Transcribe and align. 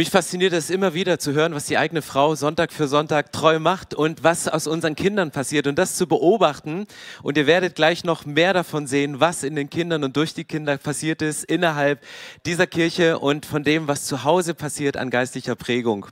Mich 0.00 0.08
fasziniert 0.08 0.54
es 0.54 0.70
immer 0.70 0.94
wieder 0.94 1.18
zu 1.18 1.34
hören, 1.34 1.54
was 1.54 1.66
die 1.66 1.76
eigene 1.76 2.00
Frau 2.00 2.34
Sonntag 2.34 2.72
für 2.72 2.88
Sonntag 2.88 3.32
treu 3.32 3.58
macht 3.58 3.92
und 3.92 4.24
was 4.24 4.48
aus 4.48 4.66
unseren 4.66 4.96
Kindern 4.96 5.30
passiert 5.30 5.66
und 5.66 5.78
das 5.78 5.96
zu 5.96 6.06
beobachten. 6.06 6.86
Und 7.22 7.36
ihr 7.36 7.46
werdet 7.46 7.74
gleich 7.74 8.02
noch 8.02 8.24
mehr 8.24 8.54
davon 8.54 8.86
sehen, 8.86 9.20
was 9.20 9.42
in 9.42 9.56
den 9.56 9.68
Kindern 9.68 10.02
und 10.02 10.16
durch 10.16 10.32
die 10.32 10.44
Kinder 10.44 10.78
passiert 10.78 11.20
ist 11.20 11.44
innerhalb 11.44 12.00
dieser 12.46 12.66
Kirche 12.66 13.18
und 13.18 13.44
von 13.44 13.62
dem, 13.62 13.88
was 13.88 14.06
zu 14.06 14.24
Hause 14.24 14.54
passiert 14.54 14.96
an 14.96 15.10
geistlicher 15.10 15.54
Prägung. 15.54 16.06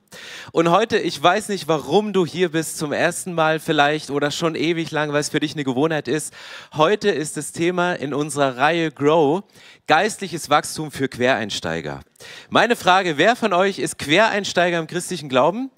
Und 0.53 0.71
heute, 0.71 0.99
ich 0.99 1.23
weiß 1.23 1.49
nicht, 1.49 1.67
warum 1.67 2.13
du 2.13 2.27
hier 2.27 2.51
bist, 2.51 2.77
zum 2.77 2.93
ersten 2.93 3.33
Mal 3.33 3.59
vielleicht 3.59 4.11
oder 4.11 4.31
schon 4.31 4.55
ewig 4.55 4.91
lang, 4.91 5.15
weil 5.15 5.23
es 5.23 5.31
für 5.31 5.41
dich 5.41 5.55
eine 5.55 5.65
Gewohnheit 5.65 6.09
ist. 6.09 6.35
Heute 6.75 7.09
ist 7.09 7.39
das 7.39 7.53
Thema 7.53 7.95
in 7.95 8.13
unserer 8.13 8.59
Reihe 8.59 8.91
Grow, 8.91 9.45
geistliches 9.89 10.51
Wachstum 10.51 10.93
für 10.93 11.09
Quereinsteiger. 11.09 12.03
Meine 12.51 12.77
Frage, 12.77 13.17
wer 13.17 13.35
von 13.35 13.55
euch 13.55 13.79
ist 13.79 13.99
Quereinsteiger 13.99 14.79
im 14.79 14.87
christlichen 14.87 15.31
Glauben? 15.31 15.71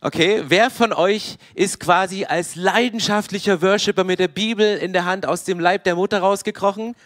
Okay, 0.00 0.42
wer 0.48 0.70
von 0.70 0.92
euch 0.92 1.36
ist 1.54 1.80
quasi 1.80 2.24
als 2.24 2.56
leidenschaftlicher 2.56 3.60
Worshipper 3.62 4.04
mit 4.04 4.18
der 4.18 4.28
Bibel 4.28 4.78
in 4.78 4.94
der 4.94 5.04
Hand 5.04 5.26
aus 5.26 5.44
dem 5.44 5.60
Leib 5.60 5.84
der 5.84 5.96
Mutter 5.96 6.20
rausgekrochen? 6.20 6.96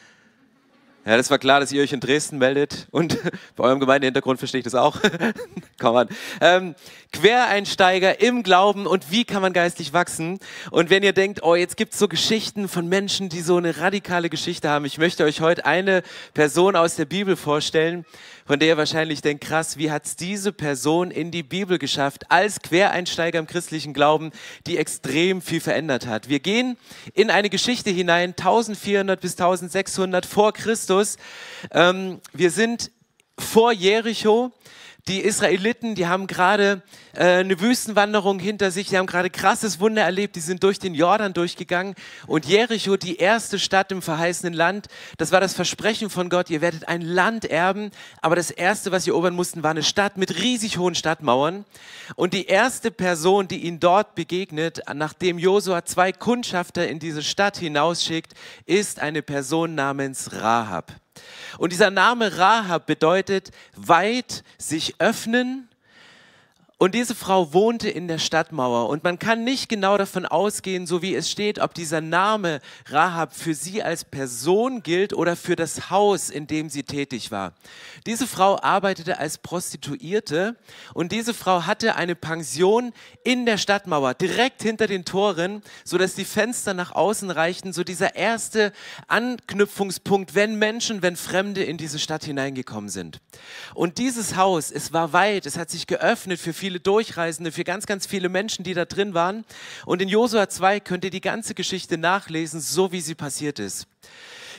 Ja, 1.08 1.16
das 1.16 1.30
war 1.30 1.38
klar, 1.38 1.58
dass 1.58 1.72
ihr 1.72 1.82
euch 1.82 1.94
in 1.94 2.00
Dresden 2.00 2.36
meldet 2.36 2.86
und 2.90 3.16
bei 3.56 3.64
eurem 3.64 3.80
Gemeindehintergrund 3.80 4.38
verstehe 4.38 4.58
ich 4.58 4.64
das 4.64 4.74
auch. 4.74 5.00
Komm 5.78 5.96
an. 5.96 6.08
Ähm, 6.42 6.74
Quereinsteiger 7.14 8.20
im 8.20 8.42
Glauben 8.42 8.86
und 8.86 9.10
wie 9.10 9.24
kann 9.24 9.40
man 9.40 9.54
geistlich 9.54 9.94
wachsen? 9.94 10.38
Und 10.70 10.90
wenn 10.90 11.02
ihr 11.02 11.14
denkt, 11.14 11.42
oh, 11.42 11.54
jetzt 11.54 11.78
gibt 11.78 11.94
es 11.94 11.98
so 11.98 12.08
Geschichten 12.08 12.68
von 12.68 12.86
Menschen, 12.88 13.30
die 13.30 13.40
so 13.40 13.56
eine 13.56 13.78
radikale 13.78 14.28
Geschichte 14.28 14.68
haben, 14.68 14.84
ich 14.84 14.98
möchte 14.98 15.24
euch 15.24 15.40
heute 15.40 15.64
eine 15.64 16.02
Person 16.34 16.76
aus 16.76 16.96
der 16.96 17.06
Bibel 17.06 17.36
vorstellen, 17.36 18.04
von 18.44 18.58
der 18.58 18.68
ihr 18.68 18.76
wahrscheinlich 18.76 19.22
denkt, 19.22 19.44
krass, 19.44 19.76
wie 19.76 19.90
hat 19.90 20.06
es 20.06 20.16
diese 20.16 20.52
Person 20.52 21.10
in 21.10 21.30
die 21.30 21.42
Bibel 21.42 21.78
geschafft, 21.78 22.30
als 22.30 22.60
Quereinsteiger 22.60 23.38
im 23.38 23.46
christlichen 23.46 23.92
Glauben, 23.92 24.30
die 24.66 24.78
extrem 24.78 25.42
viel 25.42 25.60
verändert 25.60 26.06
hat. 26.06 26.28
Wir 26.28 26.40
gehen 26.40 26.76
in 27.12 27.30
eine 27.30 27.50
Geschichte 27.50 27.90
hinein, 27.90 28.30
1400 28.30 29.20
bis 29.20 29.32
1600 29.32 30.26
vor 30.26 30.52
Christus. 30.52 30.97
Ähm, 31.70 32.20
wir 32.32 32.50
sind 32.50 32.90
vor 33.38 33.72
Jericho 33.72 34.52
die 35.06 35.20
Israeliten, 35.20 35.94
die 35.94 36.06
haben 36.06 36.26
gerade 36.26 36.82
äh, 37.14 37.38
eine 37.38 37.60
Wüstenwanderung 37.60 38.38
hinter 38.38 38.70
sich, 38.70 38.88
die 38.88 38.98
haben 38.98 39.06
gerade 39.06 39.30
krasses 39.30 39.80
Wunder 39.80 40.02
erlebt, 40.02 40.36
die 40.36 40.40
sind 40.40 40.62
durch 40.62 40.78
den 40.78 40.94
Jordan 40.94 41.32
durchgegangen. 41.32 41.94
Und 42.26 42.46
Jericho, 42.46 42.96
die 42.96 43.16
erste 43.16 43.58
Stadt 43.58 43.90
im 43.92 44.02
verheißenen 44.02 44.52
Land, 44.52 44.88
das 45.16 45.32
war 45.32 45.40
das 45.40 45.54
Versprechen 45.54 46.10
von 46.10 46.28
Gott, 46.28 46.50
ihr 46.50 46.60
werdet 46.60 46.88
ein 46.88 47.00
Land 47.00 47.44
erben, 47.46 47.90
aber 48.20 48.36
das 48.36 48.50
erste, 48.50 48.92
was 48.92 49.04
sie 49.04 49.10
erobern 49.10 49.34
mussten, 49.34 49.62
war 49.62 49.70
eine 49.70 49.82
Stadt 49.82 50.18
mit 50.18 50.42
riesig 50.42 50.78
hohen 50.78 50.94
Stadtmauern. 50.94 51.64
Und 52.16 52.34
die 52.34 52.46
erste 52.46 52.90
Person, 52.90 53.48
die 53.48 53.64
ihnen 53.64 53.80
dort 53.80 54.14
begegnet, 54.14 54.82
nachdem 54.92 55.38
Josua 55.38 55.84
zwei 55.84 56.12
Kundschafter 56.12 56.86
in 56.86 56.98
diese 56.98 57.22
Stadt 57.22 57.56
hinausschickt, 57.56 58.34
ist 58.66 59.00
eine 59.00 59.22
Person 59.22 59.74
namens 59.74 60.32
Rahab. 60.32 60.92
Und 61.58 61.72
dieser 61.72 61.90
Name 61.90 62.38
Rahab 62.38 62.86
bedeutet 62.86 63.50
weit 63.76 64.42
sich 64.58 64.94
öffnen 64.98 65.67
und 66.78 66.94
diese 66.94 67.16
Frau 67.16 67.52
wohnte 67.52 67.90
in 67.90 68.06
der 68.06 68.18
Stadtmauer 68.18 68.88
und 68.88 69.02
man 69.02 69.18
kann 69.18 69.42
nicht 69.42 69.68
genau 69.68 69.98
davon 69.98 70.24
ausgehen, 70.24 70.86
so 70.86 71.02
wie 71.02 71.16
es 71.16 71.28
steht, 71.28 71.58
ob 71.58 71.74
dieser 71.74 72.00
Name 72.00 72.60
Rahab 72.86 73.34
für 73.34 73.52
sie 73.54 73.82
als 73.82 74.04
Person 74.04 74.84
gilt 74.84 75.12
oder 75.12 75.34
für 75.34 75.56
das 75.56 75.90
Haus, 75.90 76.30
in 76.30 76.46
dem 76.46 76.70
sie 76.70 76.84
tätig 76.84 77.32
war. 77.32 77.52
Diese 78.06 78.28
Frau 78.28 78.60
arbeitete 78.62 79.18
als 79.18 79.38
Prostituierte 79.38 80.54
und 80.94 81.10
diese 81.10 81.34
Frau 81.34 81.66
hatte 81.66 81.96
eine 81.96 82.14
Pension 82.14 82.92
in 83.24 83.44
der 83.44 83.58
Stadtmauer, 83.58 84.14
direkt 84.14 84.62
hinter 84.62 84.86
den 84.86 85.04
Toren, 85.04 85.62
so 85.84 85.98
dass 85.98 86.14
die 86.14 86.24
Fenster 86.24 86.74
nach 86.74 86.92
außen 86.92 87.32
reichten, 87.32 87.72
so 87.72 87.82
dieser 87.82 88.14
erste 88.14 88.72
Anknüpfungspunkt, 89.08 90.36
wenn 90.36 90.60
Menschen, 90.60 91.02
wenn 91.02 91.16
Fremde 91.16 91.64
in 91.64 91.76
diese 91.76 91.98
Stadt 91.98 92.24
hineingekommen 92.24 92.88
sind. 92.88 93.20
Und 93.74 93.98
dieses 93.98 94.36
Haus, 94.36 94.70
es 94.70 94.92
war 94.92 95.12
weit, 95.12 95.44
es 95.44 95.58
hat 95.58 95.70
sich 95.70 95.88
geöffnet 95.88 96.38
für 96.38 96.52
viele 96.52 96.67
viele 96.68 96.80
Durchreisende, 96.80 97.50
für 97.50 97.64
ganz, 97.64 97.86
ganz 97.86 98.06
viele 98.06 98.28
Menschen, 98.28 98.62
die 98.62 98.74
da 98.74 98.84
drin 98.84 99.14
waren. 99.14 99.46
Und 99.86 100.02
in 100.02 100.08
Josua 100.08 100.50
2 100.50 100.80
könnt 100.80 101.02
ihr 101.02 101.10
die 101.10 101.22
ganze 101.22 101.54
Geschichte 101.54 101.96
nachlesen, 101.96 102.60
so 102.60 102.92
wie 102.92 103.00
sie 103.00 103.14
passiert 103.14 103.58
ist. 103.58 103.86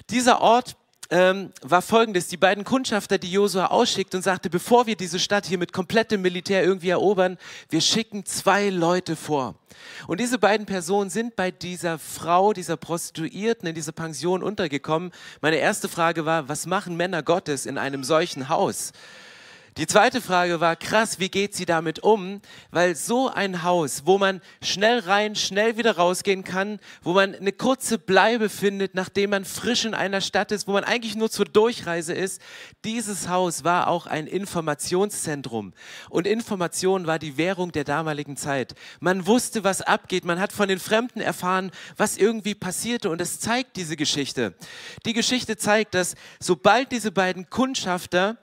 Dieser 0.09 0.41
Ort 0.41 0.75
ähm, 1.11 1.51
war 1.61 1.83
folgendes. 1.83 2.27
Die 2.27 2.37
beiden 2.37 2.63
Kundschafter, 2.63 3.19
die 3.19 3.31
Josua 3.31 3.67
ausschickt 3.67 4.15
und 4.15 4.23
sagte, 4.23 4.49
bevor 4.49 4.87
wir 4.87 4.95
diese 4.95 5.19
Stadt 5.19 5.45
hier 5.45 5.59
mit 5.59 5.71
komplettem 5.71 6.23
Militär 6.23 6.63
irgendwie 6.63 6.89
erobern, 6.89 7.37
wir 7.69 7.81
schicken 7.81 8.25
zwei 8.25 8.69
Leute 8.69 9.15
vor. 9.15 9.53
Und 10.07 10.19
diese 10.19 10.39
beiden 10.39 10.65
Personen 10.65 11.11
sind 11.11 11.35
bei 11.35 11.51
dieser 11.51 11.99
Frau, 11.99 12.53
dieser 12.53 12.75
Prostituierten 12.75 13.67
in 13.67 13.75
dieser 13.75 13.91
Pension 13.91 14.41
untergekommen. 14.41 15.11
Meine 15.41 15.57
erste 15.57 15.89
Frage 15.89 16.25
war, 16.25 16.49
was 16.49 16.65
machen 16.65 16.97
Männer 16.97 17.21
Gottes 17.21 17.67
in 17.67 17.77
einem 17.77 18.03
solchen 18.03 18.49
Haus? 18.49 18.93
Die 19.79 19.87
zweite 19.87 20.19
Frage 20.19 20.59
war, 20.59 20.75
krass, 20.75 21.19
wie 21.19 21.29
geht 21.29 21.55
sie 21.55 21.65
damit 21.65 21.99
um? 21.99 22.41
Weil 22.69 22.97
so 22.97 23.29
ein 23.29 23.63
Haus, 23.63 24.01
wo 24.03 24.17
man 24.17 24.41
schnell 24.61 24.99
rein, 24.99 25.37
schnell 25.37 25.77
wieder 25.77 25.95
rausgehen 25.95 26.43
kann, 26.43 26.79
wo 27.01 27.13
man 27.13 27.33
eine 27.33 27.53
kurze 27.53 27.97
Bleibe 27.97 28.49
findet, 28.49 28.93
nachdem 28.93 29.29
man 29.29 29.45
frisch 29.45 29.85
in 29.85 29.93
einer 29.93 30.19
Stadt 30.19 30.51
ist, 30.51 30.67
wo 30.67 30.73
man 30.73 30.83
eigentlich 30.83 31.15
nur 31.15 31.31
zur 31.31 31.45
Durchreise 31.45 32.13
ist, 32.13 32.41
dieses 32.83 33.29
Haus 33.29 33.63
war 33.63 33.87
auch 33.87 34.05
ein 34.05 34.27
Informationszentrum. 34.27 35.71
Und 36.09 36.27
Information 36.27 37.07
war 37.07 37.17
die 37.17 37.37
Währung 37.37 37.71
der 37.71 37.85
damaligen 37.85 38.35
Zeit. 38.35 38.75
Man 38.99 39.27
wusste, 39.27 39.63
was 39.63 39.81
abgeht. 39.81 40.25
Man 40.25 40.41
hat 40.41 40.51
von 40.51 40.67
den 40.67 40.79
Fremden 40.79 41.21
erfahren, 41.21 41.71
was 41.95 42.17
irgendwie 42.17 42.53
passierte. 42.53 43.09
Und 43.09 43.21
es 43.21 43.39
zeigt 43.39 43.77
diese 43.77 43.95
Geschichte. 43.95 44.55
Die 45.05 45.13
Geschichte 45.13 45.55
zeigt, 45.55 45.93
dass 45.93 46.15
sobald 46.41 46.91
diese 46.91 47.13
beiden 47.13 47.49
Kundschafter 47.49 48.37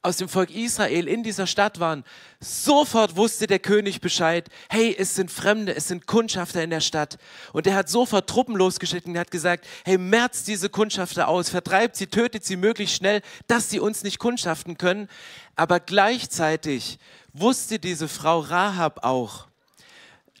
aus 0.00 0.18
dem 0.18 0.28
Volk 0.28 0.50
Israel 0.50 1.08
in 1.08 1.22
dieser 1.22 1.46
Stadt 1.46 1.80
waren, 1.80 2.04
sofort 2.40 3.16
wusste 3.16 3.46
der 3.46 3.58
König 3.58 4.00
Bescheid, 4.00 4.48
hey, 4.68 4.94
es 4.96 5.14
sind 5.14 5.30
Fremde, 5.30 5.74
es 5.74 5.88
sind 5.88 6.06
Kundschafter 6.06 6.62
in 6.62 6.70
der 6.70 6.80
Stadt. 6.80 7.18
Und 7.52 7.66
er 7.66 7.74
hat 7.74 7.88
sofort 7.88 8.28
Truppen 8.28 8.54
losgeschickt 8.54 9.06
und 9.06 9.18
hat 9.18 9.30
gesagt, 9.30 9.66
hey, 9.84 9.98
merzt 9.98 10.46
diese 10.46 10.68
Kundschafter 10.68 11.28
aus, 11.28 11.48
vertreibt 11.48 11.96
sie, 11.96 12.06
tötet 12.06 12.44
sie 12.44 12.56
möglichst 12.56 12.96
schnell, 12.96 13.22
dass 13.48 13.70
sie 13.70 13.80
uns 13.80 14.04
nicht 14.04 14.18
kundschaften 14.18 14.78
können. 14.78 15.08
Aber 15.56 15.80
gleichzeitig 15.80 16.98
wusste 17.32 17.78
diese 17.80 18.06
Frau 18.08 18.38
Rahab 18.38 19.04
auch, 19.04 19.48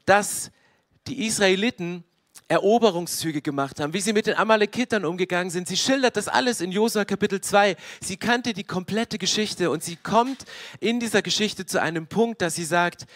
dass 0.06 0.50
die 1.08 1.26
Israeliten 1.26 2.04
Eroberungszüge 2.48 3.42
gemacht 3.42 3.78
haben, 3.78 3.92
wie 3.92 4.00
sie 4.00 4.12
mit 4.12 4.26
den 4.26 4.36
Amalekitern 4.36 5.04
umgegangen 5.04 5.50
sind. 5.50 5.68
Sie 5.68 5.76
schildert 5.76 6.16
das 6.16 6.28
alles 6.28 6.60
in 6.60 6.72
Josua 6.72 7.04
Kapitel 7.04 7.40
2. 7.40 7.76
Sie 8.00 8.16
kannte 8.16 8.54
die 8.54 8.64
komplette 8.64 9.18
Geschichte 9.18 9.70
und 9.70 9.84
sie 9.84 9.96
kommt 9.96 10.44
in 10.80 10.98
dieser 10.98 11.20
Geschichte 11.20 11.66
zu 11.66 11.80
einem 11.80 12.06
Punkt, 12.06 12.40
dass 12.40 12.54
sie 12.54 12.64
sagt, 12.64 13.06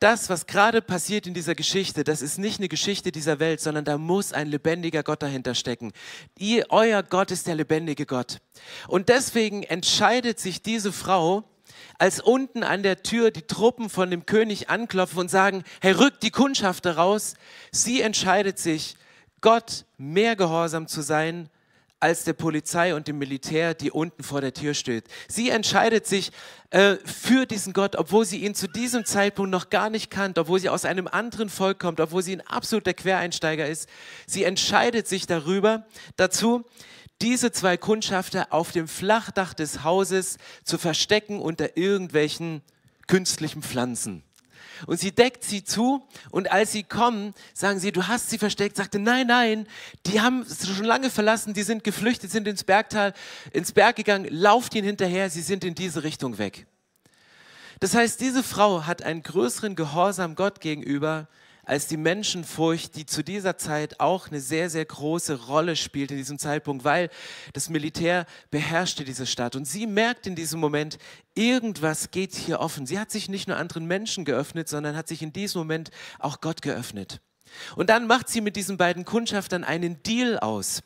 das, 0.00 0.28
was 0.28 0.46
gerade 0.46 0.82
passiert 0.82 1.26
in 1.26 1.34
dieser 1.34 1.54
Geschichte, 1.54 2.04
das 2.04 2.20
ist 2.20 2.38
nicht 2.38 2.58
eine 2.58 2.68
Geschichte 2.68 3.12
dieser 3.12 3.38
Welt, 3.38 3.60
sondern 3.60 3.84
da 3.84 3.96
muss 3.96 4.32
ein 4.32 4.48
lebendiger 4.48 5.02
Gott 5.02 5.22
dahinter 5.22 5.54
stecken. 5.54 5.92
Ihr, 6.36 6.66
euer 6.68 7.02
Gott 7.02 7.30
ist 7.30 7.46
der 7.46 7.54
lebendige 7.54 8.04
Gott. 8.04 8.40
Und 8.88 9.08
deswegen 9.08 9.62
entscheidet 9.62 10.40
sich 10.40 10.62
diese 10.62 10.92
Frau, 10.92 11.44
als 11.98 12.20
unten 12.20 12.62
an 12.62 12.82
der 12.82 13.02
Tür 13.02 13.30
die 13.30 13.46
Truppen 13.46 13.88
von 13.90 14.10
dem 14.10 14.26
König 14.26 14.70
anklopfen 14.70 15.20
und 15.20 15.30
sagen, 15.30 15.64
hey, 15.80 15.92
rückt 15.92 16.22
die 16.22 16.30
Kundschafter 16.30 16.96
raus, 16.96 17.34
sie 17.70 18.00
entscheidet 18.00 18.58
sich, 18.58 18.96
Gott 19.40 19.84
mehr 19.98 20.36
gehorsam 20.36 20.88
zu 20.88 21.02
sein 21.02 21.50
als 22.00 22.24
der 22.24 22.34
Polizei 22.34 22.94
und 22.94 23.08
dem 23.08 23.18
Militär, 23.18 23.72
die 23.72 23.90
unten 23.90 24.22
vor 24.22 24.42
der 24.42 24.52
Tür 24.52 24.74
steht. 24.74 25.04
Sie 25.26 25.48
entscheidet 25.48 26.06
sich 26.06 26.32
äh, 26.68 26.96
für 27.04 27.46
diesen 27.46 27.72
Gott, 27.72 27.96
obwohl 27.96 28.26
sie 28.26 28.38
ihn 28.44 28.54
zu 28.54 28.68
diesem 28.68 29.06
Zeitpunkt 29.06 29.50
noch 29.50 29.70
gar 29.70 29.88
nicht 29.88 30.10
kannt, 30.10 30.38
obwohl 30.38 30.60
sie 30.60 30.68
aus 30.68 30.84
einem 30.84 31.08
anderen 31.08 31.48
Volk 31.48 31.78
kommt, 31.78 32.00
obwohl 32.00 32.22
sie 32.22 32.36
ein 32.36 32.46
absoluter 32.46 32.92
Quereinsteiger 32.92 33.66
ist. 33.66 33.88
Sie 34.26 34.44
entscheidet 34.44 35.08
sich 35.08 35.26
darüber, 35.26 35.86
dazu, 36.16 36.64
diese 37.22 37.52
zwei 37.52 37.76
Kundschafter 37.76 38.48
auf 38.50 38.72
dem 38.72 38.88
Flachdach 38.88 39.54
des 39.54 39.84
Hauses 39.84 40.38
zu 40.64 40.78
verstecken 40.78 41.40
unter 41.40 41.76
irgendwelchen 41.76 42.62
künstlichen 43.06 43.62
Pflanzen. 43.62 44.22
Und 44.86 44.98
sie 44.98 45.12
deckt 45.12 45.44
sie 45.44 45.62
zu 45.62 46.06
und 46.30 46.50
als 46.50 46.72
sie 46.72 46.82
kommen, 46.82 47.32
sagen 47.52 47.78
sie, 47.78 47.92
du 47.92 48.06
hast 48.08 48.30
sie 48.30 48.38
versteckt. 48.38 48.76
Sagte, 48.76 48.98
nein, 48.98 49.28
nein, 49.28 49.66
die 50.06 50.20
haben 50.20 50.42
es 50.42 50.66
schon 50.66 50.84
lange 50.84 51.10
verlassen, 51.10 51.54
die 51.54 51.62
sind 51.62 51.84
geflüchtet, 51.84 52.30
sind 52.30 52.48
ins 52.48 52.64
Bergtal, 52.64 53.14
ins 53.52 53.72
Berg 53.72 53.96
gegangen, 53.96 54.26
lauft 54.30 54.74
ihnen 54.74 54.86
hinterher, 54.86 55.30
sie 55.30 55.42
sind 55.42 55.64
in 55.64 55.74
diese 55.74 56.02
Richtung 56.02 56.38
weg. 56.38 56.66
Das 57.80 57.94
heißt, 57.94 58.20
diese 58.20 58.42
Frau 58.42 58.86
hat 58.86 59.02
einen 59.02 59.22
größeren 59.22 59.76
Gehorsam 59.76 60.34
Gott 60.34 60.60
gegenüber 60.60 61.28
als 61.64 61.86
die 61.86 61.96
Menschenfurcht, 61.96 62.96
die 62.96 63.06
zu 63.06 63.22
dieser 63.22 63.56
Zeit 63.56 64.00
auch 64.00 64.28
eine 64.28 64.40
sehr, 64.40 64.70
sehr 64.70 64.84
große 64.84 65.46
Rolle 65.46 65.76
spielt 65.76 66.10
in 66.10 66.16
diesem 66.16 66.38
Zeitpunkt, 66.38 66.84
weil 66.84 67.10
das 67.52 67.68
Militär 67.68 68.26
beherrschte 68.50 69.04
diese 69.04 69.26
Stadt. 69.26 69.56
Und 69.56 69.64
sie 69.66 69.86
merkt 69.86 70.26
in 70.26 70.36
diesem 70.36 70.60
Moment, 70.60 70.98
irgendwas 71.34 72.10
geht 72.10 72.34
hier 72.34 72.60
offen. 72.60 72.86
Sie 72.86 72.98
hat 72.98 73.10
sich 73.10 73.28
nicht 73.28 73.48
nur 73.48 73.56
anderen 73.56 73.86
Menschen 73.86 74.24
geöffnet, 74.24 74.68
sondern 74.68 74.96
hat 74.96 75.08
sich 75.08 75.22
in 75.22 75.32
diesem 75.32 75.60
Moment 75.60 75.90
auch 76.18 76.40
Gott 76.40 76.62
geöffnet. 76.62 77.20
Und 77.76 77.90
dann 77.90 78.06
macht 78.06 78.28
sie 78.28 78.40
mit 78.40 78.56
diesen 78.56 78.76
beiden 78.76 79.04
Kundschaftern 79.04 79.64
einen 79.64 80.02
Deal 80.02 80.38
aus. 80.38 80.82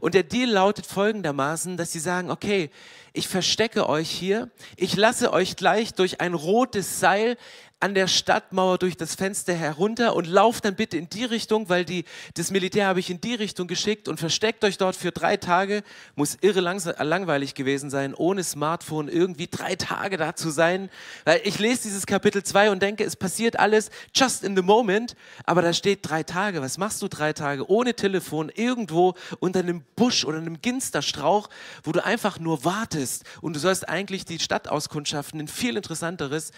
Und 0.00 0.14
der 0.14 0.22
Deal 0.22 0.50
lautet 0.50 0.86
folgendermaßen, 0.86 1.76
dass 1.76 1.92
sie 1.92 2.00
sagen, 2.00 2.30
okay, 2.30 2.70
ich 3.12 3.28
verstecke 3.28 3.88
euch 3.88 4.10
hier, 4.10 4.50
ich 4.76 4.96
lasse 4.96 5.32
euch 5.32 5.56
gleich 5.56 5.94
durch 5.94 6.20
ein 6.20 6.34
rotes 6.34 7.00
Seil 7.00 7.36
an 7.80 7.94
der 7.94 8.06
Stadtmauer 8.06 8.76
durch 8.76 8.96
das 8.96 9.14
Fenster 9.14 9.54
herunter 9.54 10.14
und 10.14 10.26
lauft 10.26 10.66
dann 10.66 10.74
bitte 10.74 10.98
in 10.98 11.08
die 11.08 11.24
Richtung, 11.24 11.70
weil 11.70 11.86
die, 11.86 12.04
das 12.34 12.50
Militär 12.50 12.86
habe 12.86 13.00
ich 13.00 13.08
in 13.08 13.22
die 13.22 13.34
Richtung 13.34 13.66
geschickt 13.66 14.06
und 14.06 14.20
versteckt 14.20 14.62
euch 14.64 14.76
dort 14.76 14.96
für 14.96 15.12
drei 15.12 15.38
Tage. 15.38 15.82
Muss 16.14 16.36
irre 16.42 16.60
langweilig 16.60 17.54
gewesen 17.54 17.88
sein, 17.88 18.14
ohne 18.14 18.44
Smartphone 18.44 19.08
irgendwie 19.08 19.46
drei 19.46 19.76
Tage 19.76 20.18
da 20.18 20.36
zu 20.36 20.50
sein. 20.50 20.90
Weil 21.24 21.40
ich 21.44 21.58
lese 21.58 21.84
dieses 21.84 22.04
Kapitel 22.04 22.42
2 22.42 22.70
und 22.70 22.82
denke, 22.82 23.02
es 23.02 23.16
passiert 23.16 23.58
alles 23.58 23.90
just 24.14 24.44
in 24.44 24.54
the 24.54 24.62
moment, 24.62 25.16
aber 25.44 25.62
da 25.62 25.72
steht 25.72 26.00
drei 26.02 26.22
Tage. 26.22 26.60
Was 26.60 26.76
machst 26.76 27.00
du 27.00 27.08
drei 27.08 27.32
Tage 27.32 27.68
ohne 27.70 27.94
Telefon 27.94 28.50
irgendwo 28.54 29.14
unter 29.38 29.60
einem 29.60 29.82
Busch 29.96 30.26
oder 30.26 30.36
einem 30.36 30.60
Ginsterstrauch, 30.60 31.48
wo 31.82 31.92
du 31.92 32.04
einfach 32.04 32.38
nur 32.38 32.62
wartest 32.64 33.24
und 33.40 33.56
du 33.56 33.60
sollst 33.60 33.88
eigentlich 33.88 34.26
die 34.26 34.38
Stadt 34.38 34.68
auskundschaften, 34.68 35.40
ein 35.40 35.48
viel 35.48 35.76
interessanteres. 35.76 36.52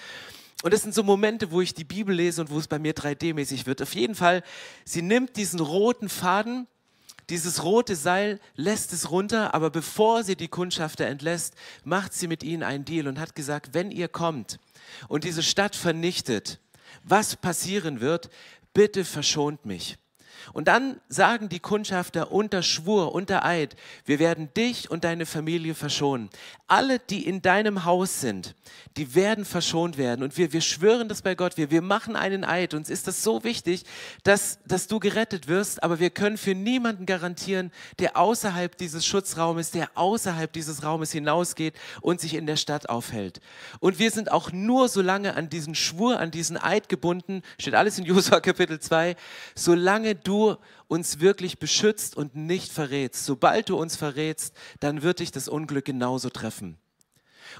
Und 0.62 0.72
das 0.72 0.82
sind 0.82 0.94
so 0.94 1.02
Momente, 1.02 1.50
wo 1.50 1.60
ich 1.60 1.74
die 1.74 1.84
Bibel 1.84 2.14
lese 2.14 2.40
und 2.40 2.50
wo 2.50 2.58
es 2.58 2.68
bei 2.68 2.78
mir 2.78 2.94
3D-mäßig 2.94 3.66
wird. 3.66 3.82
Auf 3.82 3.94
jeden 3.94 4.14
Fall, 4.14 4.42
sie 4.84 5.02
nimmt 5.02 5.36
diesen 5.36 5.60
roten 5.60 6.08
Faden, 6.08 6.68
dieses 7.30 7.62
rote 7.62 7.96
Seil, 7.96 8.40
lässt 8.54 8.92
es 8.92 9.10
runter, 9.10 9.54
aber 9.54 9.70
bevor 9.70 10.22
sie 10.24 10.36
die 10.36 10.48
Kundschafter 10.48 11.06
entlässt, 11.06 11.54
macht 11.84 12.12
sie 12.12 12.28
mit 12.28 12.42
ihnen 12.42 12.62
einen 12.62 12.84
Deal 12.84 13.08
und 13.08 13.18
hat 13.18 13.34
gesagt, 13.34 13.74
wenn 13.74 13.90
ihr 13.90 14.08
kommt 14.08 14.58
und 15.08 15.24
diese 15.24 15.42
Stadt 15.42 15.74
vernichtet, 15.74 16.60
was 17.04 17.36
passieren 17.36 18.00
wird, 18.00 18.30
bitte 18.74 19.04
verschont 19.04 19.64
mich. 19.64 19.98
Und 20.52 20.68
dann 20.68 21.00
sagen 21.08 21.48
die 21.48 21.60
Kundschafter 21.60 22.32
unter 22.32 22.62
Schwur, 22.62 23.14
unter 23.14 23.44
Eid, 23.44 23.76
wir 24.04 24.18
werden 24.18 24.52
dich 24.54 24.90
und 24.90 25.04
deine 25.04 25.26
Familie 25.26 25.74
verschonen. 25.74 26.30
Alle, 26.66 26.98
die 26.98 27.26
in 27.26 27.42
deinem 27.42 27.84
Haus 27.84 28.20
sind, 28.20 28.54
die 28.96 29.14
werden 29.14 29.44
verschont 29.44 29.98
werden. 29.98 30.22
Und 30.22 30.38
wir, 30.38 30.52
wir 30.52 30.60
schwören 30.60 31.08
das 31.08 31.22
bei 31.22 31.34
Gott, 31.34 31.56
wir, 31.56 31.70
wir 31.70 31.82
machen 31.82 32.16
einen 32.16 32.44
Eid. 32.44 32.74
Uns 32.74 32.88
ist 32.90 33.06
das 33.06 33.22
so 33.22 33.44
wichtig, 33.44 33.84
dass, 34.22 34.58
dass 34.66 34.86
du 34.86 34.98
gerettet 34.98 35.48
wirst, 35.48 35.82
aber 35.82 35.98
wir 35.98 36.10
können 36.10 36.38
für 36.38 36.54
niemanden 36.54 37.04
garantieren, 37.06 37.70
der 37.98 38.16
außerhalb 38.16 38.76
dieses 38.76 39.04
Schutzraumes, 39.04 39.70
der 39.70 39.90
außerhalb 39.94 40.52
dieses 40.52 40.82
Raumes 40.82 41.12
hinausgeht 41.12 41.74
und 42.00 42.20
sich 42.20 42.34
in 42.34 42.46
der 42.46 42.56
Stadt 42.56 42.88
aufhält. 42.88 43.40
Und 43.80 43.98
wir 43.98 44.10
sind 44.10 44.32
auch 44.32 44.50
nur 44.52 44.88
so 44.88 45.02
lange 45.02 45.36
an 45.36 45.48
diesen 45.48 45.74
Schwur, 45.74 46.18
an 46.18 46.30
diesen 46.30 46.56
Eid 46.56 46.88
gebunden, 46.88 47.42
steht 47.58 47.74
alles 47.74 47.98
in 47.98 48.04
Josua 48.04 48.40
Kapitel 48.40 48.80
2, 48.80 49.16
solange 49.54 50.14
du 50.14 50.31
du 50.32 50.56
uns 50.88 51.20
wirklich 51.20 51.58
beschützt 51.58 52.16
und 52.16 52.34
nicht 52.34 52.72
verrätst. 52.72 53.24
Sobald 53.26 53.68
du 53.68 53.76
uns 53.76 53.96
verrätst, 53.96 54.54
dann 54.80 55.02
wird 55.02 55.20
dich 55.20 55.30
das 55.30 55.48
Unglück 55.48 55.84
genauso 55.84 56.30
treffen. 56.30 56.78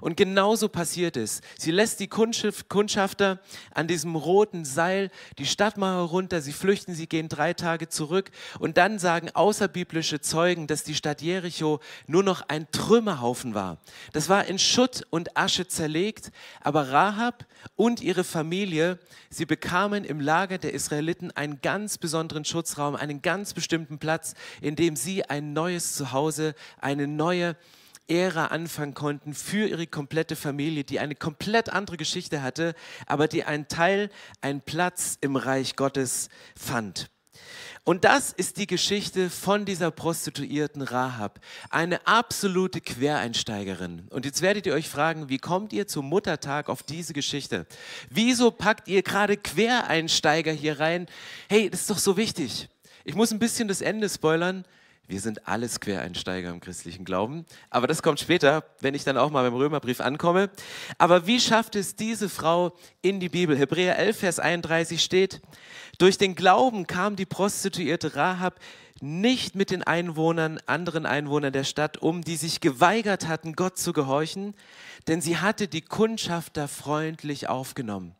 Und 0.01 0.17
genauso 0.17 0.69
passiert 0.69 1.17
es. 1.17 1.41
Sie 1.59 1.71
lässt 1.71 2.01
die 2.01 2.09
Kundschafter 2.09 3.41
an 3.75 3.87
diesem 3.87 4.17
roten 4.17 4.65
Seil 4.65 5.11
die 5.39 5.47
Stadtmauer 5.47 6.09
runter, 6.09 6.41
sie 6.41 6.53
flüchten, 6.53 6.95
sie 6.95 7.07
gehen 7.07 7.29
drei 7.29 7.53
Tage 7.55 7.89
zurück 7.89 8.31
und 8.59 8.77
dann 8.77 8.99
sagen 8.99 9.31
außerbiblische 9.33 10.21
Zeugen, 10.21 10.67
dass 10.67 10.85
die 10.85 10.95
Stadt 10.95 11.23
Jericho 11.23 11.81
nur 12.07 12.23
noch 12.23 12.43
ein 12.49 12.71
Trümmerhaufen 12.71 13.55
war. 13.55 13.79
Das 14.13 14.29
war 14.29 14.47
in 14.47 14.59
Schutt 14.59 15.07
und 15.11 15.37
Asche 15.37 15.67
zerlegt, 15.69 16.31
aber 16.61 16.91
Rahab 16.91 17.47
und 17.77 18.01
ihre 18.01 18.25
Familie, 18.25 18.99
sie 19.31 19.47
bekamen 19.47 20.05
im 20.05 20.21
Lager 20.21 20.59
der 20.59 20.75
Israeliten 20.75 21.31
einen 21.31 21.61
ganz 21.61 21.99
besonderen 21.99 22.45
Schutzraum, 22.45 22.97
einen 22.97 23.23
ganz 23.23 23.55
bestimmten 23.55 23.99
Platz, 23.99 24.35
in 24.61 24.77
dem 24.77 24.97
sie 24.97 25.25
ein 25.25 25.53
neues 25.53 25.95
Zuhause, 25.95 26.55
eine 26.81 27.07
neue 27.07 27.57
Ära 28.09 28.47
anfangen 28.47 28.95
konnten 28.95 29.35
für 29.35 29.69
ihre 29.69 29.87
komplette 29.87 30.37
Familie, 30.37 30.85
die 30.85 31.01
eine 31.01 31.15
komplett 31.15 31.71
andere 31.71 31.97
Geschichte 31.97 32.43
hatte, 32.43 32.75
aber 33.07 33.29
die 33.29 33.45
einen 33.45 33.69
Teil, 33.69 34.11
einen 34.41 34.61
Platz 34.61 35.19
im 35.21 35.37
Reich 35.37 35.77
Gottes 35.77 36.29
fand. 36.57 37.11
Und 37.85 38.05
das 38.05 38.33
ist 38.33 38.59
die 38.59 38.69
Geschichte 38.69 39.29
von 39.29 39.65
dieser 39.65 39.91
Prostituierten 39.91 40.83
Rahab, 40.83 41.41
eine 41.69 42.07
absolute 42.07 42.81
Quereinsteigerin. 42.81 44.07
Und 44.11 44.25
jetzt 44.25 44.41
werdet 44.41 44.67
ihr 44.67 44.75
euch 44.75 44.89
fragen, 44.89 45.29
wie 45.29 45.39
kommt 45.39 45.73
ihr 45.73 45.89
zum 45.89 46.09
Muttertag 46.09 46.69
auf 46.69 46.85
diese 46.85 47.13
Geschichte? 47.13 47.67
Wieso 48.09 48.53
packt 48.53 48.87
ihr 48.87 49.03
gerade 49.03 49.37
Quereinsteiger 49.37 50.53
hier 50.53 50.79
rein? 50.79 51.07
Hey, 51.49 51.71
das 51.71 51.81
ist 51.81 51.91
doch 51.91 51.99
so 51.99 52.17
wichtig. 52.17 52.69
Ich 53.05 53.17
muss 53.17 53.33
ein 53.33 53.41
bisschen 53.41 53.67
das 53.67 53.81
Ende 53.81 54.09
spoilern. 54.09 54.65
Wir 55.09 55.21
sind 55.21 55.49
alles 55.49 55.81
Quereinsteiger 55.81 56.51
im 56.51 56.61
christlichen 56.61 57.05
Glauben. 57.05 57.45
Aber 57.71 57.87
das 57.87 58.03
kommt 58.03 58.21
später, 58.21 58.65
wenn 58.81 58.95
ich 58.95 59.05
dann 59.05 59.19
auch 59.19 59.31
mal 59.31 59.43
beim 59.43 59.55
Römerbrief 59.59 60.01
ankomme. 60.01 60.51
Aber 60.97 61.27
wie 61.27 61.41
schafft 61.41 61.77
es 61.77 61.97
diese 61.97 62.29
Frau 62.29 62.73
in 63.03 63.21
die 63.21 63.29
Bibel? 63.29 63.59
Hebräer 63.59 63.99
11, 63.99 64.17
Vers 64.17 64.39
31 64.39 65.03
steht, 65.03 65.43
durch 65.99 66.19
den 66.19 66.35
Glauben 66.35 66.87
kam 66.87 67.17
die 67.17 67.27
Prostituierte 67.27 68.17
Rahab 68.17 68.59
nicht 69.01 69.57
mit 69.57 69.71
den 69.71 69.83
Einwohnern, 69.83 70.61
anderen 70.67 71.07
Einwohnern 71.07 71.53
der 71.53 71.65
Stadt 71.65 71.99
um, 71.99 72.23
die 72.23 72.37
sich 72.37 72.61
geweigert 72.61 73.27
hatten, 73.27 73.55
Gott 73.55 73.77
zu 73.77 73.93
gehorchen, 73.93 74.55
denn 75.09 75.21
sie 75.21 75.39
hatte 75.39 75.67
die 75.67 75.83
Kundschafter 75.83 76.69
freundlich 76.69 77.49
aufgenommen. 77.49 78.15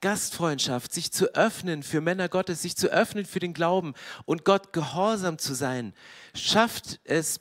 Gastfreundschaft, 0.00 0.92
sich 0.92 1.12
zu 1.12 1.34
öffnen 1.34 1.82
für 1.82 2.00
Männer 2.00 2.28
Gottes, 2.28 2.62
sich 2.62 2.76
zu 2.76 2.88
öffnen 2.88 3.24
für 3.24 3.40
den 3.40 3.54
Glauben 3.54 3.94
und 4.24 4.44
Gott 4.44 4.72
gehorsam 4.72 5.38
zu 5.38 5.54
sein, 5.54 5.94
schafft 6.34 7.00
es, 7.04 7.40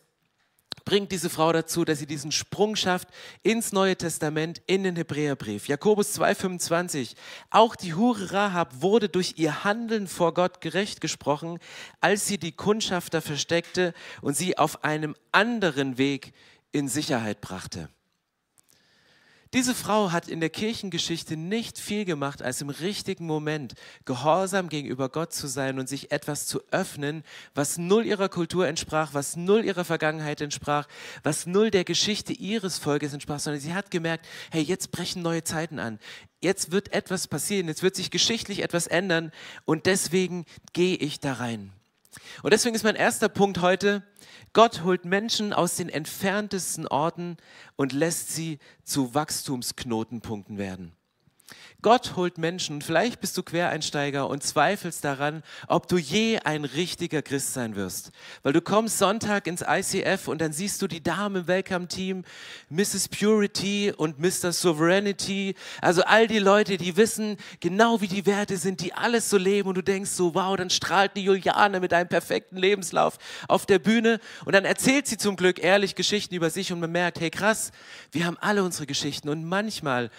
bringt 0.85 1.11
diese 1.11 1.29
Frau 1.29 1.51
dazu, 1.51 1.83
dass 1.83 1.99
sie 1.99 2.05
diesen 2.05 2.31
Sprung 2.31 2.75
schafft 2.75 3.09
ins 3.43 3.71
Neue 3.71 3.97
Testament, 3.97 4.61
in 4.67 4.83
den 4.83 4.95
Hebräerbrief. 4.95 5.67
Jakobus 5.67 6.17
2,25. 6.19 7.15
Auch 7.49 7.75
die 7.75 7.95
Hure 7.95 8.31
Rahab 8.31 8.81
wurde 8.81 9.09
durch 9.09 9.33
ihr 9.37 9.63
Handeln 9.63 10.07
vor 10.07 10.33
Gott 10.33 10.61
gerecht 10.61 11.01
gesprochen, 11.01 11.59
als 12.01 12.27
sie 12.27 12.37
die 12.37 12.51
Kundschafter 12.51 13.21
versteckte 13.21 13.93
und 14.21 14.37
sie 14.37 14.57
auf 14.57 14.83
einem 14.83 15.15
anderen 15.31 15.97
Weg 15.97 16.33
in 16.71 16.87
Sicherheit 16.87 17.41
brachte. 17.41 17.89
Diese 19.55 19.73
Frau 19.73 20.11
hat 20.11 20.27
in 20.27 20.41
der 20.41 20.49
Kirchengeschichte 20.49 21.37
nicht 21.37 21.79
viel 21.79 22.03
gemacht, 22.03 22.41
als 22.41 22.59
im 22.59 22.67
richtigen 22.67 23.25
Moment 23.25 23.73
gehorsam 24.03 24.67
gegenüber 24.67 25.07
Gott 25.07 25.31
zu 25.31 25.47
sein 25.47 25.79
und 25.79 25.87
sich 25.87 26.11
etwas 26.11 26.45
zu 26.45 26.59
öffnen, 26.71 27.23
was 27.53 27.77
null 27.77 28.05
ihrer 28.05 28.27
Kultur 28.27 28.67
entsprach, 28.67 29.13
was 29.13 29.37
null 29.37 29.63
ihrer 29.63 29.85
Vergangenheit 29.85 30.41
entsprach, 30.41 30.89
was 31.23 31.45
null 31.45 31.71
der 31.71 31.85
Geschichte 31.85 32.33
ihres 32.33 32.79
Volkes 32.79 33.13
entsprach, 33.13 33.39
sondern 33.39 33.61
sie 33.61 33.73
hat 33.73 33.91
gemerkt, 33.91 34.27
hey, 34.51 34.61
jetzt 34.61 34.91
brechen 34.91 35.21
neue 35.21 35.45
Zeiten 35.45 35.79
an. 35.79 35.99
Jetzt 36.41 36.73
wird 36.73 36.91
etwas 36.91 37.29
passieren, 37.29 37.69
jetzt 37.69 37.81
wird 37.81 37.95
sich 37.95 38.11
geschichtlich 38.11 38.61
etwas 38.61 38.87
ändern 38.87 39.31
und 39.63 39.85
deswegen 39.85 40.43
gehe 40.73 40.97
ich 40.97 41.21
da 41.21 41.31
rein. 41.31 41.71
Und 42.43 42.53
deswegen 42.53 42.75
ist 42.75 42.83
mein 42.83 42.95
erster 42.95 43.29
Punkt 43.29 43.61
heute, 43.61 44.03
Gott 44.53 44.83
holt 44.83 45.05
Menschen 45.05 45.51
aus 45.51 45.75
den 45.75 45.89
entferntesten 45.89 46.87
Orten 46.87 47.37
und 47.75 47.91
lässt 47.91 48.33
sie 48.33 48.59
zu 48.83 49.13
Wachstumsknotenpunkten 49.13 50.57
werden. 50.57 50.94
Gott 51.85 52.15
holt 52.15 52.39
Menschen 52.39 52.81
vielleicht 52.81 53.21
bist 53.21 53.37
du 53.37 53.43
Quereinsteiger 53.43 54.27
und 54.27 54.41
zweifelst 54.41 55.03
daran, 55.03 55.43
ob 55.67 55.87
du 55.87 55.97
je 55.97 56.39
ein 56.39 56.65
richtiger 56.65 57.21
Christ 57.21 57.53
sein 57.53 57.75
wirst. 57.75 58.11
Weil 58.41 58.53
du 58.53 58.61
kommst 58.61 58.97
Sonntag 58.97 59.45
ins 59.45 59.61
ICF 59.61 60.27
und 60.27 60.41
dann 60.41 60.51
siehst 60.51 60.81
du 60.81 60.87
die 60.87 61.03
Damen 61.03 61.35
im 61.35 61.47
Welcome-Team, 61.47 62.23
Mrs. 62.69 63.09
Purity 63.09 63.93
und 63.95 64.17
Mr. 64.19 64.51
Sovereignty, 64.51 65.53
also 65.79 66.01
all 66.05 66.25
die 66.25 66.39
Leute, 66.39 66.77
die 66.77 66.97
wissen 66.97 67.37
genau, 67.59 68.01
wie 68.01 68.07
die 68.07 68.25
Werte 68.25 68.57
sind, 68.57 68.81
die 68.81 68.93
alles 68.93 69.29
so 69.29 69.37
leben 69.37 69.69
und 69.69 69.75
du 69.75 69.83
denkst 69.83 70.09
so, 70.09 70.33
wow, 70.33 70.55
dann 70.57 70.71
strahlt 70.71 71.15
die 71.15 71.23
Juliane 71.23 71.79
mit 71.79 71.93
einem 71.93 72.09
perfekten 72.09 72.57
Lebenslauf 72.57 73.19
auf 73.47 73.67
der 73.67 73.77
Bühne 73.77 74.19
und 74.45 74.55
dann 74.55 74.65
erzählt 74.65 75.05
sie 75.05 75.17
zum 75.17 75.35
Glück 75.35 75.63
ehrlich 75.63 75.93
Geschichten 75.93 76.33
über 76.33 76.49
sich 76.49 76.73
und 76.73 76.79
man 76.79 76.91
merkt, 76.91 77.19
hey 77.19 77.29
krass, 77.29 77.71
wir 78.11 78.25
haben 78.25 78.37
alle 78.41 78.63
unsere 78.63 78.87
Geschichten 78.87 79.29
und 79.29 79.45
manchmal 79.45 80.09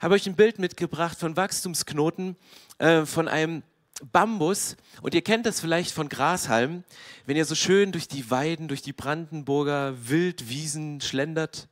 habe 0.00 0.16
ich 0.16 0.26
ein 0.26 0.34
Bild 0.34 0.58
mitgebracht 0.72 1.18
von 1.18 1.36
Wachstumsknoten, 1.36 2.34
äh, 2.78 3.04
von 3.04 3.28
einem 3.28 3.62
Bambus. 4.10 4.76
Und 5.02 5.14
ihr 5.14 5.20
kennt 5.20 5.44
das 5.44 5.60
vielleicht 5.60 5.92
von 5.92 6.08
Grashalm, 6.08 6.82
wenn 7.26 7.36
ihr 7.36 7.44
so 7.44 7.54
schön 7.54 7.92
durch 7.92 8.08
die 8.08 8.30
Weiden, 8.30 8.68
durch 8.68 8.80
die 8.80 8.94
Brandenburger 8.94 9.94
Wildwiesen 10.08 11.02
schlendert. 11.02 11.68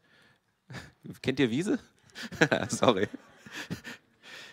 Kennt 1.22 1.40
ihr 1.40 1.50
Wiese? 1.50 1.78
Sorry. 2.68 3.08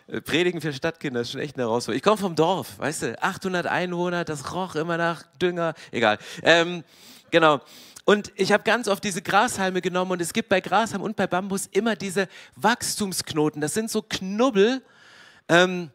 Äh, 0.08 0.22
Predigen 0.22 0.62
für 0.62 0.72
Stadtkinder 0.72 1.20
ist 1.20 1.32
schon 1.32 1.42
echt 1.42 1.58
eine 1.58 1.64
Herausforderung. 1.64 1.98
Ich 1.98 2.04
komme 2.04 2.18
vom 2.18 2.36
Dorf, 2.36 2.80
weißt 2.80 3.02
du, 3.02 3.22
800 3.22 3.68
Einwohner, 3.68 4.24
das 4.24 4.54
roch 4.54 4.76
immer 4.76 4.96
nach 4.96 5.24
Dünger, 5.42 5.74
egal. 5.92 6.20
Ähm, 6.42 6.86
genau. 7.32 7.60
Und 8.08 8.32
ich 8.36 8.54
habe 8.54 8.64
ganz 8.64 8.88
oft 8.88 9.04
diese 9.04 9.22
Grashalme 9.22 9.82
genommen 9.82 10.12
und 10.12 10.22
es 10.22 10.32
gibt 10.32 10.48
bei 10.48 10.62
Grashalm 10.62 11.02
und 11.02 11.18
bei 11.18 11.28
Bambus 11.28 11.68
immer 11.68 11.98
diese 11.98 12.30
Wachstumsknoten. 12.56 13.60
Das 13.60 13.74
sind 13.74 13.92
so 13.92 14.02
Knubbel. 14.02 14.82
Ähm, 15.50 15.92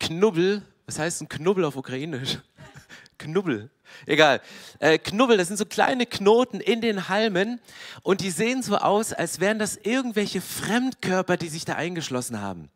Knubbel, 0.00 0.60
was 0.84 0.98
heißt 0.98 1.22
ein 1.22 1.30
Knubbel 1.30 1.64
auf 1.64 1.76
Ukrainisch? 1.76 2.40
Knubbel. 3.18 3.70
Egal. 4.04 4.42
Äh, 4.80 4.98
Knubbel, 4.98 5.38
das 5.38 5.48
sind 5.48 5.56
so 5.56 5.64
kleine 5.64 6.04
Knoten 6.04 6.60
in 6.60 6.82
den 6.82 7.08
Halmen 7.08 7.58
und 8.02 8.20
die 8.20 8.30
sehen 8.30 8.62
so 8.62 8.76
aus, 8.76 9.14
als 9.14 9.40
wären 9.40 9.58
das 9.58 9.78
irgendwelche 9.78 10.42
Fremdkörper, 10.42 11.38
die 11.38 11.48
sich 11.48 11.64
da 11.64 11.74
eingeschlossen 11.74 12.42
haben. 12.42 12.68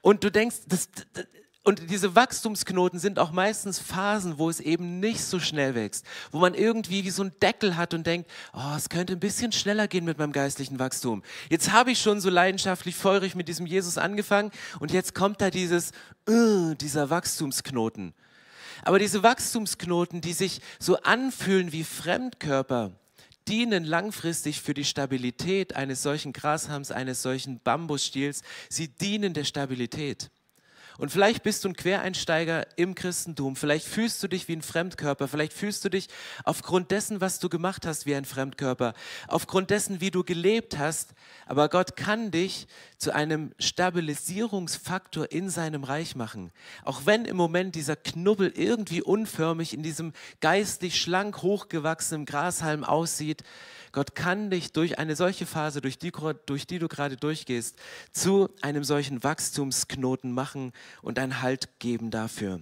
Und 0.00 0.22
du 0.22 0.30
denkst, 0.30 0.58
das, 0.68 0.90
das 1.12 1.26
und 1.68 1.90
diese 1.90 2.14
Wachstumsknoten 2.14 2.98
sind 2.98 3.18
auch 3.18 3.30
meistens 3.30 3.78
Phasen, 3.78 4.38
wo 4.38 4.48
es 4.48 4.58
eben 4.58 5.00
nicht 5.00 5.20
so 5.20 5.38
schnell 5.38 5.74
wächst, 5.74 6.06
wo 6.30 6.38
man 6.38 6.54
irgendwie 6.54 7.04
wie 7.04 7.10
so 7.10 7.20
einen 7.20 7.38
Deckel 7.42 7.76
hat 7.76 7.92
und 7.92 8.06
denkt, 8.06 8.30
oh, 8.54 8.74
es 8.74 8.88
könnte 8.88 9.12
ein 9.12 9.20
bisschen 9.20 9.52
schneller 9.52 9.86
gehen 9.86 10.06
mit 10.06 10.16
meinem 10.16 10.32
geistlichen 10.32 10.78
Wachstum. 10.78 11.22
Jetzt 11.50 11.70
habe 11.70 11.90
ich 11.90 12.00
schon 12.00 12.22
so 12.22 12.30
leidenschaftlich 12.30 12.96
feurig 12.96 13.34
mit 13.34 13.48
diesem 13.48 13.66
Jesus 13.66 13.98
angefangen 13.98 14.50
und 14.80 14.92
jetzt 14.94 15.14
kommt 15.14 15.42
da 15.42 15.50
dieses, 15.50 15.92
uh, 16.26 16.72
dieser 16.72 17.10
Wachstumsknoten. 17.10 18.14
Aber 18.82 18.98
diese 18.98 19.22
Wachstumsknoten, 19.22 20.22
die 20.22 20.32
sich 20.32 20.62
so 20.78 20.96
anfühlen 21.02 21.70
wie 21.70 21.84
Fremdkörper, 21.84 22.92
dienen 23.46 23.84
langfristig 23.84 24.62
für 24.62 24.72
die 24.72 24.86
Stabilität 24.86 25.76
eines 25.76 26.02
solchen 26.02 26.32
Grashalms, 26.32 26.92
eines 26.92 27.20
solchen 27.20 27.60
Bambusstiels. 27.60 28.40
Sie 28.70 28.88
dienen 28.88 29.34
der 29.34 29.44
Stabilität. 29.44 30.30
Und 30.98 31.12
vielleicht 31.12 31.44
bist 31.44 31.64
du 31.64 31.68
ein 31.68 31.76
Quereinsteiger 31.76 32.66
im 32.74 32.96
Christentum. 32.96 33.54
Vielleicht 33.54 33.86
fühlst 33.86 34.20
du 34.20 34.26
dich 34.26 34.48
wie 34.48 34.54
ein 34.54 34.62
Fremdkörper. 34.62 35.28
Vielleicht 35.28 35.52
fühlst 35.52 35.84
du 35.84 35.88
dich 35.88 36.08
aufgrund 36.42 36.90
dessen, 36.90 37.20
was 37.20 37.38
du 37.38 37.48
gemacht 37.48 37.86
hast, 37.86 38.04
wie 38.04 38.16
ein 38.16 38.24
Fremdkörper. 38.24 38.94
Aufgrund 39.28 39.70
dessen, 39.70 40.00
wie 40.00 40.10
du 40.10 40.24
gelebt 40.24 40.76
hast. 40.76 41.14
Aber 41.46 41.68
Gott 41.68 41.94
kann 41.94 42.32
dich 42.32 42.66
zu 42.96 43.14
einem 43.14 43.52
Stabilisierungsfaktor 43.60 45.30
in 45.30 45.50
seinem 45.50 45.84
Reich 45.84 46.16
machen. 46.16 46.50
Auch 46.84 47.02
wenn 47.06 47.26
im 47.26 47.36
Moment 47.36 47.76
dieser 47.76 47.94
Knubbel 47.94 48.52
irgendwie 48.56 49.00
unförmig 49.00 49.74
in 49.74 49.84
diesem 49.84 50.12
geistlich 50.40 51.00
schlank 51.00 51.42
hochgewachsenen 51.42 52.26
Grashalm 52.26 52.82
aussieht, 52.82 53.44
Gott 53.98 54.14
kann 54.14 54.48
dich 54.48 54.70
durch 54.70 54.96
eine 55.00 55.16
solche 55.16 55.44
Phase, 55.44 55.80
durch 55.80 55.98
die, 55.98 56.12
durch 56.46 56.68
die 56.68 56.78
du 56.78 56.86
gerade 56.86 57.16
durchgehst, 57.16 57.74
zu 58.12 58.48
einem 58.60 58.84
solchen 58.84 59.24
Wachstumsknoten 59.24 60.30
machen 60.30 60.72
und 61.02 61.18
einen 61.18 61.42
Halt 61.42 61.80
geben 61.80 62.12
dafür. 62.12 62.60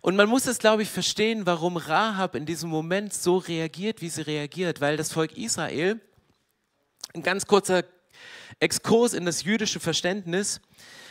Und 0.00 0.16
man 0.16 0.28
muss 0.28 0.48
es, 0.48 0.58
glaube 0.58 0.82
ich, 0.82 0.90
verstehen, 0.90 1.46
warum 1.46 1.76
Rahab 1.76 2.34
in 2.34 2.44
diesem 2.44 2.70
Moment 2.70 3.14
so 3.14 3.36
reagiert, 3.36 4.02
wie 4.02 4.08
sie 4.08 4.22
reagiert, 4.22 4.80
weil 4.80 4.96
das 4.96 5.12
Volk 5.12 5.38
Israel, 5.38 6.00
ein 7.14 7.22
ganz 7.22 7.46
kurzer 7.46 7.84
Exkurs 8.58 9.14
in 9.14 9.24
das 9.24 9.44
jüdische 9.44 9.78
Verständnis, 9.78 10.60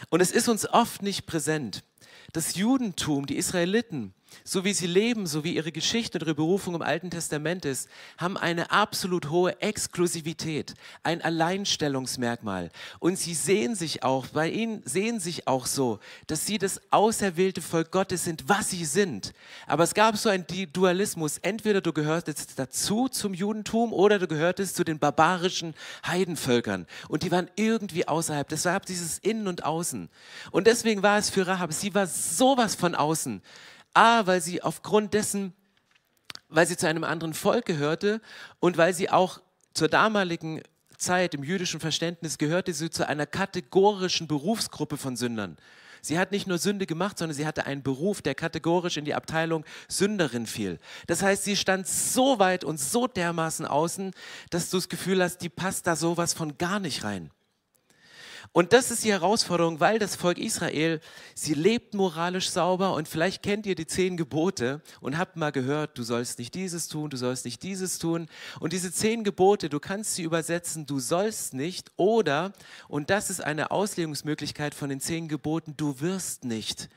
und 0.10 0.20
es 0.20 0.32
ist 0.32 0.50
uns 0.50 0.68
oft 0.68 1.04
nicht 1.04 1.26
präsent. 1.26 1.86
Das 2.34 2.56
Judentum, 2.56 3.28
die 3.28 3.38
Israeliten, 3.38 4.14
so 4.44 4.64
wie 4.64 4.74
sie 4.74 4.88
leben, 4.88 5.28
so 5.28 5.44
wie 5.44 5.56
ihre 5.56 5.72
Geschichte 5.72 6.18
und 6.18 6.24
ihre 6.24 6.36
Berufung 6.36 6.76
im 6.76 6.82
Alten 6.82 7.10
Testament 7.10 7.66
ist, 7.66 7.90
haben 8.18 8.38
eine 8.38 8.72
absolut 8.72 9.30
hohe 9.30 9.62
Exklusivität, 9.62 10.74
ein 11.04 11.22
Alleinstellungsmerkmal. 11.22 12.70
Und 13.00 13.18
sie 13.18 13.34
sehen 13.34 13.76
sich 13.76 14.04
auch, 14.04 14.28
bei 14.28 14.50
ihnen 14.50 14.82
sehen 14.86 15.20
sich 15.20 15.48
auch 15.48 15.66
so, 15.66 16.00
dass 16.28 16.46
sie 16.46 16.58
das 16.58 16.82
auserwählte 16.92 17.62
Volk 17.62 17.92
Gottes 17.92 18.24
sind, 18.24 18.48
was 18.48 18.70
sie 18.70 18.86
sind. 18.86 19.34
Aber 19.68 19.84
es 19.84 19.94
gab 19.94 20.18
so 20.18 20.30
einen 20.30 20.46
Dualismus. 20.74 21.38
Entweder 21.40 21.82
du 21.82 21.94
gehörtest 21.94 22.58
dazu 22.58 23.08
zum 23.08 23.34
Judentum 23.34 23.94
oder 23.94 24.20
du 24.20 24.28
gehörtest 24.28 24.76
zu 24.76 24.84
den 24.84 25.00
barbarischen 25.00 25.74
Heidenvölkern. 26.06 26.88
Und 27.08 27.24
die 27.24 27.32
waren 27.32 27.50
irgendwie 27.56 28.08
außerhalb. 28.08 28.52
War 28.52 28.80
dieses 28.82 29.20
Innen 29.20 29.48
und 29.48 29.64
Außen. 29.64 30.10
Und 30.52 30.68
deswegen 30.68 31.04
war 31.04 31.18
es 31.18 31.30
für 31.30 31.48
Rahab, 31.48 31.74
sie 31.74 31.94
war 31.94 32.08
sowas 32.08 32.76
von 32.76 32.96
außen 32.96 33.42
A, 33.94 34.26
weil 34.26 34.42
sie 34.42 34.62
aufgrund 34.62 35.14
dessen, 35.14 35.54
weil 36.50 36.68
sie 36.68 36.78
zu 36.78 36.88
einem 36.88 37.04
anderen 37.04 37.34
Volk 37.34 37.66
gehörte 37.66 38.22
und 38.60 38.78
weil 38.78 38.94
sie 38.94 39.10
auch 39.10 39.42
zur 39.74 39.88
damaligen 39.88 40.62
Zeit 40.98 41.34
im 41.34 41.44
jüdischen 41.44 41.80
Verständnis 41.80 42.38
gehörte 42.38 42.74
sie 42.74 42.90
zu 42.90 43.08
einer 43.08 43.26
kategorischen 43.26 44.28
Berufsgruppe 44.28 44.98
von 44.98 45.16
Sündern. 45.16 45.58
Sie 46.02 46.18
hat 46.18 46.32
nicht 46.32 46.48
nur 46.48 46.58
Sünde 46.58 46.88
gemacht, 46.88 47.18
sondern 47.18 47.36
sie 47.36 47.46
hatte 47.46 47.66
einen 47.66 47.84
Beruf, 47.84 48.22
der 48.22 48.34
kategorisch 48.34 48.98
in 48.98 49.06
die 49.06 49.14
Abteilung 49.14 49.64
Sünderin 49.88 50.48
fiel. 50.48 50.80
Das 51.06 51.22
heißt, 51.22 51.44
sie 51.44 51.56
stand 51.56 51.88
so 51.88 52.40
weit 52.40 52.64
und 52.64 52.80
so 52.80 53.08
dermaßen 53.08 53.66
außen, 53.66 54.12
dass 54.50 54.70
du 54.70 54.78
das 54.78 54.90
Gefühl 54.90 55.22
hast, 55.22 55.40
die 55.40 55.50
passt 55.50 55.86
da 55.86 55.96
sowas 55.96 56.34
von 56.34 56.58
gar 56.58 56.80
nicht 56.80 57.04
rein. 57.04 57.30
Und 58.54 58.74
das 58.74 58.92
ist 58.92 59.06
die 59.06 59.12
Herausforderung, 59.12 59.80
weil 59.80 59.98
das 59.98 60.18
Volk 60.18 60.38
Israel, 60.38 61.00
sie 61.36 61.54
lebt 61.54 61.94
moralisch 61.94 62.50
sauber 62.50 62.96
und 62.96 63.08
vielleicht 63.08 63.44
kennt 63.44 63.66
ihr 63.66 63.76
die 63.76 63.88
zehn 63.88 64.18
Gebote 64.18 64.82
und 65.00 65.18
habt 65.18 65.38
mal 65.38 65.54
gehört, 65.54 65.98
du 65.98 66.04
sollst 66.04 66.38
nicht 66.38 66.54
dieses 66.54 66.90
tun, 66.90 67.10
du 67.10 67.16
sollst 67.16 67.46
nicht 67.46 67.64
dieses 67.64 67.98
tun. 67.98 68.28
Und 68.60 68.74
diese 68.74 68.92
zehn 68.92 69.24
Gebote, 69.24 69.70
du 69.70 69.80
kannst 69.80 70.16
sie 70.16 70.24
übersetzen, 70.24 70.86
du 70.86 71.00
sollst 71.00 71.54
nicht 71.54 71.92
oder, 71.96 72.52
und 72.90 73.10
das 73.10 73.30
ist 73.30 73.42
eine 73.42 73.72
Auslegungsmöglichkeit 73.72 74.76
von 74.76 74.90
den 74.90 75.00
zehn 75.00 75.30
Geboten, 75.30 75.76
du 75.78 76.02
wirst 76.02 76.44
nicht. 76.44 76.90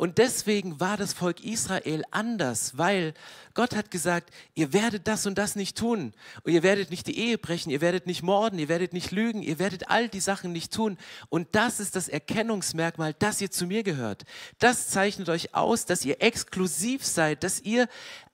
Und 0.00 0.16
deswegen 0.16 0.80
war 0.80 0.96
das 0.96 1.12
Volk 1.12 1.44
Israel 1.44 2.04
anders, 2.10 2.78
weil 2.78 3.12
Gott 3.52 3.76
hat 3.76 3.90
gesagt, 3.90 4.30
ihr 4.54 4.72
werdet 4.72 5.06
das 5.06 5.26
und 5.26 5.36
das 5.36 5.56
nicht 5.56 5.76
tun. 5.76 6.14
Und 6.42 6.52
ihr 6.54 6.62
werdet 6.62 6.90
nicht 6.90 7.06
die 7.06 7.18
Ehe 7.18 7.36
brechen, 7.36 7.68
ihr 7.68 7.82
werdet 7.82 8.06
nicht 8.06 8.22
morden, 8.22 8.58
ihr 8.58 8.70
werdet 8.70 8.94
nicht 8.94 9.10
lügen, 9.10 9.42
ihr 9.42 9.58
werdet 9.58 9.90
all 9.90 10.08
die 10.08 10.20
Sachen 10.20 10.52
nicht 10.52 10.72
tun. 10.72 10.96
Und 11.28 11.48
das 11.52 11.80
ist 11.80 11.96
das 11.96 12.08
Erkennungsmerkmal, 12.08 13.12
dass 13.12 13.42
ihr 13.42 13.50
zu 13.50 13.66
mir 13.66 13.82
gehört. 13.82 14.24
Das 14.58 14.88
zeichnet 14.88 15.28
euch 15.28 15.54
aus, 15.54 15.84
dass 15.84 16.02
ihr 16.02 16.22
exklusiv 16.22 17.04
seid, 17.04 17.44
dass 17.44 17.60
ihr 17.60 17.86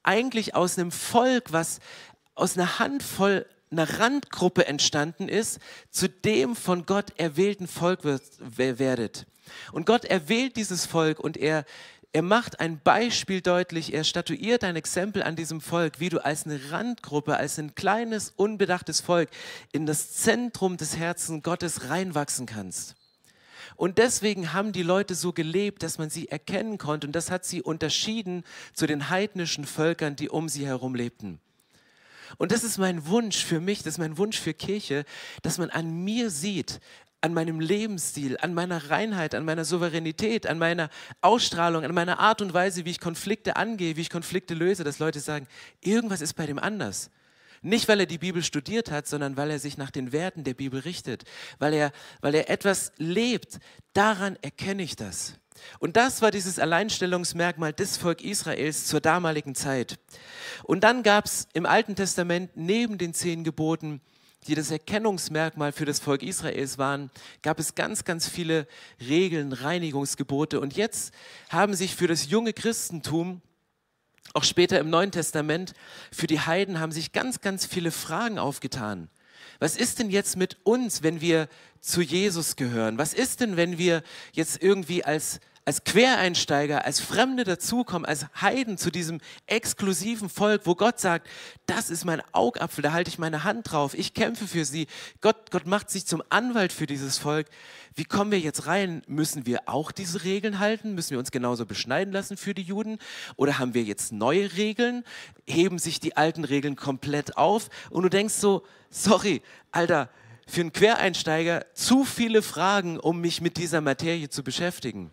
eigentlich 0.04 0.54
aus 0.54 0.78
einem 0.78 0.92
Volk, 0.92 1.52
was 1.52 1.80
aus 2.36 2.56
einer 2.56 2.78
Handvoll 2.78 3.44
einer 3.72 3.98
Randgruppe 3.98 4.68
entstanden 4.68 5.28
ist, 5.28 5.58
zu 5.90 6.08
dem 6.08 6.54
von 6.54 6.86
Gott 6.86 7.18
erwählten 7.18 7.66
Volk 7.66 8.04
werdet. 8.04 9.26
Und 9.72 9.86
Gott 9.86 10.04
erwählt 10.04 10.56
dieses 10.56 10.86
Volk 10.86 11.20
und 11.20 11.36
er, 11.36 11.64
er 12.12 12.22
macht 12.22 12.60
ein 12.60 12.80
Beispiel 12.80 13.40
deutlich, 13.40 13.92
er 13.92 14.04
statuiert 14.04 14.64
ein 14.64 14.76
Exempel 14.76 15.22
an 15.22 15.36
diesem 15.36 15.60
Volk, 15.60 16.00
wie 16.00 16.08
du 16.08 16.24
als 16.24 16.46
eine 16.46 16.70
Randgruppe, 16.70 17.36
als 17.36 17.58
ein 17.58 17.74
kleines, 17.74 18.32
unbedachtes 18.36 19.00
Volk 19.00 19.28
in 19.72 19.86
das 19.86 20.12
Zentrum 20.12 20.76
des 20.76 20.96
Herzens 20.96 21.42
Gottes 21.42 21.88
reinwachsen 21.90 22.46
kannst. 22.46 22.94
Und 23.76 23.98
deswegen 23.98 24.52
haben 24.52 24.72
die 24.72 24.82
Leute 24.82 25.14
so 25.14 25.32
gelebt, 25.32 25.82
dass 25.82 25.98
man 25.98 26.08
sie 26.08 26.28
erkennen 26.28 26.78
konnte. 26.78 27.06
Und 27.06 27.12
das 27.12 27.30
hat 27.30 27.44
sie 27.44 27.62
unterschieden 27.62 28.44
zu 28.72 28.86
den 28.86 29.10
heidnischen 29.10 29.66
Völkern, 29.66 30.16
die 30.16 30.30
um 30.30 30.48
sie 30.48 30.66
herum 30.66 30.94
lebten. 30.94 31.40
Und 32.38 32.52
das 32.52 32.64
ist 32.64 32.78
mein 32.78 33.06
Wunsch 33.06 33.44
für 33.44 33.60
mich, 33.60 33.78
das 33.78 33.94
ist 33.94 33.98
mein 33.98 34.18
Wunsch 34.18 34.38
für 34.38 34.54
Kirche, 34.54 35.04
dass 35.42 35.58
man 35.58 35.70
an 35.70 36.04
mir 36.04 36.30
sieht, 36.30 36.80
an 37.20 37.34
meinem 37.34 37.60
Lebensstil, 37.60 38.36
an 38.40 38.54
meiner 38.54 38.90
Reinheit, 38.90 39.34
an 39.34 39.44
meiner 39.44 39.64
Souveränität, 39.64 40.46
an 40.46 40.58
meiner 40.58 40.90
Ausstrahlung, 41.20 41.84
an 41.84 41.94
meiner 41.94 42.18
Art 42.20 42.42
und 42.42 42.54
Weise, 42.54 42.84
wie 42.84 42.90
ich 42.90 43.00
Konflikte 43.00 43.56
angehe, 43.56 43.96
wie 43.96 44.02
ich 44.02 44.10
Konflikte 44.10 44.54
löse, 44.54 44.84
dass 44.84 44.98
Leute 44.98 45.20
sagen, 45.20 45.46
irgendwas 45.80 46.20
ist 46.20 46.34
bei 46.34 46.46
dem 46.46 46.58
anders. 46.58 47.10
Nicht, 47.62 47.88
weil 47.88 48.00
er 48.00 48.06
die 48.06 48.18
Bibel 48.18 48.42
studiert 48.42 48.90
hat, 48.90 49.08
sondern 49.08 49.36
weil 49.36 49.50
er 49.50 49.58
sich 49.58 49.76
nach 49.78 49.90
den 49.90 50.12
Werten 50.12 50.44
der 50.44 50.54
Bibel 50.54 50.80
richtet, 50.80 51.24
weil 51.58 51.72
er, 51.72 51.90
weil 52.20 52.34
er 52.34 52.50
etwas 52.50 52.92
lebt. 52.96 53.58
Daran 53.92 54.36
erkenne 54.42 54.82
ich 54.82 54.94
das. 54.94 55.34
Und 55.78 55.96
das 55.96 56.22
war 56.22 56.30
dieses 56.30 56.58
Alleinstellungsmerkmal 56.58 57.72
des 57.72 57.96
Volk 57.96 58.22
Israels 58.22 58.86
zur 58.86 59.00
damaligen 59.00 59.54
Zeit. 59.54 59.98
Und 60.64 60.84
dann 60.84 61.02
gab 61.02 61.24
es 61.24 61.48
im 61.54 61.66
Alten 61.66 61.96
Testament 61.96 62.50
neben 62.54 62.98
den 62.98 63.14
zehn 63.14 63.42
Geboten 63.42 64.00
die 64.46 64.54
das 64.54 64.70
Erkennungsmerkmal 64.70 65.72
für 65.72 65.84
das 65.84 66.00
Volk 66.00 66.22
Israels 66.22 66.78
waren, 66.78 67.10
gab 67.42 67.58
es 67.58 67.74
ganz, 67.74 68.04
ganz 68.04 68.28
viele 68.28 68.66
Regeln, 69.00 69.52
Reinigungsgebote. 69.52 70.60
Und 70.60 70.76
jetzt 70.76 71.12
haben 71.48 71.74
sich 71.74 71.94
für 71.94 72.06
das 72.06 72.28
junge 72.30 72.52
Christentum, 72.52 73.42
auch 74.34 74.44
später 74.44 74.78
im 74.80 74.90
Neuen 74.90 75.12
Testament, 75.12 75.74
für 76.12 76.26
die 76.26 76.40
Heiden 76.40 76.80
haben 76.80 76.92
sich 76.92 77.12
ganz, 77.12 77.40
ganz 77.40 77.66
viele 77.66 77.90
Fragen 77.90 78.38
aufgetan. 78.38 79.08
Was 79.58 79.76
ist 79.76 79.98
denn 79.98 80.10
jetzt 80.10 80.36
mit 80.36 80.58
uns, 80.64 81.02
wenn 81.02 81.20
wir 81.20 81.48
zu 81.80 82.02
Jesus 82.02 82.56
gehören? 82.56 82.98
Was 82.98 83.14
ist 83.14 83.40
denn, 83.40 83.56
wenn 83.56 83.78
wir 83.78 84.02
jetzt 84.32 84.62
irgendwie 84.62 85.04
als 85.04 85.40
als 85.66 85.82
Quereinsteiger, 85.82 86.84
als 86.84 87.00
Fremde 87.00 87.42
dazukommen, 87.42 88.06
als 88.06 88.26
Heiden 88.40 88.78
zu 88.78 88.92
diesem 88.92 89.20
exklusiven 89.48 90.28
Volk, 90.28 90.62
wo 90.64 90.76
Gott 90.76 91.00
sagt, 91.00 91.28
das 91.66 91.90
ist 91.90 92.04
mein 92.04 92.22
Augapfel, 92.30 92.82
da 92.82 92.92
halte 92.92 93.10
ich 93.10 93.18
meine 93.18 93.42
Hand 93.42 93.72
drauf, 93.72 93.92
ich 93.92 94.14
kämpfe 94.14 94.46
für 94.46 94.64
sie. 94.64 94.86
Gott, 95.20 95.50
Gott 95.50 95.66
macht 95.66 95.90
sich 95.90 96.06
zum 96.06 96.22
Anwalt 96.28 96.72
für 96.72 96.86
dieses 96.86 97.18
Volk. 97.18 97.48
Wie 97.96 98.04
kommen 98.04 98.30
wir 98.30 98.38
jetzt 98.38 98.68
rein? 98.68 99.02
Müssen 99.08 99.44
wir 99.44 99.62
auch 99.68 99.90
diese 99.90 100.22
Regeln 100.22 100.60
halten? 100.60 100.94
Müssen 100.94 101.10
wir 101.10 101.18
uns 101.18 101.32
genauso 101.32 101.66
beschneiden 101.66 102.12
lassen 102.12 102.36
für 102.36 102.54
die 102.54 102.62
Juden? 102.62 102.98
Oder 103.34 103.58
haben 103.58 103.74
wir 103.74 103.82
jetzt 103.82 104.12
neue 104.12 104.56
Regeln? 104.56 105.02
Heben 105.48 105.80
sich 105.80 105.98
die 105.98 106.16
alten 106.16 106.44
Regeln 106.44 106.76
komplett 106.76 107.36
auf? 107.36 107.70
Und 107.90 108.04
du 108.04 108.08
denkst 108.08 108.34
so, 108.34 108.64
sorry, 108.88 109.42
Alter, 109.72 110.10
für 110.46 110.60
einen 110.60 110.72
Quereinsteiger 110.72 111.66
zu 111.74 112.04
viele 112.04 112.42
Fragen, 112.42 113.00
um 113.00 113.20
mich 113.20 113.40
mit 113.40 113.56
dieser 113.56 113.80
Materie 113.80 114.28
zu 114.28 114.44
beschäftigen. 114.44 115.10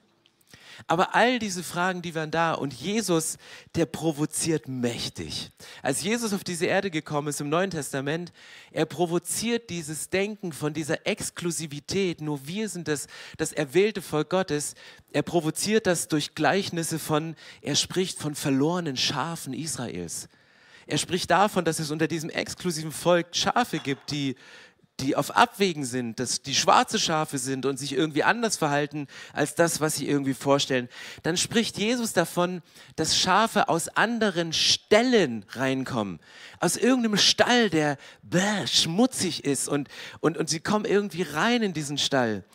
Aber 0.87 1.15
all 1.15 1.39
diese 1.39 1.63
Fragen, 1.63 2.01
die 2.01 2.15
waren 2.15 2.31
da 2.31 2.53
und 2.53 2.73
Jesus, 2.73 3.37
der 3.75 3.85
provoziert 3.85 4.67
mächtig. 4.67 5.51
Als 5.81 6.01
Jesus 6.01 6.33
auf 6.33 6.43
diese 6.43 6.65
Erde 6.65 6.91
gekommen 6.91 7.27
ist 7.27 7.41
im 7.41 7.49
Neuen 7.49 7.69
Testament, 7.69 8.31
er 8.71 8.85
provoziert 8.85 9.69
dieses 9.69 10.09
Denken 10.09 10.53
von 10.53 10.73
dieser 10.73 11.05
Exklusivität, 11.07 12.21
nur 12.21 12.47
wir 12.47 12.69
sind 12.69 12.87
das, 12.87 13.07
das 13.37 13.53
erwählte 13.53 14.01
Volk 14.01 14.29
Gottes. 14.29 14.75
Er 15.11 15.23
provoziert 15.23 15.87
das 15.87 16.07
durch 16.07 16.35
Gleichnisse 16.35 16.99
von, 16.99 17.35
er 17.61 17.75
spricht 17.75 18.19
von 18.19 18.35
verlorenen 18.35 18.97
Schafen 18.97 19.53
Israels. 19.53 20.27
Er 20.85 20.97
spricht 20.97 21.31
davon, 21.31 21.63
dass 21.65 21.79
es 21.79 21.91
unter 21.91 22.07
diesem 22.07 22.29
exklusiven 22.29 22.91
Volk 22.91 23.35
Schafe 23.35 23.79
gibt, 23.79 24.11
die 24.11 24.35
die 25.03 25.15
auf 25.15 25.35
Abwägen 25.35 25.83
sind, 25.83 26.19
dass 26.19 26.41
die 26.41 26.55
schwarze 26.55 26.97
Schafe 26.97 27.37
sind 27.37 27.65
und 27.65 27.77
sich 27.77 27.93
irgendwie 27.93 28.23
anders 28.23 28.57
verhalten 28.57 29.07
als 29.33 29.53
das, 29.53 29.81
was 29.81 29.95
sie 29.95 30.07
irgendwie 30.07 30.33
vorstellen, 30.33 30.87
dann 31.23 31.35
spricht 31.37 31.77
Jesus 31.77 32.13
davon, 32.13 32.61
dass 32.95 33.17
Schafe 33.17 33.67
aus 33.67 33.89
anderen 33.89 34.53
Ställen 34.53 35.45
reinkommen. 35.49 36.19
Aus 36.59 36.77
irgendeinem 36.77 37.17
Stall, 37.17 37.69
der 37.69 37.97
bäh, 38.21 38.65
schmutzig 38.65 39.43
ist 39.43 39.67
und, 39.67 39.89
und, 40.21 40.37
und 40.37 40.49
sie 40.49 40.61
kommen 40.61 40.85
irgendwie 40.85 41.23
rein 41.23 41.61
in 41.61 41.73
diesen 41.73 41.97
Stall. 41.97 42.45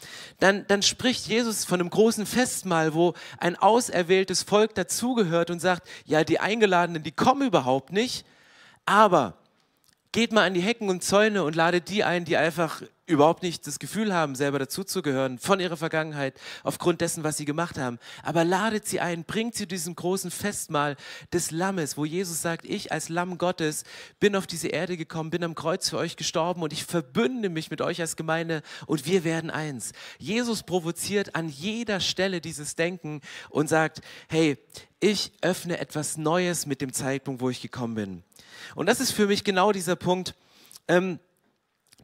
Dann, 0.40 0.66
dann 0.68 0.82
spricht 0.82 1.26
Jesus 1.26 1.66
von 1.66 1.80
einem 1.80 1.90
großen 1.90 2.24
Festmahl, 2.24 2.94
wo 2.94 3.12
ein 3.38 3.56
auserwähltes 3.56 4.42
Volk 4.42 4.74
dazugehört 4.74 5.50
und 5.50 5.60
sagt, 5.60 5.86
ja, 6.06 6.24
die 6.24 6.40
Eingeladenen, 6.40 7.02
die 7.02 7.12
kommen 7.12 7.46
überhaupt 7.46 7.92
nicht, 7.92 8.24
aber 8.86 9.36
Geht 10.12 10.32
mal 10.32 10.46
an 10.46 10.54
die 10.54 10.60
Hecken 10.60 10.88
und 10.88 11.04
Zäune 11.04 11.44
und 11.44 11.54
ladet 11.54 11.88
die 11.90 12.02
ein, 12.02 12.24
die 12.24 12.36
einfach 12.36 12.82
überhaupt 13.08 13.42
nicht 13.42 13.66
das 13.66 13.78
Gefühl 13.78 14.14
haben, 14.14 14.34
selber 14.34 14.58
dazuzugehören 14.58 15.38
von 15.38 15.60
ihrer 15.60 15.76
Vergangenheit, 15.76 16.38
aufgrund 16.62 17.00
dessen, 17.00 17.24
was 17.24 17.36
sie 17.36 17.44
gemacht 17.44 17.78
haben. 17.78 17.98
Aber 18.22 18.44
ladet 18.44 18.86
sie 18.86 19.00
ein, 19.00 19.24
bringt 19.24 19.54
sie 19.54 19.66
diesem 19.66 19.94
großen 19.94 20.30
Festmahl 20.30 20.96
des 21.32 21.50
Lammes, 21.50 21.96
wo 21.96 22.04
Jesus 22.04 22.42
sagt, 22.42 22.64
ich 22.66 22.92
als 22.92 23.08
Lamm 23.08 23.38
Gottes 23.38 23.84
bin 24.20 24.36
auf 24.36 24.46
diese 24.46 24.68
Erde 24.68 24.96
gekommen, 24.96 25.30
bin 25.30 25.42
am 25.42 25.54
Kreuz 25.54 25.88
für 25.88 25.98
euch 25.98 26.16
gestorben 26.16 26.62
und 26.62 26.72
ich 26.72 26.84
verbünde 26.84 27.48
mich 27.48 27.70
mit 27.70 27.80
euch 27.80 28.00
als 28.00 28.16
Gemeinde 28.16 28.62
und 28.86 29.06
wir 29.06 29.24
werden 29.24 29.50
eins. 29.50 29.92
Jesus 30.18 30.62
provoziert 30.62 31.34
an 31.34 31.48
jeder 31.48 32.00
Stelle 32.00 32.40
dieses 32.40 32.76
Denken 32.76 33.20
und 33.48 33.68
sagt, 33.68 34.00
hey, 34.28 34.58
ich 35.00 35.32
öffne 35.42 35.78
etwas 35.78 36.16
Neues 36.16 36.66
mit 36.66 36.80
dem 36.80 36.92
Zeitpunkt, 36.92 37.40
wo 37.40 37.50
ich 37.50 37.62
gekommen 37.62 37.94
bin. 37.94 38.22
Und 38.74 38.86
das 38.86 39.00
ist 39.00 39.12
für 39.12 39.26
mich 39.26 39.44
genau 39.44 39.72
dieser 39.72 39.96
Punkt, 39.96 40.34
ähm, 40.88 41.18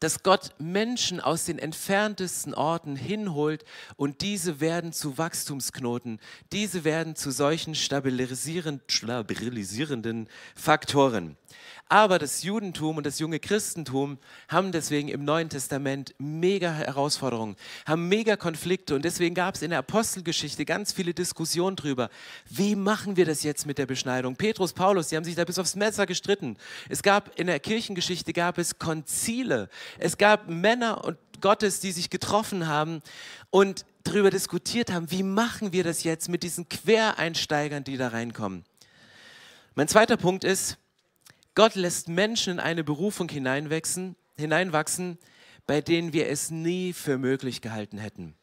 dass 0.01 0.23
Gott 0.23 0.55
Menschen 0.59 1.21
aus 1.21 1.45
den 1.45 1.59
entferntesten 1.59 2.53
Orten 2.53 2.97
hinholt 2.97 3.65
und 3.97 4.21
diese 4.23 4.61
werden 4.61 4.93
zu 4.93 5.19
Wachstumsknoten, 5.19 6.21
diese 6.53 6.85
werden 6.85 7.17
zu 7.17 7.31
solchen 7.31 7.75
stabilisierenden 7.75 10.29
Faktoren. 10.55 11.37
Aber 11.89 12.19
das 12.19 12.43
Judentum 12.43 12.97
und 12.97 13.05
das 13.05 13.19
junge 13.19 13.39
Christentum 13.39 14.19
haben 14.49 14.73
deswegen 14.73 15.09
im 15.09 15.25
Neuen 15.25 15.51
Testament 15.51 16.15
mega 16.19 16.73
Herausforderungen, 16.73 17.57
haben 17.87 18.09
mega 18.09 18.37
Konflikte 18.37 18.95
und 18.95 19.05
deswegen 19.05 19.35
gab 19.35 19.55
es 19.55 19.63
in 19.63 19.71
der 19.71 19.81
Apostelgeschichte 19.81 20.65
ganz 20.65 20.93
viele 20.93 21.13
Diskussionen 21.13 21.77
darüber, 21.77 22.09
wie 22.49 22.75
machen 22.75 23.17
wir 23.17 23.27
das 23.27 23.43
jetzt 23.43 23.67
mit 23.67 23.77
der 23.77 23.87
Beschneidung? 23.87 24.37
Petrus, 24.37 24.73
Paulus, 24.73 25.09
die 25.09 25.17
haben 25.17 25.25
sich 25.25 25.35
da 25.35 25.45
bis 25.45 25.59
aufs 25.59 25.77
Messer 25.77 26.07
gestritten. 26.07 26.57
Es 26.89 27.03
gab 27.03 27.39
in 27.39 27.49
der 27.49 27.61
Kirchengeschichte 27.61 28.33
gab 28.33 28.57
es 28.57 28.79
Konzile, 28.79 29.69
es 29.99 30.17
gab 30.17 30.49
Männer 30.49 31.05
und 31.05 31.19
Gottes, 31.41 31.81
die 31.81 31.93
sich 31.93 32.09
getroffen 32.09 32.67
haben 32.67 33.03
und 33.51 33.85
darüber 34.05 34.31
diskutiert 34.31 34.91
haben, 34.91 35.11
wie 35.11 35.23
machen 35.23 35.73
wir 35.73 35.85
das 35.85 36.03
jetzt 36.03 36.29
mit 36.29 36.43
diesen 36.43 36.69
Quereinsteigern, 36.69 37.85
die 37.85 37.97
da 37.97 38.09
reinkommen. 38.09 38.65
Mein 39.75 39.89
zweiter 39.89 40.17
Punkt 40.17 40.45
ist, 40.45 40.79
Gott 41.55 41.75
lässt 41.77 42.09
Menschen 42.09 42.55
in 42.55 42.61
eine 42.61 42.83
Berufung 42.83 43.29
hineinwachsen, 43.29 44.17
hineinwachsen, 44.37 45.19
bei 45.67 45.81
denen 45.81 46.13
wir 46.13 46.29
es 46.29 46.51
nie 46.51 46.93
für 46.93 47.17
möglich 47.19 47.61
gehalten 47.61 47.99
hätten. 47.99 48.35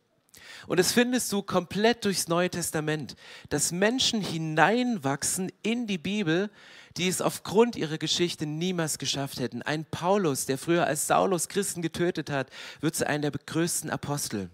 Und 0.68 0.80
das 0.80 0.92
findest 0.92 1.32
du 1.32 1.42
komplett 1.42 2.06
durchs 2.06 2.28
Neue 2.28 2.50
Testament, 2.50 3.16
dass 3.50 3.72
Menschen 3.72 4.22
hineinwachsen 4.22 5.52
in 5.64 5.88
die 5.88 5.98
Bibel, 5.98 6.50
die 6.98 7.08
es 7.08 7.22
aufgrund 7.22 7.76
ihrer 7.76 7.98
Geschichte 7.98 8.46
niemals 8.46 8.98
geschafft 8.98 9.40
hätten. 9.40 9.62
Ein 9.62 9.86
Paulus, 9.86 10.46
der 10.46 10.58
früher 10.58 10.86
als 10.86 11.08
Saulus 11.08 11.48
Christen 11.48 11.82
getötet 11.82 12.30
hat, 12.30 12.50
wird 12.80 12.96
zu 12.96 13.08
einem 13.08 13.24
der 13.24 13.32
größten 13.32 13.90
Apostel. 13.90 14.50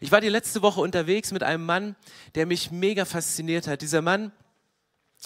Ich 0.00 0.12
war 0.12 0.20
die 0.20 0.28
letzte 0.28 0.62
Woche 0.62 0.80
unterwegs 0.80 1.32
mit 1.32 1.42
einem 1.42 1.64
Mann, 1.64 1.96
der 2.34 2.46
mich 2.46 2.70
mega 2.70 3.04
fasziniert 3.04 3.66
hat. 3.66 3.82
Dieser 3.82 4.02
Mann 4.02 4.32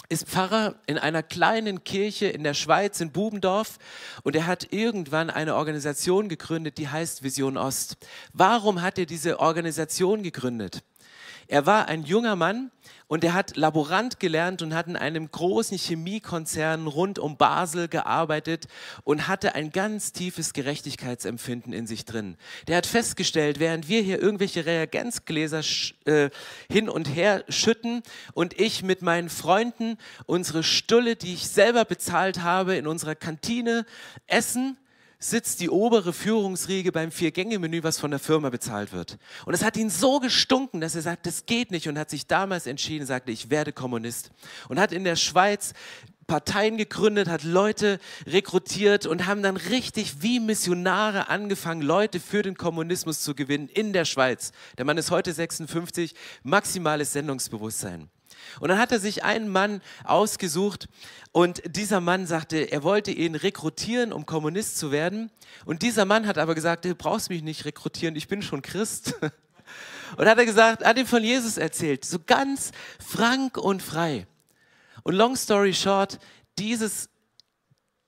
ist 0.09 0.27
Pfarrer 0.27 0.75
in 0.87 0.97
einer 0.97 1.23
kleinen 1.23 1.83
Kirche 1.83 2.27
in 2.27 2.43
der 2.43 2.53
Schweiz, 2.53 2.99
in 3.01 3.11
Bubendorf. 3.11 3.77
Und 4.23 4.35
er 4.35 4.47
hat 4.47 4.71
irgendwann 4.71 5.29
eine 5.29 5.55
Organisation 5.55 6.29
gegründet, 6.29 6.77
die 6.77 6.89
heißt 6.89 7.23
Vision 7.23 7.57
Ost. 7.57 7.97
Warum 8.33 8.81
hat 8.81 8.97
er 8.97 9.05
diese 9.05 9.39
Organisation 9.39 10.23
gegründet? 10.23 10.83
Er 11.51 11.65
war 11.65 11.89
ein 11.89 12.03
junger 12.03 12.37
Mann 12.37 12.71
und 13.09 13.25
er 13.25 13.33
hat 13.33 13.57
Laborant 13.57 14.21
gelernt 14.21 14.61
und 14.61 14.73
hat 14.73 14.87
in 14.87 14.95
einem 14.95 15.29
großen 15.29 15.77
Chemiekonzern 15.77 16.87
rund 16.87 17.19
um 17.19 17.35
Basel 17.35 17.89
gearbeitet 17.89 18.69
und 19.03 19.27
hatte 19.27 19.53
ein 19.53 19.73
ganz 19.73 20.13
tiefes 20.13 20.53
Gerechtigkeitsempfinden 20.53 21.73
in 21.73 21.87
sich 21.87 22.05
drin. 22.05 22.37
Der 22.69 22.77
hat 22.77 22.85
festgestellt, 22.85 23.59
während 23.59 23.89
wir 23.89 24.01
hier 24.01 24.21
irgendwelche 24.21 24.65
Reagenzgläser 24.65 25.59
äh, 26.05 26.29
hin 26.71 26.87
und 26.87 27.13
her 27.13 27.43
schütten 27.49 28.01
und 28.33 28.57
ich 28.57 28.81
mit 28.81 29.01
meinen 29.01 29.27
Freunden 29.29 29.97
unsere 30.27 30.63
Stulle, 30.63 31.17
die 31.17 31.33
ich 31.33 31.49
selber 31.49 31.83
bezahlt 31.83 32.43
habe, 32.43 32.77
in 32.77 32.87
unserer 32.87 33.15
Kantine 33.15 33.85
essen, 34.25 34.77
sitzt 35.21 35.61
die 35.61 35.69
obere 35.69 36.13
Führungsriege 36.13 36.91
beim 36.91 37.11
Vier-Gänge-Menü, 37.11 37.83
was 37.83 37.99
von 37.99 38.11
der 38.11 38.19
Firma 38.19 38.49
bezahlt 38.49 38.91
wird. 38.91 39.17
Und 39.45 39.53
es 39.53 39.63
hat 39.63 39.77
ihn 39.77 39.89
so 39.89 40.19
gestunken, 40.19 40.81
dass 40.81 40.95
er 40.95 41.03
sagt, 41.03 41.27
das 41.27 41.45
geht 41.45 41.71
nicht 41.71 41.87
und 41.87 41.97
hat 41.97 42.09
sich 42.09 42.27
damals 42.27 42.65
entschieden, 42.65 43.05
sagte, 43.05 43.31
ich 43.31 43.49
werde 43.49 43.71
Kommunist. 43.71 44.31
Und 44.67 44.79
hat 44.79 44.91
in 44.91 45.03
der 45.03 45.15
Schweiz 45.15 45.73
Parteien 46.25 46.77
gegründet, 46.77 47.27
hat 47.27 47.43
Leute 47.43 47.99
rekrutiert 48.25 49.05
und 49.05 49.27
haben 49.27 49.43
dann 49.43 49.57
richtig 49.57 50.21
wie 50.21 50.39
Missionare 50.39 51.29
angefangen, 51.29 51.81
Leute 51.81 52.19
für 52.19 52.41
den 52.41 52.55
Kommunismus 52.57 53.21
zu 53.21 53.35
gewinnen 53.35 53.67
in 53.67 53.93
der 53.93 54.05
Schweiz. 54.05 54.53
Der 54.77 54.85
Mann 54.85 54.97
ist 54.97 55.11
heute 55.11 55.33
56, 55.33 56.15
maximales 56.43 57.13
Sendungsbewusstsein. 57.13 58.09
Und 58.59 58.69
dann 58.69 58.77
hat 58.77 58.91
er 58.91 58.99
sich 58.99 59.23
einen 59.23 59.49
Mann 59.49 59.81
ausgesucht 60.03 60.87
und 61.31 61.61
dieser 61.65 62.01
Mann 62.01 62.27
sagte, 62.27 62.57
er 62.57 62.83
wollte 62.83 63.11
ihn 63.11 63.35
rekrutieren, 63.35 64.11
um 64.11 64.25
Kommunist 64.25 64.77
zu 64.77 64.91
werden. 64.91 65.31
Und 65.65 65.81
dieser 65.81 66.05
Mann 66.05 66.27
hat 66.27 66.37
aber 66.37 66.55
gesagt, 66.55 66.85
du 66.85 66.93
brauchst 66.93 67.29
mich 67.29 67.41
nicht 67.41 67.65
rekrutieren, 67.65 68.15
ich 68.15 68.27
bin 68.27 68.41
schon 68.41 68.61
Christ. 68.61 69.15
Und 70.17 70.27
hat 70.27 70.37
er 70.37 70.45
gesagt, 70.45 70.83
hat 70.83 70.97
ihm 70.97 71.07
von 71.07 71.23
Jesus 71.23 71.57
erzählt, 71.57 72.03
so 72.03 72.19
ganz 72.19 72.71
frank 72.99 73.57
und 73.57 73.81
frei. 73.81 74.27
Und 75.03 75.15
long 75.15 75.37
story 75.37 75.73
short, 75.73 76.19
dieses, 76.59 77.07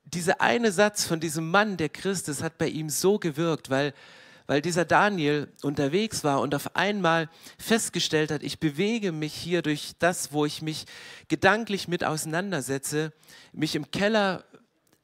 dieser 0.03 0.41
eine 0.41 0.73
Satz 0.73 1.05
von 1.05 1.21
diesem 1.21 1.49
Mann, 1.49 1.77
der 1.77 1.87
Christ 1.87 2.27
ist, 2.27 2.43
hat 2.43 2.57
bei 2.57 2.67
ihm 2.67 2.89
so 2.89 3.19
gewirkt, 3.19 3.69
weil 3.69 3.93
weil 4.53 4.61
dieser 4.61 4.85
Daniel 4.85 5.51
unterwegs 5.63 6.23
war 6.23 6.39
und 6.39 6.53
auf 6.53 6.75
einmal 6.75 7.27
festgestellt 7.57 8.29
hat, 8.29 8.43
ich 8.43 8.59
bewege 8.59 9.11
mich 9.11 9.33
hier 9.33 9.63
durch 9.63 9.93
das, 9.97 10.31
wo 10.31 10.45
ich 10.45 10.61
mich 10.61 10.85
gedanklich 11.27 11.87
mit 11.87 12.03
auseinandersetze, 12.03 13.13
mich 13.51 13.73
im 13.73 13.89
Keller 13.89 14.43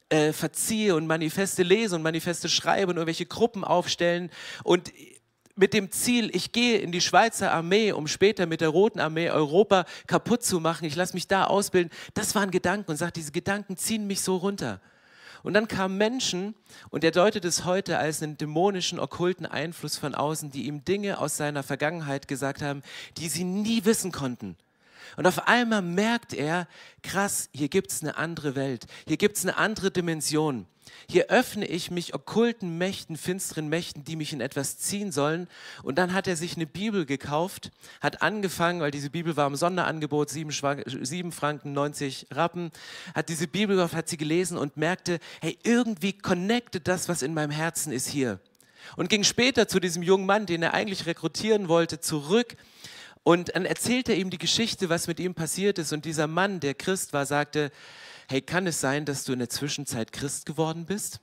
äh, 0.08 0.32
verziehe 0.32 0.94
und 0.94 1.08
Manifeste 1.08 1.64
lese 1.64 1.96
und 1.96 2.02
Manifeste 2.02 2.48
schreibe 2.48 2.92
und 2.92 2.98
irgendwelche 2.98 3.26
Gruppen 3.26 3.64
aufstellen 3.64 4.30
und 4.62 4.92
mit 5.56 5.74
dem 5.74 5.90
Ziel, 5.90 6.30
ich 6.32 6.52
gehe 6.52 6.78
in 6.78 6.92
die 6.92 7.00
Schweizer 7.00 7.50
Armee, 7.50 7.90
um 7.90 8.06
später 8.06 8.46
mit 8.46 8.60
der 8.60 8.68
Roten 8.68 9.00
Armee 9.00 9.30
Europa 9.30 9.84
kaputt 10.06 10.44
zu 10.44 10.60
machen, 10.60 10.84
ich 10.84 10.94
lasse 10.94 11.14
mich 11.14 11.26
da 11.26 11.46
ausbilden, 11.46 11.90
das 12.14 12.36
waren 12.36 12.52
Gedanken 12.52 12.92
und 12.92 12.98
sagt, 12.98 13.16
diese 13.16 13.32
Gedanken 13.32 13.76
ziehen 13.76 14.06
mich 14.06 14.20
so 14.20 14.36
runter. 14.36 14.80
Und 15.42 15.54
dann 15.54 15.68
kamen 15.68 15.96
Menschen 15.96 16.54
und 16.90 17.04
er 17.04 17.10
deutet 17.10 17.44
es 17.44 17.64
heute 17.64 17.98
als 17.98 18.22
einen 18.22 18.36
dämonischen, 18.36 18.98
okkulten 18.98 19.46
Einfluss 19.46 19.96
von 19.96 20.14
außen, 20.14 20.50
die 20.50 20.66
ihm 20.66 20.84
Dinge 20.84 21.18
aus 21.18 21.36
seiner 21.36 21.62
Vergangenheit 21.62 22.28
gesagt 22.28 22.62
haben, 22.62 22.82
die 23.16 23.28
sie 23.28 23.44
nie 23.44 23.84
wissen 23.84 24.12
konnten. 24.12 24.56
Und 25.16 25.26
auf 25.26 25.48
einmal 25.48 25.82
merkt 25.82 26.34
er, 26.34 26.68
krass, 27.02 27.48
hier 27.52 27.68
gibt 27.68 27.90
es 27.90 28.02
eine 28.02 28.16
andere 28.16 28.54
Welt, 28.54 28.86
hier 29.06 29.16
gibt 29.16 29.36
es 29.36 29.44
eine 29.44 29.56
andere 29.56 29.90
Dimension. 29.90 30.66
Hier 31.08 31.26
öffne 31.26 31.66
ich 31.66 31.90
mich 31.90 32.14
okkulten 32.14 32.78
Mächten, 32.78 33.16
finsteren 33.16 33.68
Mächten, 33.68 34.04
die 34.04 34.16
mich 34.16 34.32
in 34.32 34.40
etwas 34.40 34.78
ziehen 34.78 35.12
sollen. 35.12 35.48
Und 35.82 35.98
dann 35.98 36.12
hat 36.12 36.26
er 36.26 36.36
sich 36.36 36.56
eine 36.56 36.66
Bibel 36.66 37.06
gekauft, 37.06 37.70
hat 38.00 38.22
angefangen, 38.22 38.80
weil 38.80 38.90
diese 38.90 39.10
Bibel 39.10 39.36
war 39.36 39.46
im 39.46 39.56
Sonderangebot, 39.56 40.30
7, 40.30 41.32
Franken 41.32 41.72
90 41.72 42.28
Rappen, 42.30 42.70
hat 43.14 43.28
diese 43.28 43.48
Bibel 43.48 43.76
gekauft, 43.76 43.94
hat 43.94 44.08
sie 44.08 44.16
gelesen 44.16 44.56
und 44.56 44.76
merkte, 44.76 45.18
hey, 45.40 45.58
irgendwie 45.62 46.12
connected 46.12 46.86
das, 46.86 47.08
was 47.08 47.22
in 47.22 47.34
meinem 47.34 47.50
Herzen 47.50 47.92
ist 47.92 48.08
hier. 48.08 48.38
Und 48.96 49.08
ging 49.08 49.24
später 49.24 49.68
zu 49.68 49.80
diesem 49.80 50.02
jungen 50.02 50.26
Mann, 50.26 50.46
den 50.46 50.62
er 50.62 50.74
eigentlich 50.74 51.06
rekrutieren 51.06 51.68
wollte, 51.68 52.00
zurück 52.00 52.56
und 53.22 53.54
dann 53.54 53.66
erzählt 53.66 54.08
er 54.08 54.16
ihm 54.16 54.30
die 54.30 54.38
Geschichte, 54.38 54.88
was 54.88 55.06
mit 55.06 55.20
ihm 55.20 55.34
passiert 55.34 55.78
ist. 55.78 55.92
Und 55.92 56.04
dieser 56.04 56.26
Mann, 56.26 56.60
der 56.60 56.74
Christ 56.74 57.12
war, 57.12 57.26
sagte, 57.26 57.70
hey, 58.30 58.40
kann 58.40 58.68
es 58.68 58.80
sein, 58.80 59.04
dass 59.04 59.24
du 59.24 59.32
in 59.32 59.40
der 59.40 59.48
Zwischenzeit 59.48 60.12
Christ 60.12 60.46
geworden 60.46 60.86
bist? 60.86 61.20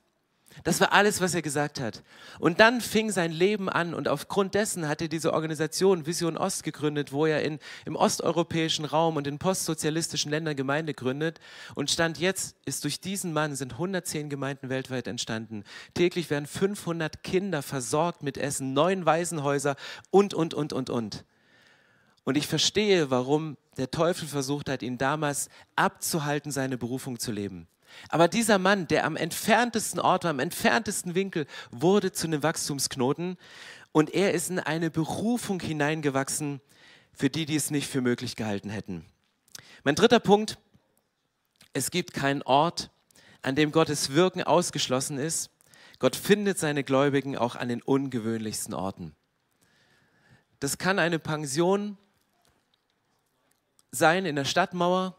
Das 0.64 0.80
war 0.80 0.92
alles, 0.92 1.22
was 1.22 1.34
er 1.34 1.40
gesagt 1.40 1.80
hat. 1.80 2.02
Und 2.38 2.60
dann 2.60 2.82
fing 2.82 3.10
sein 3.10 3.32
Leben 3.32 3.70
an 3.70 3.94
und 3.94 4.08
aufgrund 4.08 4.54
dessen 4.54 4.88
hat 4.88 5.00
er 5.00 5.08
diese 5.08 5.32
Organisation 5.32 6.04
Vision 6.04 6.36
Ost 6.36 6.64
gegründet, 6.64 7.12
wo 7.12 7.24
er 7.24 7.42
in, 7.42 7.60
im 7.86 7.96
osteuropäischen 7.96 8.84
Raum 8.84 9.16
und 9.16 9.26
in 9.26 9.38
postsozialistischen 9.38 10.30
Ländern 10.30 10.56
Gemeinde 10.56 10.92
gründet. 10.92 11.40
Und 11.74 11.90
Stand 11.90 12.18
jetzt 12.18 12.56
ist 12.66 12.84
durch 12.84 13.00
diesen 13.00 13.32
Mann 13.32 13.56
sind 13.56 13.72
110 13.72 14.28
Gemeinden 14.28 14.68
weltweit 14.68 15.06
entstanden. 15.06 15.64
Täglich 15.94 16.28
werden 16.28 16.46
500 16.46 17.22
Kinder 17.22 17.62
versorgt 17.62 18.22
mit 18.22 18.36
Essen, 18.36 18.74
neun 18.74 19.06
Waisenhäuser 19.06 19.76
und, 20.10 20.34
und, 20.34 20.52
und, 20.52 20.74
und, 20.74 20.90
und. 20.90 21.24
Und 22.24 22.36
ich 22.36 22.46
verstehe, 22.46 23.10
warum 23.10 23.56
der 23.78 23.90
Teufel 23.90 24.28
versucht 24.28 24.68
hat, 24.68 24.82
ihn 24.82 24.98
damals 24.98 25.48
abzuhalten, 25.76 26.52
seine 26.52 26.76
Berufung 26.76 27.18
zu 27.18 27.32
leben. 27.32 27.68
Aber 28.10 28.28
dieser 28.28 28.58
Mann, 28.58 28.86
der 28.86 29.06
am 29.06 29.16
entferntesten 29.16 30.00
Ort 30.00 30.24
war, 30.24 30.30
am 30.30 30.40
entferntesten 30.40 31.14
Winkel, 31.14 31.46
wurde 31.70 32.12
zu 32.12 32.26
einem 32.26 32.42
Wachstumsknoten 32.42 33.38
und 33.92 34.12
er 34.12 34.34
ist 34.34 34.50
in 34.50 34.58
eine 34.58 34.90
Berufung 34.90 35.60
hineingewachsen, 35.60 36.60
für 37.12 37.30
die, 37.30 37.46
die 37.46 37.56
es 37.56 37.70
nicht 37.70 37.88
für 37.88 38.00
möglich 38.00 38.36
gehalten 38.36 38.70
hätten. 38.70 39.04
Mein 39.84 39.94
dritter 39.94 40.20
Punkt, 40.20 40.58
es 41.72 41.90
gibt 41.90 42.12
keinen 42.12 42.42
Ort, 42.42 42.90
an 43.42 43.54
dem 43.56 43.72
Gottes 43.72 44.12
Wirken 44.12 44.42
ausgeschlossen 44.42 45.18
ist. 45.18 45.50
Gott 45.98 46.16
findet 46.16 46.58
seine 46.58 46.84
Gläubigen 46.84 47.36
auch 47.36 47.56
an 47.56 47.68
den 47.68 47.82
ungewöhnlichsten 47.82 48.74
Orten. 48.74 49.14
Das 50.60 50.78
kann 50.78 50.98
eine 50.98 51.18
Pension 51.18 51.96
sein 53.90 54.26
in 54.26 54.36
der 54.36 54.44
Stadtmauer, 54.44 55.16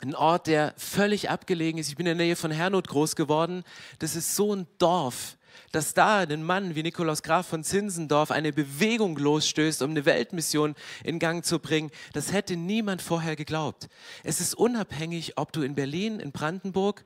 ein 0.00 0.14
Ort, 0.14 0.46
der 0.46 0.74
völlig 0.76 1.30
abgelegen 1.30 1.78
ist. 1.78 1.88
Ich 1.88 1.96
bin 1.96 2.06
in 2.06 2.18
der 2.18 2.26
Nähe 2.26 2.36
von 2.36 2.50
Hernot 2.50 2.88
groß 2.88 3.16
geworden. 3.16 3.64
Das 3.98 4.14
ist 4.14 4.36
so 4.36 4.54
ein 4.54 4.66
Dorf, 4.78 5.38
dass 5.72 5.94
da 5.94 6.18
ein 6.18 6.42
Mann 6.42 6.74
wie 6.74 6.82
Nikolaus 6.82 7.22
Graf 7.22 7.46
von 7.46 7.64
Zinsendorf 7.64 8.30
eine 8.30 8.52
Bewegung 8.52 9.16
losstößt, 9.16 9.80
um 9.82 9.90
eine 9.90 10.04
Weltmission 10.04 10.74
in 11.02 11.18
Gang 11.18 11.44
zu 11.44 11.58
bringen. 11.58 11.90
Das 12.12 12.32
hätte 12.32 12.56
niemand 12.56 13.00
vorher 13.00 13.36
geglaubt. 13.36 13.88
Es 14.22 14.40
ist 14.40 14.54
unabhängig, 14.54 15.38
ob 15.38 15.52
du 15.52 15.62
in 15.62 15.74
Berlin, 15.74 16.20
in 16.20 16.32
Brandenburg, 16.32 17.04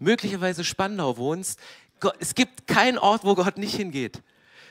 möglicherweise 0.00 0.64
Spandau 0.64 1.16
wohnst. 1.16 1.60
Es 2.18 2.34
gibt 2.34 2.66
keinen 2.66 2.98
Ort, 2.98 3.24
wo 3.24 3.36
Gott 3.36 3.58
nicht 3.58 3.76
hingeht. 3.76 4.22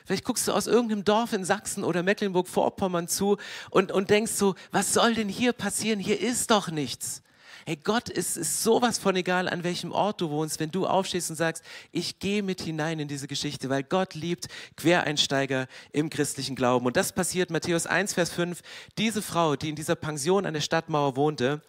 Vielleicht 0.04 0.24
guckst 0.24 0.46
du 0.46 0.52
aus 0.52 0.66
irgendeinem 0.66 1.04
Dorf 1.04 1.32
in 1.32 1.44
Sachsen 1.44 1.82
oder 1.82 2.02
Mecklenburg-Vorpommern 2.02 3.08
zu 3.08 3.38
und, 3.70 3.90
und 3.90 4.10
denkst 4.10 4.32
so, 4.32 4.54
was 4.70 4.92
soll 4.92 5.14
denn 5.14 5.28
hier 5.28 5.52
passieren? 5.52 5.98
Hier 5.98 6.20
ist 6.20 6.50
doch 6.50 6.70
nichts. 6.70 7.22
Hey, 7.66 7.76
Gott 7.82 8.10
ist, 8.10 8.36
ist 8.36 8.62
sowas 8.62 8.98
von 8.98 9.16
egal, 9.16 9.48
an 9.48 9.64
welchem 9.64 9.90
Ort 9.90 10.20
du 10.20 10.28
wohnst, 10.28 10.60
wenn 10.60 10.70
du 10.70 10.86
aufstehst 10.86 11.30
und 11.30 11.36
sagst, 11.36 11.64
ich 11.92 12.18
gehe 12.18 12.42
mit 12.42 12.60
hinein 12.60 13.00
in 13.00 13.08
diese 13.08 13.26
Geschichte, 13.26 13.70
weil 13.70 13.82
Gott 13.82 14.14
liebt 14.14 14.48
Quereinsteiger 14.76 15.66
im 15.90 16.10
christlichen 16.10 16.56
Glauben. 16.56 16.84
Und 16.84 16.98
das 16.98 17.14
passiert 17.14 17.48
Matthäus 17.48 17.86
1, 17.86 18.12
Vers 18.12 18.28
5. 18.30 18.60
Diese 18.98 19.22
Frau, 19.22 19.56
die 19.56 19.70
in 19.70 19.76
dieser 19.76 19.94
Pension 19.94 20.44
an 20.44 20.52
der 20.52 20.60
Stadtmauer 20.60 21.16
wohnte, 21.16 21.62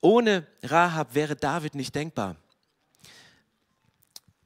ohne 0.00 0.46
Rahab 0.62 1.16
wäre 1.16 1.34
David 1.34 1.74
nicht 1.74 1.96
denkbar. 1.96 2.36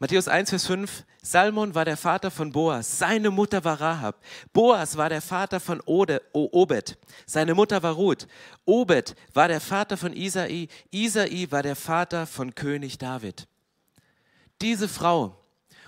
Matthäus 0.02 0.26
1, 0.26 0.50
Vers 0.50 0.66
5. 0.66 1.04
Salmon 1.22 1.76
war 1.76 1.84
der 1.84 1.96
Vater 1.96 2.32
von 2.32 2.50
Boas, 2.50 2.98
seine 2.98 3.30
Mutter 3.30 3.62
war 3.62 3.80
Rahab. 3.80 4.20
Boas 4.52 4.96
war 4.96 5.08
der 5.08 5.22
Vater 5.22 5.60
von 5.60 5.80
Ode, 5.86 6.20
Obed, 6.32 6.98
seine 7.24 7.54
Mutter 7.54 7.84
war 7.84 7.92
Ruth. 7.92 8.26
Obed 8.64 9.14
war 9.32 9.46
der 9.46 9.60
Vater 9.60 9.96
von 9.96 10.12
Isai, 10.12 10.66
Isai 10.90 11.46
war 11.50 11.62
der 11.62 11.76
Vater 11.76 12.26
von 12.26 12.52
König 12.56 12.98
David. 12.98 13.46
Diese 14.60 14.88
Frau 14.88 15.36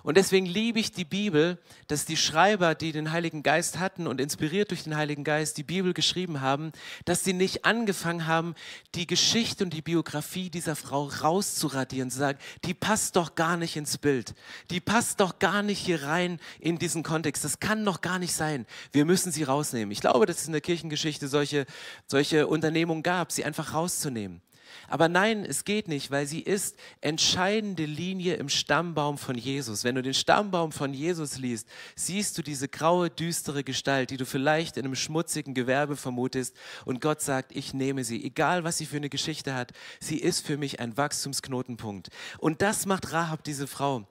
und 0.04 0.18
deswegen 0.18 0.44
liebe 0.44 0.78
ich 0.78 0.92
die 0.92 1.06
Bibel, 1.06 1.58
dass 1.86 2.04
die 2.04 2.18
Schreiber, 2.18 2.74
die 2.74 2.92
den 2.92 3.10
Heiligen 3.10 3.42
Geist 3.42 3.78
hatten 3.78 4.06
und 4.06 4.20
inspiriert 4.20 4.70
durch 4.70 4.84
den 4.84 4.96
Heiligen 4.96 5.24
Geist 5.24 5.56
die 5.56 5.62
Bibel 5.62 5.94
geschrieben 5.94 6.42
haben, 6.42 6.72
dass 7.06 7.24
sie 7.24 7.32
nicht 7.32 7.64
angefangen 7.64 8.26
haben, 8.26 8.54
die 8.94 9.06
Geschichte 9.06 9.64
und 9.64 9.72
die 9.72 9.80
Biografie 9.80 10.50
dieser 10.50 10.76
Frau 10.76 11.04
rauszuradieren, 11.04 12.10
zu 12.10 12.18
sagen, 12.18 12.38
die 12.66 12.74
passt 12.74 13.16
doch 13.16 13.34
gar 13.34 13.56
nicht 13.56 13.76
ins 13.76 13.96
Bild, 13.96 14.34
die 14.70 14.80
passt 14.80 15.20
doch 15.20 15.38
gar 15.38 15.62
nicht 15.62 15.78
hier 15.78 16.02
rein 16.02 16.38
in 16.60 16.78
diesen 16.78 17.02
Kontext, 17.02 17.42
das 17.42 17.58
kann 17.58 17.82
doch 17.82 18.02
gar 18.02 18.18
nicht 18.18 18.34
sein, 18.34 18.66
wir 18.92 19.06
müssen 19.06 19.32
sie 19.32 19.44
rausnehmen. 19.44 19.90
Ich 19.90 20.02
glaube, 20.02 20.26
dass 20.26 20.42
es 20.42 20.46
in 20.46 20.52
der 20.52 20.60
Kirchengeschichte 20.60 21.28
solche, 21.28 21.64
solche 22.06 22.46
Unternehmungen 22.46 23.02
gab, 23.02 23.32
sie 23.32 23.46
einfach 23.46 23.72
rauszunehmen. 23.72 24.42
Aber 24.88 25.08
nein, 25.08 25.44
es 25.44 25.64
geht 25.64 25.88
nicht, 25.88 26.10
weil 26.10 26.26
sie 26.26 26.40
ist 26.40 26.76
entscheidende 27.00 27.84
Linie 27.84 28.34
im 28.34 28.48
Stammbaum 28.48 29.18
von 29.18 29.36
Jesus. 29.36 29.84
Wenn 29.84 29.94
du 29.94 30.02
den 30.02 30.14
Stammbaum 30.14 30.72
von 30.72 30.94
Jesus 30.94 31.38
liest, 31.38 31.68
siehst 31.96 32.36
du 32.38 32.42
diese 32.42 32.68
graue, 32.68 33.10
düstere 33.10 33.64
Gestalt, 33.64 34.10
die 34.10 34.16
du 34.16 34.26
vielleicht 34.26 34.76
in 34.76 34.84
einem 34.84 34.94
schmutzigen 34.94 35.54
Gewerbe 35.54 35.96
vermutest. 35.96 36.56
Und 36.84 37.00
Gott 37.00 37.20
sagt, 37.20 37.54
ich 37.56 37.74
nehme 37.74 38.04
sie, 38.04 38.24
egal 38.24 38.64
was 38.64 38.78
sie 38.78 38.86
für 38.86 38.96
eine 38.96 39.10
Geschichte 39.10 39.54
hat. 39.54 39.72
Sie 40.00 40.18
ist 40.18 40.46
für 40.46 40.56
mich 40.56 40.80
ein 40.80 40.96
Wachstumsknotenpunkt. 40.96 42.08
Und 42.38 42.62
das 42.62 42.86
macht 42.86 43.12
Rahab, 43.12 43.44
diese 43.44 43.66
Frau. 43.66 44.06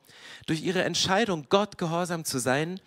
Durch 0.45 0.63
ihre 0.63 0.84
Entscheidung, 0.84 1.47
Gott 1.49 1.78
gehorsam 1.78 2.26
zu 2.26 2.39
sein, 2.39 2.80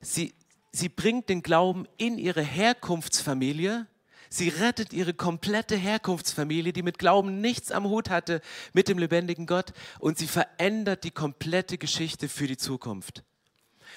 sie, 0.00 0.34
sie 0.72 0.88
bringt 0.88 1.28
den 1.28 1.42
Glauben 1.42 1.86
in 1.96 2.18
ihre 2.18 2.42
Herkunftsfamilie 2.42 3.86
Sie 4.32 4.48
rettet 4.48 4.94
ihre 4.94 5.12
komplette 5.12 5.76
Herkunftsfamilie, 5.76 6.72
die 6.72 6.82
mit 6.82 6.98
Glauben 6.98 7.42
nichts 7.42 7.70
am 7.70 7.84
Hut 7.84 8.08
hatte 8.08 8.40
mit 8.72 8.88
dem 8.88 8.96
lebendigen 8.96 9.44
Gott. 9.44 9.74
Und 9.98 10.16
sie 10.16 10.26
verändert 10.26 11.04
die 11.04 11.10
komplette 11.10 11.76
Geschichte 11.76 12.30
für 12.30 12.46
die 12.46 12.56
Zukunft. 12.56 13.24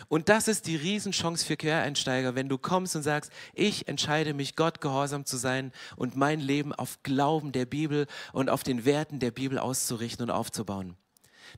Und 0.10 0.28
das 0.28 0.50
ist 0.50 0.68
die 0.68 0.76
Riesenchance 0.76 1.46
für 1.46 1.56
Quereinsteiger, 1.56 2.36
wenn 2.36 2.50
du 2.50 2.58
kommst 2.58 2.98
und 2.98 3.04
sagst, 3.04 3.32
ich 3.54 3.88
entscheide 3.88 4.34
mich, 4.34 4.58
Gott 4.58 4.82
gehorsam 4.82 5.24
zu 5.24 5.38
sein 5.38 5.72
und 5.96 6.18
mein 6.18 6.42
Leben 6.42 6.74
auf 6.74 7.02
Glauben 7.02 7.54
der 7.54 7.66
Bibel 7.66 8.06
und 8.34 8.50
auf 8.50 8.64
den 8.64 8.84
Werten 8.84 9.20
der 9.20 9.32
Bibel 9.32 9.58
auszurichten 9.58 10.24
und 10.24 10.32
aufzubauen. 10.32 10.98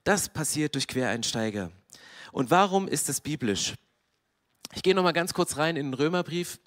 Das 0.03 0.29
passiert 0.29 0.75
durch 0.75 0.87
Quereinsteiger. 0.87 1.71
Und 2.31 2.51
warum 2.51 2.87
ist 2.87 3.09
das 3.09 3.21
biblisch? 3.21 3.73
Ich 4.75 4.83
gehe 4.83 4.93
noch 4.93 5.01
mal 5.01 5.13
ganz 5.13 5.33
kurz 5.33 5.57
rein 5.57 5.77
in 5.77 5.87
den 5.87 5.93
Römerbrief. 5.95 6.59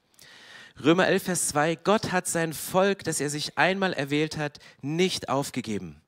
Römer 0.82 1.06
11, 1.06 1.22
Vers 1.22 1.48
2, 1.48 1.76
Gott 1.76 2.12
hat 2.12 2.26
sein 2.26 2.52
Volk, 2.52 3.04
das 3.04 3.20
er 3.20 3.30
sich 3.30 3.58
einmal 3.58 3.92
erwählt 3.92 4.36
hat, 4.36 4.58
nicht 4.80 5.28
aufgegeben. 5.28 6.00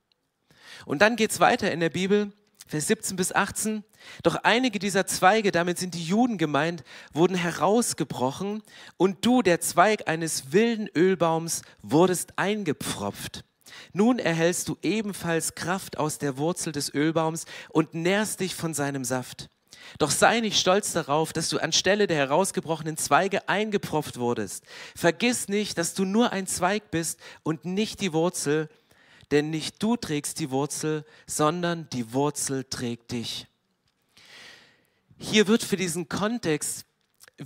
Und 0.86 1.02
dann 1.02 1.16
geht 1.16 1.30
es 1.30 1.40
weiter 1.40 1.70
in 1.70 1.80
der 1.80 1.90
Bibel, 1.90 2.32
Vers 2.66 2.86
17 2.86 3.16
bis 3.16 3.32
18. 3.32 3.84
Doch 4.22 4.36
einige 4.44 4.78
dieser 4.78 5.06
Zweige, 5.06 5.52
damit 5.52 5.78
sind 5.78 5.94
die 5.94 6.04
Juden 6.04 6.38
gemeint, 6.38 6.84
wurden 7.12 7.36
herausgebrochen 7.36 8.62
und 8.96 9.26
du, 9.26 9.42
der 9.42 9.60
Zweig 9.60 10.08
eines 10.08 10.52
wilden 10.52 10.88
Ölbaums, 10.96 11.62
wurdest 11.82 12.38
eingepfropft. 12.38 13.44
Nun 13.92 14.18
erhältst 14.18 14.68
du 14.68 14.78
ebenfalls 14.82 15.54
Kraft 15.54 15.98
aus 15.98 16.16
der 16.16 16.38
Wurzel 16.38 16.72
des 16.72 16.92
Ölbaums 16.94 17.44
und 17.68 17.92
nährst 17.92 18.40
dich 18.40 18.54
von 18.54 18.72
seinem 18.72 19.04
Saft. 19.04 19.50
Doch 19.98 20.10
sei 20.10 20.40
nicht 20.40 20.58
stolz 20.58 20.92
darauf, 20.92 21.32
dass 21.32 21.48
du 21.48 21.58
anstelle 21.58 22.06
der 22.06 22.16
herausgebrochenen 22.16 22.96
Zweige 22.96 23.48
eingepropft 23.48 24.18
wurdest. 24.18 24.64
Vergiss 24.96 25.48
nicht, 25.48 25.78
dass 25.78 25.94
du 25.94 26.04
nur 26.04 26.32
ein 26.32 26.46
Zweig 26.46 26.90
bist 26.90 27.20
und 27.42 27.64
nicht 27.64 28.00
die 28.00 28.12
Wurzel, 28.12 28.68
denn 29.30 29.50
nicht 29.50 29.82
du 29.82 29.96
trägst 29.96 30.40
die 30.40 30.50
Wurzel, 30.50 31.04
sondern 31.26 31.88
die 31.90 32.12
Wurzel 32.12 32.64
trägt 32.64 33.12
dich. 33.12 33.46
Hier 35.18 35.46
wird 35.46 35.62
für 35.62 35.76
diesen 35.76 36.08
Kontext 36.08 36.84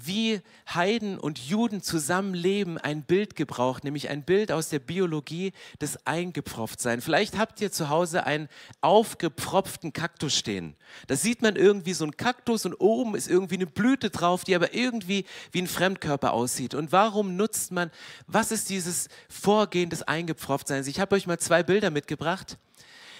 wie 0.04 0.40
Heiden 0.72 1.18
und 1.18 1.38
Juden 1.38 1.82
zusammenleben, 1.82 2.78
ein 2.78 3.02
Bild 3.02 3.36
gebraucht, 3.36 3.84
nämlich 3.84 4.08
ein 4.08 4.24
Bild 4.24 4.52
aus 4.52 4.68
der 4.68 4.78
Biologie 4.78 5.52
des 5.80 6.06
Eingepfropftsein. 6.06 7.00
Vielleicht 7.00 7.38
habt 7.38 7.60
ihr 7.60 7.72
zu 7.72 7.88
Hause 7.88 8.24
einen 8.24 8.48
aufgepfropften 8.80 9.92
Kaktus 9.92 10.36
stehen. 10.36 10.76
Da 11.06 11.16
sieht 11.16 11.42
man 11.42 11.56
irgendwie 11.56 11.94
so 11.94 12.04
einen 12.04 12.16
Kaktus 12.16 12.66
und 12.66 12.74
oben 12.74 13.14
ist 13.14 13.28
irgendwie 13.28 13.56
eine 13.56 13.66
Blüte 13.66 14.10
drauf, 14.10 14.44
die 14.44 14.54
aber 14.54 14.74
irgendwie 14.74 15.24
wie 15.52 15.62
ein 15.62 15.68
Fremdkörper 15.68 16.32
aussieht. 16.32 16.74
Und 16.74 16.92
warum 16.92 17.36
nutzt 17.36 17.72
man, 17.72 17.90
was 18.26 18.50
ist 18.50 18.68
dieses 18.68 19.08
Vorgehen 19.28 19.90
des 19.90 20.02
Eingepfropftseins? 20.02 20.86
Ich 20.86 21.00
habe 21.00 21.14
euch 21.14 21.26
mal 21.26 21.38
zwei 21.38 21.62
Bilder 21.62 21.90
mitgebracht. 21.90 22.58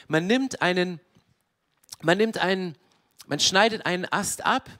Man 0.08 0.26
nimmt 0.26 0.62
einen, 0.62 1.00
man 2.02 2.18
nimmt 2.18 2.38
einen, 2.38 2.76
man 3.26 3.40
schneidet 3.40 3.86
einen 3.86 4.06
Ast 4.10 4.44
ab 4.44 4.70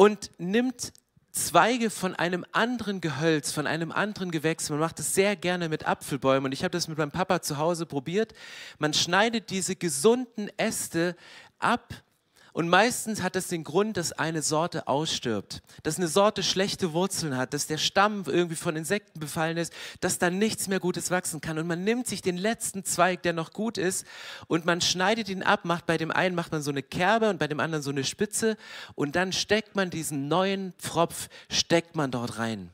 und 0.00 0.30
nimmt 0.38 0.94
Zweige 1.30 1.90
von 1.90 2.14
einem 2.14 2.46
anderen 2.52 3.02
Gehölz, 3.02 3.52
von 3.52 3.66
einem 3.66 3.92
anderen 3.92 4.30
Gewächs. 4.30 4.70
Man 4.70 4.78
macht 4.78 4.98
es 4.98 5.14
sehr 5.14 5.36
gerne 5.36 5.68
mit 5.68 5.86
Apfelbäumen 5.86 6.46
und 6.46 6.52
ich 6.52 6.64
habe 6.64 6.70
das 6.70 6.88
mit 6.88 6.96
meinem 6.96 7.10
Papa 7.10 7.42
zu 7.42 7.58
Hause 7.58 7.84
probiert. 7.84 8.32
Man 8.78 8.94
schneidet 8.94 9.50
diese 9.50 9.76
gesunden 9.76 10.48
Äste 10.56 11.16
ab 11.58 11.92
und 12.52 12.68
meistens 12.68 13.22
hat 13.22 13.36
es 13.36 13.48
den 13.48 13.64
Grund, 13.64 13.96
dass 13.96 14.12
eine 14.12 14.42
Sorte 14.42 14.88
ausstirbt, 14.88 15.62
dass 15.82 15.98
eine 15.98 16.08
Sorte 16.08 16.42
schlechte 16.42 16.92
Wurzeln 16.92 17.36
hat, 17.36 17.54
dass 17.54 17.66
der 17.66 17.78
Stamm 17.78 18.24
irgendwie 18.26 18.56
von 18.56 18.76
Insekten 18.76 19.20
befallen 19.20 19.56
ist, 19.56 19.72
dass 20.00 20.18
da 20.18 20.30
nichts 20.30 20.68
mehr 20.68 20.80
Gutes 20.80 21.10
wachsen 21.10 21.40
kann. 21.40 21.58
Und 21.58 21.66
man 21.66 21.84
nimmt 21.84 22.06
sich 22.06 22.22
den 22.22 22.36
letzten 22.36 22.84
Zweig, 22.84 23.22
der 23.22 23.32
noch 23.32 23.52
gut 23.52 23.78
ist, 23.78 24.06
und 24.48 24.64
man 24.64 24.80
schneidet 24.80 25.28
ihn 25.28 25.42
ab, 25.42 25.64
macht 25.64 25.86
bei 25.86 25.96
dem 25.96 26.10
einen 26.10 26.34
macht 26.34 26.52
man 26.52 26.62
so 26.62 26.70
eine 26.70 26.82
Kerbe 26.82 27.30
und 27.30 27.38
bei 27.38 27.48
dem 27.48 27.60
anderen 27.60 27.82
so 27.82 27.90
eine 27.90 28.04
Spitze 28.04 28.56
und 28.94 29.16
dann 29.16 29.32
steckt 29.32 29.76
man 29.76 29.90
diesen 29.90 30.28
neuen 30.28 30.72
Pfropf, 30.78 31.28
steckt 31.50 31.96
man 31.96 32.10
dort 32.10 32.38
rein. 32.38 32.70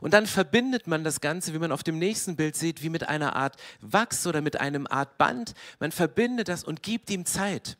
Und 0.00 0.14
dann 0.14 0.26
verbindet 0.26 0.86
man 0.86 1.04
das 1.04 1.20
Ganze, 1.20 1.54
wie 1.54 1.58
man 1.58 1.72
auf 1.72 1.82
dem 1.82 1.98
nächsten 1.98 2.36
Bild 2.36 2.56
sieht, 2.56 2.82
wie 2.82 2.90
mit 2.90 3.08
einer 3.08 3.36
Art 3.36 3.56
Wachs 3.80 4.26
oder 4.26 4.40
mit 4.40 4.60
einem 4.60 4.86
Art 4.86 5.18
Band. 5.18 5.54
Man 5.78 5.92
verbindet 5.92 6.48
das 6.48 6.64
und 6.64 6.82
gibt 6.82 7.10
ihm 7.10 7.26
Zeit. 7.26 7.76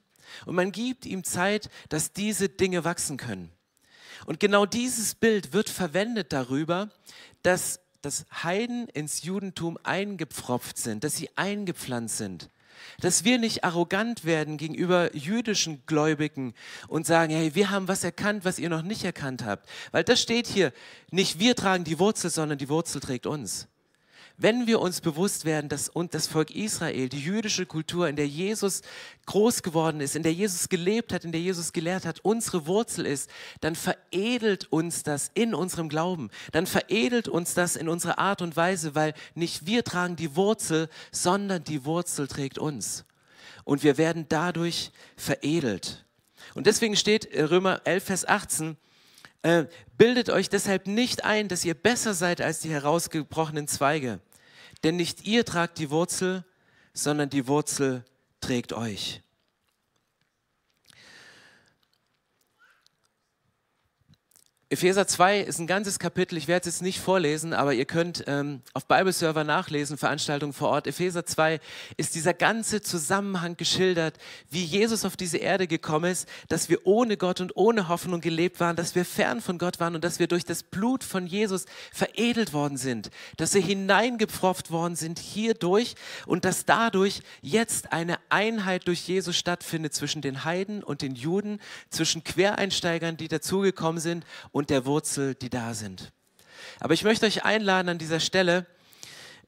Und 0.46 0.54
man 0.54 0.72
gibt 0.72 1.06
ihm 1.06 1.24
Zeit, 1.24 1.70
dass 1.88 2.12
diese 2.12 2.48
Dinge 2.48 2.84
wachsen 2.84 3.16
können. 3.16 3.50
Und 4.26 4.40
genau 4.40 4.66
dieses 4.66 5.14
Bild 5.14 5.52
wird 5.52 5.68
verwendet 5.68 6.32
darüber, 6.32 6.90
dass, 7.42 7.80
dass 8.02 8.26
Heiden 8.42 8.88
ins 8.88 9.22
Judentum 9.22 9.78
eingepfropft 9.82 10.78
sind, 10.78 11.04
dass 11.04 11.16
sie 11.16 11.30
eingepflanzt 11.36 12.18
sind. 12.18 12.50
Dass 13.00 13.24
wir 13.24 13.38
nicht 13.38 13.64
arrogant 13.64 14.24
werden 14.24 14.56
gegenüber 14.56 15.14
jüdischen 15.14 15.84
Gläubigen 15.84 16.54
und 16.88 17.06
sagen, 17.06 17.32
hey, 17.32 17.54
wir 17.54 17.70
haben 17.70 17.88
was 17.88 18.04
erkannt, 18.04 18.44
was 18.44 18.58
ihr 18.58 18.70
noch 18.70 18.82
nicht 18.82 19.04
erkannt 19.04 19.44
habt. 19.44 19.68
Weil 19.92 20.04
das 20.04 20.20
steht 20.20 20.46
hier, 20.46 20.72
nicht 21.10 21.38
wir 21.38 21.54
tragen 21.54 21.84
die 21.84 21.98
Wurzel, 21.98 22.30
sondern 22.30 22.58
die 22.58 22.68
Wurzel 22.70 23.00
trägt 23.00 23.26
uns. 23.26 23.68
Wenn 24.42 24.66
wir 24.66 24.80
uns 24.80 25.02
bewusst 25.02 25.44
werden, 25.44 25.68
dass 25.68 25.90
und 25.90 26.14
das 26.14 26.26
Volk 26.26 26.50
Israel, 26.50 27.10
die 27.10 27.20
jüdische 27.20 27.66
Kultur, 27.66 28.08
in 28.08 28.16
der 28.16 28.26
Jesus 28.26 28.80
groß 29.26 29.62
geworden 29.62 30.00
ist, 30.00 30.16
in 30.16 30.22
der 30.22 30.32
Jesus 30.32 30.70
gelebt 30.70 31.12
hat, 31.12 31.26
in 31.26 31.32
der 31.32 31.42
Jesus 31.42 31.74
gelehrt 31.74 32.06
hat, 32.06 32.20
unsere 32.22 32.66
Wurzel 32.66 33.04
ist, 33.04 33.28
dann 33.60 33.74
veredelt 33.74 34.72
uns 34.72 35.02
das 35.02 35.30
in 35.34 35.54
unserem 35.54 35.90
Glauben. 35.90 36.30
Dann 36.52 36.66
veredelt 36.66 37.28
uns 37.28 37.52
das 37.52 37.76
in 37.76 37.86
unserer 37.86 38.18
Art 38.18 38.40
und 38.40 38.56
Weise, 38.56 38.94
weil 38.94 39.12
nicht 39.34 39.66
wir 39.66 39.84
tragen 39.84 40.16
die 40.16 40.34
Wurzel, 40.36 40.88
sondern 41.12 41.62
die 41.62 41.84
Wurzel 41.84 42.26
trägt 42.26 42.56
uns. 42.56 43.04
Und 43.64 43.82
wir 43.82 43.98
werden 43.98 44.24
dadurch 44.30 44.90
veredelt. 45.16 46.06
Und 46.54 46.66
deswegen 46.66 46.96
steht 46.96 47.28
Römer 47.36 47.82
11, 47.84 48.04
Vers 48.04 48.26
18, 48.26 48.78
äh, 49.42 49.66
bildet 49.98 50.30
euch 50.30 50.48
deshalb 50.48 50.86
nicht 50.86 51.26
ein, 51.26 51.48
dass 51.48 51.62
ihr 51.62 51.74
besser 51.74 52.14
seid 52.14 52.40
als 52.40 52.60
die 52.60 52.70
herausgebrochenen 52.70 53.68
Zweige. 53.68 54.18
Denn 54.82 54.96
nicht 54.96 55.26
ihr 55.26 55.44
tragt 55.44 55.78
die 55.78 55.90
Wurzel, 55.90 56.44
sondern 56.92 57.30
die 57.30 57.46
Wurzel 57.46 58.04
trägt 58.40 58.72
euch. 58.72 59.22
Epheser 64.72 65.08
2 65.08 65.40
ist 65.40 65.58
ein 65.58 65.66
ganzes 65.66 65.98
Kapitel, 65.98 66.38
ich 66.38 66.46
werde 66.46 66.68
es 66.68 66.76
jetzt 66.76 66.82
nicht 66.82 67.00
vorlesen, 67.00 67.54
aber 67.54 67.74
ihr 67.74 67.86
könnt 67.86 68.22
ähm, 68.28 68.62
auf 68.72 68.86
Bibleserver 68.86 69.42
nachlesen, 69.42 69.98
Veranstaltungen 69.98 70.52
vor 70.52 70.68
Ort. 70.68 70.86
Epheser 70.86 71.26
2 71.26 71.58
ist 71.96 72.14
dieser 72.14 72.34
ganze 72.34 72.80
Zusammenhang 72.80 73.56
geschildert, 73.56 74.16
wie 74.48 74.62
Jesus 74.62 75.04
auf 75.04 75.16
diese 75.16 75.38
Erde 75.38 75.66
gekommen 75.66 76.12
ist, 76.12 76.28
dass 76.46 76.68
wir 76.68 76.86
ohne 76.86 77.16
Gott 77.16 77.40
und 77.40 77.56
ohne 77.56 77.88
Hoffnung 77.88 78.20
gelebt 78.20 78.60
waren, 78.60 78.76
dass 78.76 78.94
wir 78.94 79.04
fern 79.04 79.40
von 79.40 79.58
Gott 79.58 79.80
waren 79.80 79.96
und 79.96 80.04
dass 80.04 80.20
wir 80.20 80.28
durch 80.28 80.44
das 80.44 80.62
Blut 80.62 81.02
von 81.02 81.26
Jesus 81.26 81.64
veredelt 81.92 82.52
worden 82.52 82.76
sind, 82.76 83.10
dass 83.38 83.54
wir 83.54 83.62
hineingepfropft 83.62 84.70
worden 84.70 84.94
sind 84.94 85.18
hierdurch 85.18 85.96
und 86.26 86.44
dass 86.44 86.64
dadurch 86.64 87.22
jetzt 87.42 87.92
eine 87.92 88.20
Einheit 88.28 88.86
durch 88.86 89.00
Jesus 89.08 89.36
stattfindet 89.36 89.94
zwischen 89.94 90.22
den 90.22 90.44
Heiden 90.44 90.84
und 90.84 91.02
den 91.02 91.16
Juden, 91.16 91.58
zwischen 91.88 92.22
Quereinsteigern, 92.22 93.16
die 93.16 93.26
dazugekommen 93.26 94.00
sind 94.00 94.24
und 94.52 94.59
der 94.68 94.84
Wurzel, 94.84 95.34
die 95.34 95.48
da 95.48 95.72
sind. 95.74 96.12
Aber 96.78 96.94
ich 96.94 97.04
möchte 97.04 97.26
euch 97.26 97.44
einladen, 97.44 97.88
an 97.88 97.98
dieser 97.98 98.20
Stelle 98.20 98.66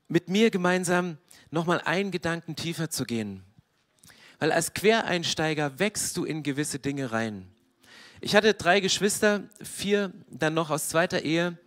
mit 0.09 0.29
mir 0.29 0.51
gemeinsam 0.51 1.19
nochmal 1.51 1.81
einen 1.81 2.11
Gedanken 2.11 2.57
tiefer 2.57 2.91
zu 2.91 3.05
gehen. 3.05 3.43
Weil 4.39 4.53
als 4.53 4.75
Quereinsteiger 4.75 5.79
wächst 5.79 6.17
du 6.17 6.25
in 6.25 6.43
gewisse 6.43 6.79
Dinge 6.79 7.13
rein. 7.13 7.49
Ich 8.21 8.35
hatte 8.35 8.55
drei 8.55 8.81
Geschwister, 8.81 9.43
vier 9.63 10.13
dann 10.31 10.55
noch 10.55 10.71
aus 10.71 10.89
zweiter 10.89 11.23
Ehe. 11.23 11.59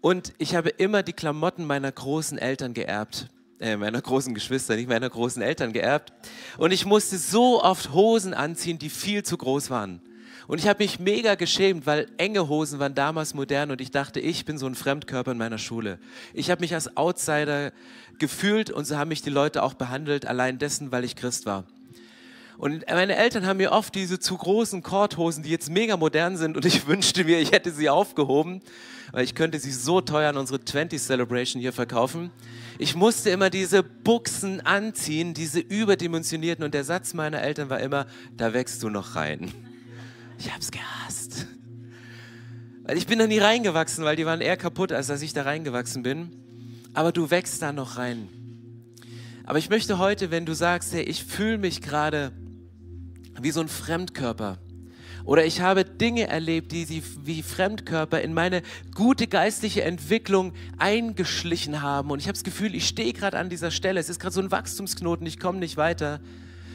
Und 0.00 0.32
ich 0.38 0.54
habe 0.54 0.70
immer 0.70 1.02
die 1.02 1.12
Klamotten 1.12 1.66
meiner 1.66 1.92
großen 1.92 2.38
Eltern 2.38 2.74
geerbt. 2.74 3.28
Äh, 3.60 3.76
meiner 3.76 4.00
großen 4.00 4.34
Geschwister, 4.34 4.76
nicht 4.76 4.88
meiner 4.88 5.10
großen 5.10 5.42
Eltern 5.42 5.74
geerbt. 5.74 6.12
Und 6.56 6.72
ich 6.72 6.86
musste 6.86 7.18
so 7.18 7.62
oft 7.62 7.92
Hosen 7.92 8.32
anziehen, 8.32 8.78
die 8.78 8.88
viel 8.88 9.22
zu 9.22 9.36
groß 9.36 9.68
waren. 9.68 10.00
Und 10.50 10.58
ich 10.58 10.66
habe 10.66 10.82
mich 10.82 10.98
mega 10.98 11.36
geschämt, 11.36 11.86
weil 11.86 12.08
enge 12.16 12.48
Hosen 12.48 12.80
waren 12.80 12.96
damals 12.96 13.34
modern 13.34 13.70
und 13.70 13.80
ich 13.80 13.92
dachte, 13.92 14.18
ich 14.18 14.44
bin 14.44 14.58
so 14.58 14.66
ein 14.66 14.74
Fremdkörper 14.74 15.30
in 15.30 15.38
meiner 15.38 15.58
Schule. 15.58 16.00
Ich 16.34 16.50
habe 16.50 16.62
mich 16.62 16.74
als 16.74 16.96
Outsider 16.96 17.70
gefühlt 18.18 18.68
und 18.68 18.84
so 18.84 18.98
haben 18.98 19.10
mich 19.10 19.22
die 19.22 19.30
Leute 19.30 19.62
auch 19.62 19.74
behandelt, 19.74 20.26
allein 20.26 20.58
dessen, 20.58 20.90
weil 20.90 21.04
ich 21.04 21.14
Christ 21.14 21.46
war. 21.46 21.66
Und 22.58 22.84
meine 22.88 23.14
Eltern 23.14 23.46
haben 23.46 23.58
mir 23.58 23.70
oft 23.70 23.94
diese 23.94 24.18
zu 24.18 24.36
großen 24.36 24.82
Korthosen, 24.82 25.44
die 25.44 25.50
jetzt 25.50 25.70
mega 25.70 25.96
modern 25.96 26.36
sind 26.36 26.56
und 26.56 26.64
ich 26.64 26.84
wünschte 26.88 27.22
mir, 27.22 27.38
ich 27.38 27.52
hätte 27.52 27.70
sie 27.70 27.88
aufgehoben, 27.88 28.60
weil 29.12 29.22
ich 29.22 29.36
könnte 29.36 29.60
sie 29.60 29.70
so 29.70 30.00
teuer 30.00 30.30
an 30.30 30.36
unsere 30.36 30.64
20 30.64 31.00
Celebration 31.00 31.62
hier 31.62 31.72
verkaufen. 31.72 32.32
Ich 32.76 32.96
musste 32.96 33.30
immer 33.30 33.50
diese 33.50 33.84
Buchsen 33.84 34.60
anziehen, 34.66 35.32
diese 35.32 35.60
überdimensionierten 35.60 36.64
und 36.64 36.74
der 36.74 36.82
Satz 36.82 37.14
meiner 37.14 37.40
Eltern 37.40 37.70
war 37.70 37.78
immer, 37.78 38.06
da 38.36 38.52
wächst 38.52 38.82
du 38.82 38.90
noch 38.90 39.14
rein. 39.14 39.69
Ich 40.40 40.50
habe 40.50 40.60
es 40.60 40.70
gehasst. 40.70 41.46
Weil 42.84 42.96
ich 42.96 43.06
bin 43.06 43.18
da 43.18 43.26
nie 43.26 43.38
reingewachsen, 43.38 44.04
weil 44.04 44.16
die 44.16 44.24
waren 44.24 44.40
eher 44.40 44.56
kaputt, 44.56 44.90
als 44.90 45.08
dass 45.08 45.20
ich 45.20 45.34
da 45.34 45.42
reingewachsen 45.42 46.02
bin. 46.02 46.30
Aber 46.94 47.12
du 47.12 47.30
wächst 47.30 47.60
da 47.60 47.72
noch 47.72 47.98
rein. 47.98 48.26
Aber 49.44 49.58
ich 49.58 49.68
möchte 49.68 49.98
heute, 49.98 50.30
wenn 50.30 50.46
du 50.46 50.54
sagst, 50.54 50.94
hey, 50.94 51.02
ich 51.02 51.24
fühle 51.24 51.58
mich 51.58 51.82
gerade 51.82 52.32
wie 53.38 53.50
so 53.50 53.60
ein 53.60 53.68
Fremdkörper, 53.68 54.58
oder 55.26 55.44
ich 55.44 55.60
habe 55.60 55.84
Dinge 55.84 56.28
erlebt, 56.28 56.72
die 56.72 56.86
sie 56.86 57.02
wie 57.22 57.42
Fremdkörper 57.42 58.22
in 58.22 58.32
meine 58.32 58.62
gute 58.94 59.26
geistliche 59.26 59.82
Entwicklung 59.82 60.54
eingeschlichen 60.78 61.82
haben. 61.82 62.10
Und 62.10 62.20
ich 62.20 62.24
habe 62.24 62.32
das 62.32 62.44
Gefühl, 62.44 62.74
ich 62.74 62.88
stehe 62.88 63.12
gerade 63.12 63.38
an 63.38 63.50
dieser 63.50 63.70
Stelle. 63.70 64.00
Es 64.00 64.08
ist 64.08 64.18
gerade 64.18 64.34
so 64.34 64.40
ein 64.40 64.50
Wachstumsknoten, 64.50 65.26
ich 65.26 65.38
komme 65.38 65.58
nicht 65.58 65.76
weiter. 65.76 66.20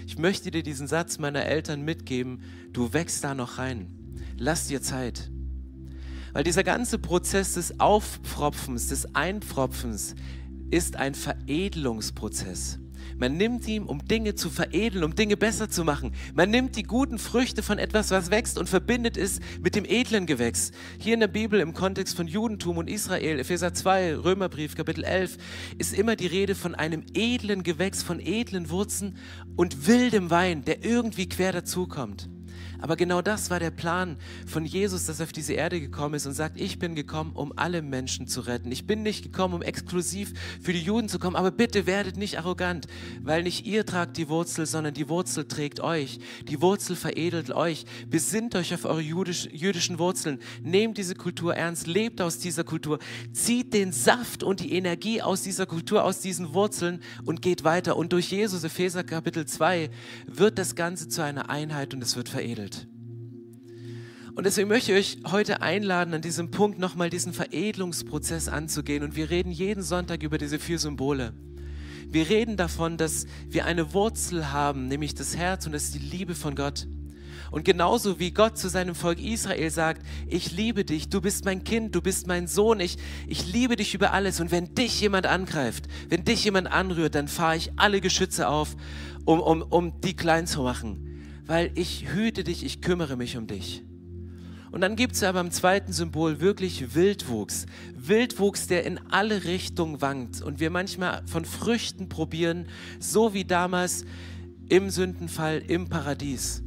Ich 0.06 0.18
möchte 0.18 0.52
dir 0.52 0.64
diesen 0.64 0.88
Satz 0.88 1.18
meiner 1.18 1.46
Eltern 1.46 1.82
mitgeben, 1.82 2.42
du 2.72 2.94
wächst 2.94 3.24
da 3.24 3.34
noch 3.34 3.58
rein. 3.58 3.88
Lass 4.38 4.68
dir 4.68 4.82
Zeit. 4.82 5.32
Weil 6.34 6.44
dieser 6.44 6.64
ganze 6.64 7.00
Prozess 7.00 7.54
des 7.54 7.80
Aufpfropfens, 7.80 8.88
des 8.88 9.16
Einpfropfens 9.16 10.16
ist 10.70 10.98
ein 10.98 11.16
Veredelungsprozess. 11.16 12.80
Man 13.18 13.38
nimmt 13.38 13.68
ihn, 13.68 13.84
um 13.84 14.06
Dinge 14.06 14.36
zu 14.36 14.50
veredeln, 14.50 15.04
um 15.04 15.16
Dinge 15.16 15.38
besser 15.38 15.70
zu 15.70 15.84
machen. 15.86 16.12
Man 16.34 16.50
nimmt 16.50 16.76
die 16.76 16.84
guten 16.84 17.18
Früchte 17.18 17.64
von 17.64 17.78
etwas, 17.78 18.12
was 18.12 18.30
wächst 18.30 18.58
und 18.58 18.68
verbindet 18.68 19.16
es 19.16 19.40
mit 19.62 19.76
dem 19.76 19.86
edlen 19.86 20.26
Gewächs. 20.26 20.72
Hier 21.00 21.14
in 21.14 21.22
der 21.22 21.28
Bibel 21.28 21.62
im 21.62 21.74
Kontext 21.74 22.18
von 22.18 22.28
Judentum 22.28 22.78
und 22.78 22.90
Israel, 22.90 23.40
Epheser 23.40 23.74
2, 23.74 24.18
Römerbrief, 24.18 24.76
Kapitel 24.76 25.06
11, 25.06 25.38
ist 25.78 25.94
immer 25.94 26.16
die 26.18 26.28
Rede 26.28 26.56
von 26.56 26.76
einem 26.76 27.04
edlen 27.14 27.64
Gewächs, 27.64 28.04
von 28.04 28.20
edlen 28.20 28.70
Wurzeln 28.70 29.16
und 29.56 29.88
wildem 29.88 30.30
Wein, 30.30 30.66
der 30.66 30.84
irgendwie 30.84 31.30
quer 31.30 31.54
dazukommt. 31.54 32.30
Aber 32.86 32.98
genau 32.98 33.24
das 33.24 33.50
war 33.50 33.60
der 33.60 33.72
Plan 33.72 34.16
von 34.46 34.64
Jesus, 34.64 35.08
dass 35.08 35.20
er 35.20 35.24
auf 35.24 35.32
diese 35.32 35.54
Erde 35.54 35.82
gekommen 35.82 36.14
ist 36.14 36.28
und 36.28 36.34
sagt, 36.34 36.62
ich 36.62 36.78
bin 36.78 36.94
gekommen, 36.94 37.32
um 37.34 37.52
alle 37.56 37.82
Menschen 37.82 38.28
zu 38.28 38.42
retten. 38.42 38.72
Ich 38.72 38.86
bin 38.86 39.02
nicht 39.02 39.24
gekommen, 39.24 39.56
um 39.56 39.64
exklusiv 39.64 40.34
für 40.62 40.72
die 40.72 40.84
Juden 40.84 41.10
zu 41.10 41.18
kommen, 41.18 41.36
aber 41.36 41.50
bitte 41.50 41.88
werdet 41.88 42.16
nicht 42.16 42.38
arrogant, 42.38 42.86
weil 43.24 43.42
nicht 43.42 43.66
ihr 43.66 43.88
tragt 43.88 44.18
die 44.18 44.30
Wurzel, 44.30 44.68
sondern 44.68 44.94
die 44.94 45.10
Wurzel 45.10 45.48
trägt 45.48 45.80
euch. 45.80 46.20
Die 46.48 46.62
Wurzel 46.62 46.96
veredelt 46.96 47.50
euch. 47.50 47.86
Besinnt 48.08 48.54
euch 48.54 48.72
auf 48.72 48.86
eure 48.86 49.02
jüdisch, 49.02 49.50
jüdischen 49.52 49.98
Wurzeln. 49.98 50.38
Nehmt 50.62 51.00
diese 51.00 51.16
Kultur 51.16 51.56
ernst, 51.56 51.88
lebt 51.88 52.22
aus 52.22 52.38
dieser 52.38 52.64
Kultur, 52.64 53.00
zieht 53.34 53.74
den 53.74 53.94
Saft 53.94 54.44
und 54.44 54.60
die 54.60 54.74
Energie 54.74 55.24
aus 55.24 55.42
dieser 55.42 55.66
Kultur, 55.66 56.04
aus 56.04 56.20
diesen 56.20 56.54
Wurzeln 56.54 57.02
und 57.24 57.42
geht 57.42 57.64
weiter. 57.64 57.98
Und 57.98 58.14
durch 58.14 58.30
Jesus, 58.30 58.64
Epheser 58.64 59.04
Kapitel 59.04 59.48
2, 59.48 59.90
wird 60.28 60.60
das 60.60 60.76
Ganze 60.76 61.08
zu 61.08 61.24
einer 61.24 61.50
Einheit 61.50 61.96
und 61.96 62.04
es 62.04 62.16
wird 62.16 62.30
veredelt. 62.30 62.75
Und 64.36 64.44
deswegen 64.44 64.68
möchte 64.68 64.92
ich 64.92 65.18
euch 65.24 65.32
heute 65.32 65.62
einladen, 65.62 66.14
an 66.14 66.22
diesem 66.22 66.52
Punkt 66.52 66.78
nochmal 66.78 67.10
diesen 67.10 67.32
Veredelungsprozess 67.32 68.50
anzugehen. 68.50 69.02
Und 69.02 69.16
wir 69.16 69.30
reden 69.30 69.50
jeden 69.50 69.82
Sonntag 69.82 70.24
über 70.24 70.38
diese 70.38 70.60
vier 70.60 70.78
Symbole. 70.78 71.34
Wir 72.10 72.30
reden 72.30 72.58
davon, 72.58 72.98
dass 72.98 73.28
wir 73.48 73.66
eine 73.66 73.94
Wurzel 73.94 74.52
haben, 74.52 74.90
nämlich 74.90 75.16
das 75.16 75.38
Herz 75.38 75.66
und 75.66 75.72
das 75.72 75.86
ist 75.86 75.96
die 75.96 76.00
Liebe 76.00 76.36
von 76.36 76.54
Gott. 76.54 76.86
Und 77.50 77.64
genauso 77.64 78.20
wie 78.20 78.32
Gott 78.32 78.58
zu 78.58 78.68
seinem 78.68 78.94
Volk 78.94 79.24
Israel 79.24 79.70
sagt, 79.70 80.06
ich 80.28 80.52
liebe 80.52 80.84
dich, 80.84 81.08
du 81.08 81.22
bist 81.22 81.46
mein 81.46 81.64
Kind, 81.64 81.96
du 81.96 82.02
bist 82.02 82.28
mein 82.28 82.48
Sohn, 82.48 82.82
ich, 82.82 82.98
ich 83.28 83.48
liebe 83.52 83.78
dich 83.78 83.94
über 83.94 84.12
alles. 84.12 84.42
Und 84.42 84.52
wenn 84.52 84.76
dich 84.76 85.00
jemand 85.00 85.28
angreift, 85.28 85.86
wenn 86.10 86.26
dich 86.26 86.44
jemand 86.44 86.70
anrührt, 86.70 87.16
dann 87.16 87.30
fahre 87.30 87.56
ich 87.56 87.72
alle 87.78 88.02
Geschütze 88.02 88.50
auf, 88.50 88.76
um, 89.24 89.40
um, 89.40 89.62
um 89.62 90.02
die 90.02 90.16
klein 90.16 90.46
zu 90.46 90.64
machen. 90.64 91.24
Weil 91.46 91.72
ich 91.76 92.14
hüte 92.14 92.44
dich, 92.44 92.66
ich 92.66 92.82
kümmere 92.82 93.16
mich 93.16 93.38
um 93.38 93.48
dich. 93.48 93.85
Und 94.76 94.82
dann 94.82 94.98
gibt 94.98 95.16
es 95.16 95.24
aber 95.24 95.40
im 95.40 95.52
zweiten 95.52 95.94
Symbol 95.94 96.42
wirklich 96.42 96.96
Wildwuchs. 96.96 97.66
Wildwuchs, 97.96 98.68
der 98.68 98.84
in 98.84 99.00
alle 99.10 99.46
Richtungen 99.46 100.02
wankt 100.02 100.42
und 100.42 100.60
wir 100.60 100.70
manchmal 100.70 101.26
von 101.28 101.46
Früchten 101.46 102.10
probieren, 102.10 102.68
so 103.00 103.34
wie 103.34 103.46
damals 103.46 104.04
im 104.68 104.90
Sündenfall 104.90 105.64
im 105.66 105.88
Paradies. 105.88 106.62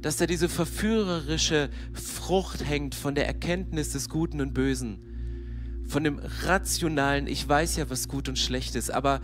Dass 0.00 0.16
da 0.16 0.24
diese 0.24 0.48
verführerische 0.48 1.68
Frucht 1.92 2.64
hängt 2.64 2.94
von 2.94 3.14
der 3.14 3.26
Erkenntnis 3.26 3.90
des 3.90 4.08
Guten 4.08 4.40
und 4.40 4.54
Bösen. 4.54 5.84
Von 5.86 6.02
dem 6.02 6.18
rationalen, 6.44 7.26
ich 7.26 7.46
weiß 7.46 7.76
ja, 7.76 7.90
was 7.90 8.08
gut 8.08 8.30
und 8.30 8.38
schlecht 8.38 8.74
ist. 8.74 8.90
Aber 8.90 9.20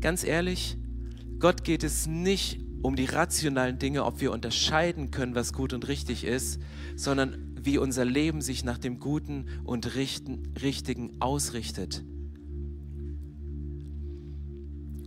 ganz 0.00 0.22
ehrlich, 0.22 0.76
Gott 1.40 1.64
geht 1.64 1.82
es 1.82 2.06
nicht 2.06 2.60
um 2.82 2.94
die 2.94 3.06
rationalen 3.06 3.80
Dinge, 3.80 4.04
ob 4.04 4.20
wir 4.20 4.30
unterscheiden 4.30 5.10
können, 5.10 5.34
was 5.34 5.52
gut 5.52 5.72
und 5.72 5.88
richtig 5.88 6.22
ist, 6.22 6.60
sondern 6.94 7.49
wie 7.62 7.78
unser 7.78 8.04
Leben 8.04 8.42
sich 8.42 8.64
nach 8.64 8.78
dem 8.78 8.98
Guten 8.98 9.46
und 9.64 9.94
Richten, 9.94 10.54
Richtigen 10.60 11.20
ausrichtet. 11.20 12.04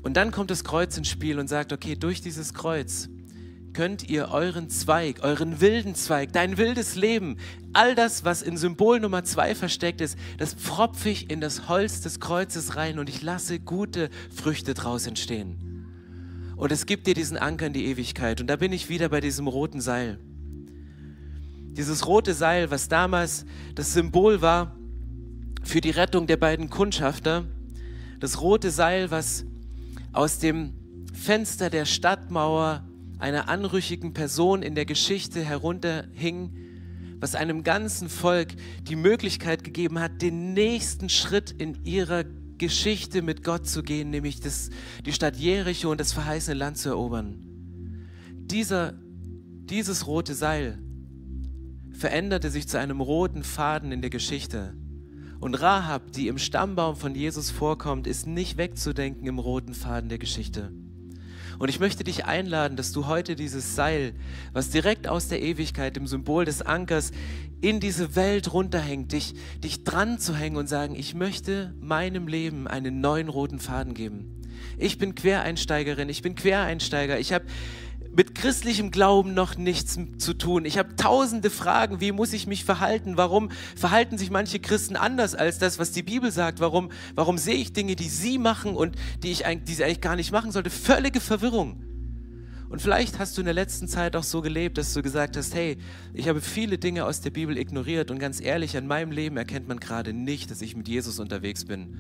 Und 0.04 0.18
dann 0.18 0.32
kommt 0.32 0.52
das 0.52 0.64
Kreuz 0.64 0.98
ins 0.98 1.08
Spiel 1.08 1.40
und 1.40 1.48
sagt, 1.48 1.72
okay, 1.72 1.96
durch 1.96 2.22
dieses 2.22 2.54
Kreuz 2.54 3.10
könnt 3.72 4.10
ihr 4.10 4.30
euren 4.30 4.70
Zweig, 4.70 5.24
euren 5.24 5.60
wilden 5.60 5.96
Zweig, 5.96 6.32
dein 6.34 6.58
wildes 6.58 6.96
Leben, 6.96 7.38
all 7.74 7.96
das, 7.96 8.24
was 8.24 8.42
in 8.42 8.58
Symbol 8.58 9.00
Nummer 9.00 9.24
zwei 9.24 9.56
versteckt 9.56 10.02
ist, 10.02 10.18
das 10.38 10.54
pfropfe 10.54 11.10
ich 11.10 11.32
in 11.32 11.42
das 11.42 11.68
Holz 11.70 12.02
des 12.02 12.20
Kreuzes 12.20 12.76
rein 12.76 13.00
und 13.00 13.10
ich 13.10 13.22
lasse 13.22 13.60
gute 13.60 14.10
Früchte 14.34 14.74
draus 14.74 15.08
entstehen. 15.08 15.74
Und 16.56 16.72
es 16.72 16.86
gibt 16.86 17.08
dir 17.08 17.16
diesen 17.16 17.38
Anker 17.38 17.68
in 17.68 17.74
die 17.74 17.86
Ewigkeit. 17.86 18.40
Und 18.40 18.48
da 18.48 18.56
bin 18.56 18.72
ich 18.72 18.88
wieder 18.88 19.10
bei 19.10 19.20
diesem 19.20 19.48
roten 19.48 19.82
Seil. 19.82 20.20
Dieses 21.76 22.06
rote 22.06 22.36
Seil, 22.36 22.70
was 22.70 22.88
damals 22.88 23.46
das 23.74 23.94
Symbol 23.94 24.42
war 24.42 24.76
für 25.64 25.82
die 25.82 25.90
Rettung 25.90 26.28
der 26.28 26.38
beiden 26.38 26.70
Kundschafter, 26.70 27.46
das 28.20 28.42
rote 28.42 28.70
Seil, 28.70 29.10
was 29.10 29.44
aus 30.12 30.38
dem 30.38 30.74
Fenster 31.14 31.72
der 31.72 31.86
Stadtmauer 31.86 32.88
einer 33.18 33.50
anrüchigen 33.50 34.14
Person 34.14 34.62
in 34.62 34.76
der 34.76 34.86
Geschichte 34.86 35.44
herunterhing, 35.44 36.54
was 37.20 37.34
einem 37.34 37.64
ganzen 37.64 38.08
Volk 38.08 38.50
die 38.84 38.96
Möglichkeit 38.96 39.64
gegeben 39.64 40.00
hat, 40.00 40.22
den 40.22 40.54
nächsten 40.54 41.10
Schritt 41.10 41.52
in 41.52 41.86
ihrer 41.86 42.24
Geschichte 42.58 43.22
mit 43.22 43.44
Gott 43.44 43.68
zu 43.68 43.82
gehen, 43.82 44.12
nämlich 44.12 44.42
das, 44.42 44.70
die 45.06 45.14
Stadt 45.14 45.38
Jericho 45.38 45.90
und 45.90 46.00
das 46.00 46.14
verheißene 46.14 46.56
Land 46.56 46.78
zu 46.78 46.90
erobern. 46.90 47.40
Dieser, 48.32 48.94
dieses 49.66 50.06
rote 50.06 50.36
Seil 50.36 50.78
veränderte 52.04 52.52
sich 52.52 52.68
zu 52.68 52.78
einem 52.78 53.00
roten 53.00 53.46
Faden 53.46 53.94
in 53.94 54.02
der 54.02 54.10
Geschichte. 54.10 54.74
Und 55.40 55.56
Rahab, 55.56 56.12
die 56.12 56.28
im 56.28 56.38
Stammbaum 56.38 56.98
von 56.98 57.16
Jesus 57.16 57.50
vorkommt, 57.50 58.08
ist 58.08 58.28
nicht 58.28 58.58
wegzudenken 58.58 59.26
im 59.26 59.40
roten 59.40 59.74
Faden 59.74 60.10
der 60.10 60.18
Geschichte. 60.18 60.74
Und 61.60 61.70
ich 61.70 61.80
möchte 61.80 62.04
dich 62.04 62.26
einladen, 62.26 62.76
dass 62.76 62.92
du 62.92 63.08
heute 63.08 63.38
dieses 63.38 63.78
Seil, 63.78 64.16
was 64.52 64.70
direkt 64.70 65.08
aus 65.08 65.30
der 65.30 65.42
Ewigkeit, 65.42 65.96
dem 65.96 66.06
Symbol 66.06 66.44
des 66.44 66.62
Ankers, 66.62 67.12
in 67.62 67.80
diese 67.80 68.18
Welt 68.18 68.52
runterhängt, 68.52 69.14
dich, 69.14 69.34
dich 69.64 69.86
dran 69.86 70.20
zu 70.20 70.36
hängen 70.36 70.58
und 70.58 70.68
sagen, 70.68 70.96
ich 70.96 71.16
möchte 71.16 71.74
meinem 71.80 72.28
Leben 72.28 72.68
einen 72.68 73.00
neuen 73.00 73.30
roten 73.30 73.60
Faden 73.60 73.94
geben. 73.94 74.42
Ich 74.78 74.98
bin 74.98 75.16
Quereinsteigerin, 75.16 76.10
ich 76.10 76.22
bin 76.22 76.36
Quereinsteiger. 76.36 77.18
Ich 77.18 77.32
habe 77.32 77.46
mit 78.16 78.36
christlichem 78.36 78.92
Glauben 78.92 79.34
noch 79.34 79.58
nichts 79.58 79.98
zu 80.18 80.34
tun. 80.34 80.66
Ich 80.66 80.78
habe 80.78 80.96
tausende 80.96 81.50
Fragen, 81.50 82.00
wie 82.00 82.12
muss 82.12 82.34
ich 82.34 82.46
mich 82.46 82.64
verhalten? 82.64 83.18
Warum 83.18 83.50
verhalten 83.76 84.18
sich 84.18 84.30
manche 84.30 84.60
Christen 84.60 84.96
anders 84.96 85.34
als 85.36 85.58
das, 85.58 85.80
was 85.80 85.92
die 85.92 86.04
Bibel 86.04 86.32
sagt? 86.32 86.60
Warum, 86.60 86.92
warum 87.16 87.38
sehe 87.38 87.56
ich 87.56 87.74
Dinge, 87.74 87.96
die 87.96 88.10
sie 88.10 88.38
machen 88.38 88.76
und 88.76 88.96
die, 89.24 89.32
ich, 89.32 89.44
die 89.68 89.74
sie 89.74 89.84
eigentlich 89.84 90.02
gar 90.02 90.16
nicht 90.16 90.32
machen 90.32 90.52
sollte? 90.52 90.70
Völlige 90.70 91.20
Verwirrung. 91.20 91.84
Und 92.70 92.82
vielleicht 92.82 93.20
hast 93.20 93.38
du 93.38 93.42
in 93.42 93.46
der 93.46 93.54
letzten 93.54 93.88
Zeit 93.88 94.16
auch 94.16 94.24
so 94.24 94.42
gelebt, 94.42 94.78
dass 94.78 94.94
du 94.94 95.02
gesagt 95.02 95.38
hast, 95.38 95.54
hey, 95.54 95.78
ich 96.14 96.28
habe 96.28 96.42
viele 96.42 96.78
Dinge 96.78 97.06
aus 97.06 97.22
der 97.22 97.30
Bibel 97.30 97.58
ignoriert 97.58 98.10
und 98.10 98.18
ganz 98.18 98.42
ehrlich, 98.42 98.78
an 98.78 98.88
meinem 98.88 99.12
Leben 99.12 99.38
erkennt 99.38 99.68
man 99.68 99.80
gerade 99.80 100.12
nicht, 100.14 100.50
dass 100.50 100.62
ich 100.62 100.76
mit 100.76 100.88
Jesus 100.88 101.20
unterwegs 101.20 101.66
bin, 101.66 102.00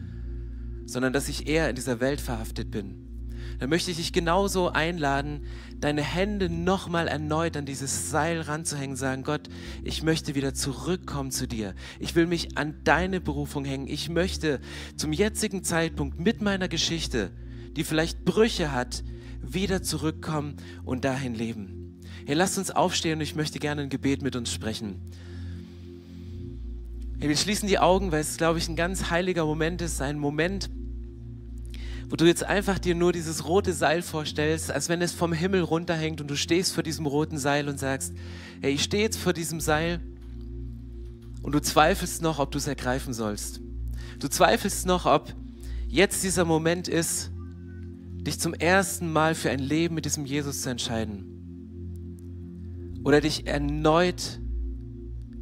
sondern 0.85 1.13
dass 1.13 1.29
ich 1.29 1.47
eher 1.47 1.69
in 1.69 1.75
dieser 1.75 1.99
Welt 1.99 2.21
verhaftet 2.21 2.71
bin 2.71 3.12
dann 3.59 3.69
möchte 3.69 3.91
ich 3.91 3.97
dich 3.97 4.13
genauso 4.13 4.69
einladen, 4.69 5.45
deine 5.79 6.01
Hände 6.01 6.49
nochmal 6.49 7.07
erneut 7.07 7.57
an 7.57 7.65
dieses 7.65 8.09
Seil 8.09 8.41
ranzuhängen, 8.41 8.95
sagen, 8.95 9.23
Gott, 9.23 9.49
ich 9.83 10.03
möchte 10.03 10.35
wieder 10.35 10.53
zurückkommen 10.53 11.31
zu 11.31 11.47
dir. 11.47 11.75
Ich 11.99 12.15
will 12.15 12.25
mich 12.25 12.57
an 12.57 12.75
deine 12.83 13.19
Berufung 13.19 13.65
hängen. 13.65 13.87
Ich 13.87 14.09
möchte 14.09 14.61
zum 14.95 15.11
jetzigen 15.11 15.63
Zeitpunkt 15.63 16.19
mit 16.19 16.41
meiner 16.41 16.67
Geschichte, 16.67 17.31
die 17.75 17.83
vielleicht 17.83 18.23
Brüche 18.23 18.71
hat, 18.71 19.03
wieder 19.41 19.83
zurückkommen 19.83 20.55
und 20.85 21.03
dahin 21.03 21.35
leben. 21.35 21.99
Hey, 22.25 22.35
lasst 22.35 22.57
uns 22.57 22.71
aufstehen 22.71 23.15
und 23.17 23.21
ich 23.21 23.35
möchte 23.35 23.59
gerne 23.59 23.81
ein 23.81 23.89
Gebet 23.89 24.21
mit 24.21 24.35
uns 24.35 24.51
sprechen. 24.53 25.01
Hey, 27.19 27.27
wir 27.27 27.37
schließen 27.37 27.67
die 27.67 27.79
Augen, 27.79 28.11
weil 28.11 28.21
es, 28.21 28.37
glaube 28.37 28.59
ich, 28.59 28.69
ein 28.69 28.75
ganz 28.75 29.09
heiliger 29.09 29.45
Moment 29.45 29.81
ist, 29.81 30.01
ein 30.01 30.17
Moment, 30.19 30.69
wo 32.09 32.15
du 32.15 32.25
jetzt 32.25 32.43
einfach 32.43 32.79
dir 32.79 32.95
nur 32.95 33.11
dieses 33.11 33.47
rote 33.47 33.73
Seil 33.73 34.01
vorstellst, 34.01 34.71
als 34.71 34.89
wenn 34.89 35.01
es 35.01 35.11
vom 35.11 35.33
Himmel 35.33 35.61
runterhängt 35.61 36.21
und 36.21 36.27
du 36.27 36.35
stehst 36.35 36.73
vor 36.73 36.83
diesem 36.83 37.05
roten 37.05 37.37
Seil 37.37 37.69
und 37.69 37.79
sagst, 37.79 38.13
hey, 38.61 38.73
ich 38.73 38.83
stehe 38.83 39.03
jetzt 39.03 39.17
vor 39.17 39.33
diesem 39.33 39.59
Seil 39.59 39.99
und 41.41 41.53
du 41.53 41.61
zweifelst 41.61 42.21
noch, 42.21 42.39
ob 42.39 42.51
du 42.51 42.57
es 42.57 42.67
ergreifen 42.67 43.13
sollst. 43.13 43.61
Du 44.19 44.27
zweifelst 44.27 44.85
noch, 44.85 45.05
ob 45.05 45.33
jetzt 45.87 46.23
dieser 46.23 46.45
Moment 46.45 46.87
ist, 46.87 47.31
dich 48.25 48.39
zum 48.39 48.53
ersten 48.53 49.11
Mal 49.11 49.35
für 49.35 49.49
ein 49.49 49.59
Leben 49.59 49.95
mit 49.95 50.05
diesem 50.05 50.25
Jesus 50.25 50.61
zu 50.61 50.69
entscheiden. 50.69 51.29
Oder 53.03 53.19
dich 53.19 53.47
erneut, 53.47 54.39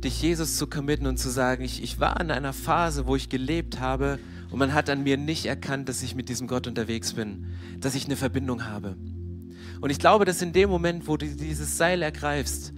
dich 0.04 0.22
Jesus 0.22 0.58
zu 0.58 0.66
committen 0.66 1.06
und 1.06 1.18
zu 1.18 1.30
sagen, 1.30 1.64
ich, 1.64 1.84
ich 1.84 2.00
war 2.00 2.20
in 2.20 2.32
einer 2.32 2.54
Phase, 2.54 3.06
wo 3.06 3.16
ich 3.16 3.30
gelebt 3.30 3.80
habe, 3.80 4.18
und 4.52 4.60
man 4.60 4.74
hat 4.74 4.90
an 4.90 5.04
mir 5.04 5.18
nicht 5.18 5.46
erkannt, 5.46 5.90
dass 5.90 6.04
ich 6.04 6.14
mit 6.14 6.30
diesem 6.30 6.48
Gott 6.48 6.68
unterwegs 6.68 7.14
bin, 7.14 7.48
dass 7.80 7.96
ich 7.96 8.06
eine 8.06 8.18
Verbindung 8.18 8.66
habe. 8.66 8.98
Und 9.80 9.90
ich 9.90 9.98
glaube, 9.98 10.26
dass 10.26 10.42
in 10.42 10.54
dem 10.54 10.70
Moment, 10.70 11.08
wo 11.08 11.18
du 11.18 11.26
dieses 11.26 11.78
Seil 11.78 12.02
ergreifst, 12.02 12.74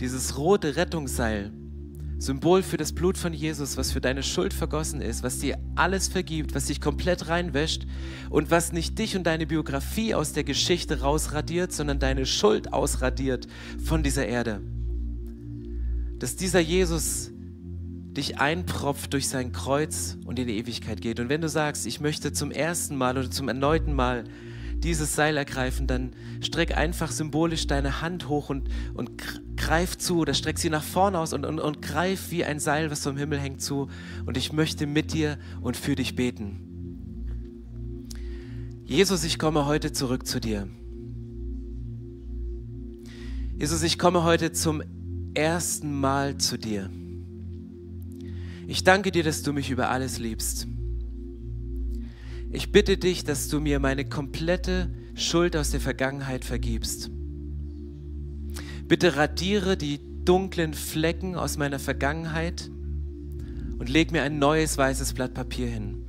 dieses 0.00 0.36
rote 0.38 0.74
Rettungsseil, 0.74 1.52
Symbol 2.18 2.62
für 2.62 2.76
das 2.76 2.92
Blut 2.92 3.18
von 3.18 3.32
Jesus, 3.32 3.76
was 3.76 3.92
für 3.92 4.00
deine 4.00 4.22
Schuld 4.22 4.54
vergossen 4.54 5.00
ist, 5.00 5.22
was 5.22 5.38
dir 5.38 5.58
alles 5.74 6.08
vergibt, 6.08 6.54
was 6.54 6.66
dich 6.66 6.80
komplett 6.80 7.28
reinwäscht 7.28 7.84
und 8.30 8.50
was 8.50 8.72
nicht 8.72 8.98
dich 8.98 9.16
und 9.16 9.24
deine 9.24 9.46
Biografie 9.46 10.14
aus 10.14 10.32
der 10.32 10.44
Geschichte 10.44 11.00
rausradiert, 11.00 11.72
sondern 11.72 11.98
deine 11.98 12.24
Schuld 12.24 12.72
ausradiert 12.72 13.48
von 13.84 14.02
dieser 14.02 14.26
Erde. 14.26 14.62
Dass 16.20 16.36
dieser 16.36 16.60
Jesus 16.60 17.32
dich 18.16 18.38
einpropft 18.38 19.12
durch 19.12 19.28
sein 19.28 19.52
Kreuz 19.52 20.18
und 20.24 20.38
in 20.38 20.46
die 20.46 20.58
Ewigkeit 20.58 21.00
geht. 21.00 21.20
Und 21.20 21.28
wenn 21.28 21.40
du 21.40 21.48
sagst, 21.48 21.86
ich 21.86 22.00
möchte 22.00 22.32
zum 22.32 22.50
ersten 22.50 22.96
Mal 22.96 23.16
oder 23.16 23.30
zum 23.30 23.48
erneuten 23.48 23.94
Mal 23.94 24.24
dieses 24.82 25.14
Seil 25.14 25.36
ergreifen, 25.36 25.86
dann 25.86 26.12
streck 26.40 26.76
einfach 26.76 27.10
symbolisch 27.10 27.66
deine 27.66 28.02
Hand 28.02 28.28
hoch 28.28 28.50
und, 28.50 28.68
und 28.94 29.10
greif 29.56 29.96
zu 29.96 30.18
oder 30.18 30.34
streck 30.34 30.58
sie 30.58 30.70
nach 30.70 30.82
vorne 30.82 31.18
aus 31.18 31.32
und, 31.32 31.46
und, 31.46 31.60
und 31.60 31.80
greif 31.82 32.30
wie 32.30 32.44
ein 32.44 32.58
Seil, 32.58 32.90
was 32.90 33.02
vom 33.04 33.16
Himmel 33.16 33.38
hängt, 33.38 33.62
zu. 33.62 33.88
Und 34.26 34.36
ich 34.36 34.52
möchte 34.52 34.86
mit 34.86 35.12
dir 35.12 35.38
und 35.60 35.76
für 35.76 35.94
dich 35.94 36.16
beten. 36.16 36.68
Jesus, 38.84 39.24
ich 39.24 39.38
komme 39.38 39.66
heute 39.66 39.92
zurück 39.92 40.26
zu 40.26 40.40
dir. 40.40 40.68
Jesus, 43.56 43.82
ich 43.84 43.98
komme 43.98 44.24
heute 44.24 44.52
zum 44.52 44.82
ersten 45.34 45.98
Mal 45.98 46.36
zu 46.36 46.58
dir. 46.58 46.90
Ich 48.72 48.84
danke 48.84 49.12
dir, 49.12 49.22
dass 49.22 49.42
du 49.42 49.52
mich 49.52 49.68
über 49.68 49.90
alles 49.90 50.18
liebst. 50.18 50.66
Ich 52.50 52.72
bitte 52.72 52.96
dich, 52.96 53.22
dass 53.22 53.48
du 53.48 53.60
mir 53.60 53.78
meine 53.80 54.06
komplette 54.06 54.88
Schuld 55.14 55.58
aus 55.58 55.72
der 55.72 55.80
Vergangenheit 55.80 56.42
vergibst. 56.42 57.10
Bitte 58.88 59.14
radiere 59.16 59.76
die 59.76 60.00
dunklen 60.24 60.72
Flecken 60.72 61.34
aus 61.34 61.58
meiner 61.58 61.78
Vergangenheit 61.78 62.70
und 63.78 63.90
leg 63.90 64.10
mir 64.10 64.22
ein 64.22 64.38
neues 64.38 64.78
weißes 64.78 65.12
Blatt 65.12 65.34
Papier 65.34 65.66
hin. 65.66 66.06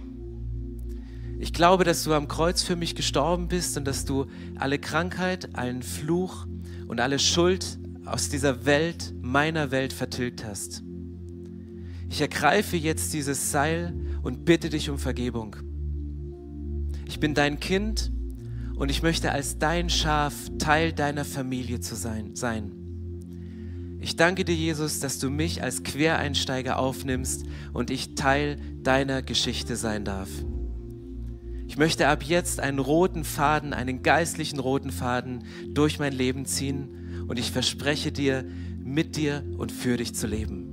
Ich 1.39 1.51
glaube, 1.51 1.84
dass 1.84 2.05
du 2.05 2.14
am 2.14 2.30
Kreuz 2.30 2.64
für 2.64 2.78
mich 2.78 2.95
gestorben 2.95 3.49
bist 3.49 3.76
und 3.76 3.84
dass 3.84 4.05
du 4.05 4.28
alle 4.55 4.80
Krankheit, 4.80 5.49
allen 5.57 5.84
Fluch 5.84 6.47
und 6.88 7.01
alle 7.01 7.20
Schuld 7.20 7.78
aus 8.05 8.30
dieser 8.30 8.66
Welt, 8.66 9.14
meiner 9.22 9.72
Welt 9.72 9.91
vertilgt 9.91 10.45
hast. 10.45 10.82
Ich 12.14 12.22
ergreife 12.22 12.78
jetzt 12.78 13.11
dieses 13.16 13.49
Seil 13.49 13.91
und 14.22 14.45
bitte 14.45 14.70
dich 14.70 14.91
um 14.91 14.99
Vergebung. 14.99 15.55
Ich 17.07 17.20
bin 17.20 17.34
dein 17.34 17.59
Kind 17.59 18.11
und 18.76 18.91
ich 18.91 19.01
möchte 19.01 19.32
als 19.32 19.57
dein 19.57 19.89
Schaf 19.89 20.36
Teil 20.59 20.93
deiner 20.93 21.26
Familie 21.26 21.80
zu 21.80 21.95
sein. 21.95 22.36
sein. 22.36 23.97
Ich 23.99 24.16
danke 24.16 24.45
dir, 24.45 24.53
Jesus, 24.53 24.99
dass 24.99 25.18
du 25.18 25.32
mich 25.32 25.64
als 25.64 25.82
Quereinsteiger 25.82 26.78
aufnimmst 26.78 27.45
und 27.74 27.89
ich 27.89 28.14
Teil 28.14 28.59
deiner 28.84 29.24
Geschichte 29.24 29.76
sein 29.76 30.05
darf. 30.05 30.30
Ich 31.66 31.78
möchte 31.78 32.07
ab 32.09 32.22
jetzt 32.22 32.59
einen 32.59 32.78
roten 32.78 33.24
Faden, 33.24 33.74
einen 33.74 34.03
geistlichen 34.03 34.59
roten 34.59 34.91
Faden 34.91 35.45
durch 35.70 35.97
mein 35.97 36.14
Leben 36.14 36.45
ziehen 36.45 37.26
und 37.28 37.39
ich 37.39 37.51
verspreche 37.51 38.11
dir, 38.11 38.45
mit 38.78 39.16
dir 39.16 39.43
und 39.57 39.72
für 39.72 39.97
dich 39.97 40.14
zu 40.14 40.28
leben. 40.28 40.73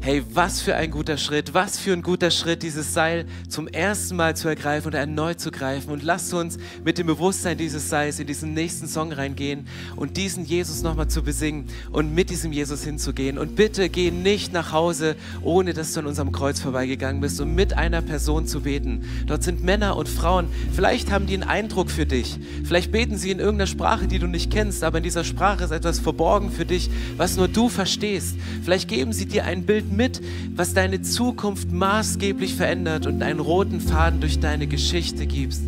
Hey, 0.00 0.22
was 0.32 0.60
für 0.60 0.76
ein 0.76 0.92
guter 0.92 1.18
Schritt, 1.18 1.54
was 1.54 1.76
für 1.76 1.92
ein 1.92 2.02
guter 2.02 2.30
Schritt, 2.30 2.62
dieses 2.62 2.94
Seil 2.94 3.26
zum 3.48 3.66
ersten 3.66 4.14
Mal 4.14 4.36
zu 4.36 4.48
ergreifen 4.48 4.86
und 4.86 4.94
erneut 4.94 5.40
zu 5.40 5.50
greifen. 5.50 5.90
Und 5.90 6.04
lasst 6.04 6.32
uns 6.32 6.56
mit 6.84 6.98
dem 6.98 7.08
Bewusstsein 7.08 7.58
dieses 7.58 7.90
Seils 7.90 8.20
in 8.20 8.28
diesen 8.28 8.54
nächsten 8.54 8.86
Song 8.86 9.12
reingehen 9.12 9.66
und 9.96 10.16
diesen 10.16 10.44
Jesus 10.44 10.82
nochmal 10.82 11.08
zu 11.08 11.22
besingen 11.22 11.66
und 11.90 12.14
mit 12.14 12.30
diesem 12.30 12.52
Jesus 12.52 12.84
hinzugehen. 12.84 13.38
Und 13.38 13.56
bitte 13.56 13.88
geh 13.88 14.12
nicht 14.12 14.52
nach 14.52 14.72
Hause, 14.72 15.16
ohne 15.42 15.74
dass 15.74 15.92
du 15.92 16.00
an 16.00 16.06
unserem 16.06 16.30
Kreuz 16.30 16.60
vorbeigegangen 16.60 17.20
bist, 17.20 17.40
um 17.40 17.56
mit 17.56 17.76
einer 17.76 18.00
Person 18.00 18.46
zu 18.46 18.60
beten. 18.60 19.04
Dort 19.26 19.42
sind 19.42 19.64
Männer 19.64 19.96
und 19.96 20.08
Frauen. 20.08 20.46
Vielleicht 20.72 21.10
haben 21.10 21.26
die 21.26 21.34
einen 21.34 21.42
Eindruck 21.42 21.90
für 21.90 22.06
dich. 22.06 22.38
Vielleicht 22.64 22.92
beten 22.92 23.18
sie 23.18 23.32
in 23.32 23.40
irgendeiner 23.40 23.66
Sprache, 23.66 24.06
die 24.06 24.20
du 24.20 24.28
nicht 24.28 24.52
kennst, 24.52 24.84
aber 24.84 24.98
in 24.98 25.04
dieser 25.04 25.24
Sprache 25.24 25.64
ist 25.64 25.72
etwas 25.72 25.98
verborgen 25.98 26.52
für 26.52 26.64
dich, 26.64 26.88
was 27.16 27.36
nur 27.36 27.48
du 27.48 27.68
verstehst. 27.68 28.36
Vielleicht 28.62 28.88
geben 28.88 29.12
sie 29.12 29.26
dir 29.26 29.44
ein 29.44 29.66
Bild 29.66 29.87
mit, 29.90 30.20
was 30.54 30.74
deine 30.74 31.02
Zukunft 31.02 31.72
maßgeblich 31.72 32.54
verändert 32.54 33.06
und 33.06 33.22
einen 33.22 33.40
roten 33.40 33.80
Faden 33.80 34.20
durch 34.20 34.40
deine 34.40 34.66
Geschichte 34.66 35.26
gibst. 35.26 35.62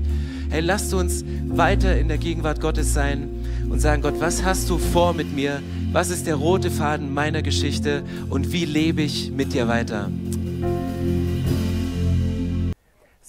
Hey, 0.50 0.60
lasst 0.60 0.92
uns 0.94 1.24
weiter 1.46 1.96
in 1.96 2.08
der 2.08 2.18
Gegenwart 2.18 2.60
Gottes 2.60 2.92
sein 2.92 3.28
und 3.70 3.80
sagen, 3.80 4.02
Gott, 4.02 4.18
was 4.18 4.42
hast 4.44 4.68
du 4.68 4.78
vor 4.78 5.14
mit 5.14 5.34
mir? 5.34 5.62
Was 5.92 6.10
ist 6.10 6.26
der 6.26 6.34
rote 6.34 6.70
Faden 6.70 7.14
meiner 7.14 7.42
Geschichte 7.42 8.02
und 8.30 8.52
wie 8.52 8.64
lebe 8.64 9.02
ich 9.02 9.30
mit 9.30 9.52
dir 9.52 9.68
weiter? 9.68 10.10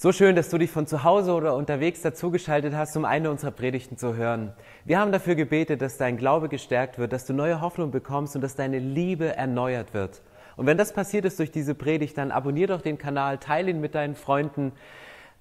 So 0.02 0.10
schön, 0.10 0.34
dass 0.34 0.50
du 0.50 0.58
dich 0.58 0.68
von 0.68 0.88
zu 0.88 1.04
Hause 1.04 1.32
oder 1.32 1.54
unterwegs 1.54 2.02
dazugeschaltet 2.02 2.74
hast, 2.74 2.96
um 2.96 3.04
eine 3.04 3.30
unserer 3.30 3.52
Predigten 3.52 3.96
zu 3.96 4.16
hören. 4.16 4.52
Wir 4.84 4.98
haben 4.98 5.12
dafür 5.12 5.36
gebetet, 5.36 5.80
dass 5.80 5.96
dein 5.96 6.16
Glaube 6.16 6.48
gestärkt 6.48 6.98
wird, 6.98 7.12
dass 7.12 7.24
du 7.24 7.32
neue 7.32 7.60
Hoffnung 7.60 7.92
bekommst 7.92 8.34
und 8.34 8.42
dass 8.42 8.56
deine 8.56 8.80
Liebe 8.80 9.36
erneuert 9.36 9.94
wird. 9.94 10.20
Und 10.56 10.66
wenn 10.66 10.78
das 10.78 10.92
passiert 10.92 11.24
ist 11.24 11.38
durch 11.38 11.50
diese 11.50 11.74
Predigt, 11.74 12.18
dann 12.18 12.30
abonnier 12.30 12.66
doch 12.66 12.82
den 12.82 12.98
Kanal, 12.98 13.38
teile 13.38 13.70
ihn 13.70 13.80
mit 13.80 13.94
deinen 13.94 14.14
Freunden 14.14 14.72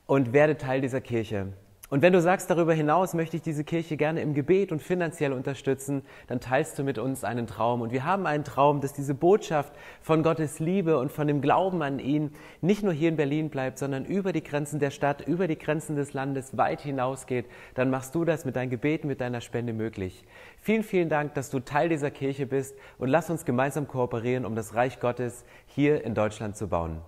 und 0.06 0.34
werde 0.34 0.58
Teil 0.58 0.82
dieser 0.82 1.02
Kirche. 1.02 1.54
Und 1.92 2.02
wenn 2.02 2.14
du 2.14 2.22
sagst, 2.22 2.50
darüber 2.50 2.74
hinaus 2.74 3.14
möchte 3.14 3.36
ich 3.36 3.42
diese 3.42 3.66
Kirche 3.66 3.98
gerne 3.98 4.22
im 4.22 4.34
Gebet 4.34 4.72
und 4.72 4.82
finanziell 4.82 5.34
unterstützen, 5.34 6.04
dann 6.28 6.40
teilst 6.40 6.80
du 6.80 6.86
mit 6.86 6.98
uns 6.98 7.26
einen 7.26 7.48
Traum. 7.48 7.82
Und 7.82 7.92
wir 7.92 8.06
haben 8.06 8.26
einen 8.26 8.46
Traum, 8.46 8.80
dass 8.80 8.94
diese 8.94 9.14
Botschaft 9.14 9.74
von 10.02 10.24
Gottes 10.24 10.60
Liebe 10.60 10.98
und 10.98 11.12
von 11.12 11.28
dem 11.28 11.42
Glauben 11.42 11.82
an 11.82 12.00
ihn 12.00 12.32
nicht 12.62 12.82
nur 12.82 12.94
hier 12.94 13.10
in 13.10 13.18
Berlin 13.18 13.50
bleibt, 13.50 13.78
sondern 13.78 14.06
über 14.06 14.32
die 14.32 14.42
Grenzen 14.42 14.80
der 14.80 14.92
Stadt, 14.92 15.28
über 15.28 15.50
die 15.50 15.58
Grenzen 15.58 15.98
des 15.98 16.14
Landes 16.14 16.56
weit 16.56 16.80
hinausgeht. 16.80 17.48
Dann 17.76 17.90
machst 17.90 18.16
du 18.16 18.24
das 18.24 18.46
mit 18.46 18.56
deinem 18.56 18.70
Gebet, 18.70 19.04
mit 19.04 19.20
deiner 19.20 19.42
Spende 19.42 19.74
möglich. 19.74 20.24
Vielen, 20.64 20.84
vielen 20.84 21.10
Dank, 21.10 21.34
dass 21.34 21.50
du 21.50 21.60
Teil 21.60 21.90
dieser 21.90 22.12
Kirche 22.12 22.46
bist 22.46 22.76
und 23.00 23.10
lass 23.10 23.32
uns 23.32 23.46
gemeinsam 23.46 23.88
kooperieren, 23.88 24.46
um 24.46 24.56
das 24.56 24.76
Reich 24.76 25.00
Gottes 25.00 25.44
hier 25.66 26.04
in 26.04 26.14
Deutschland 26.14 26.56
zu 26.56 26.68
bauen. 26.68 27.02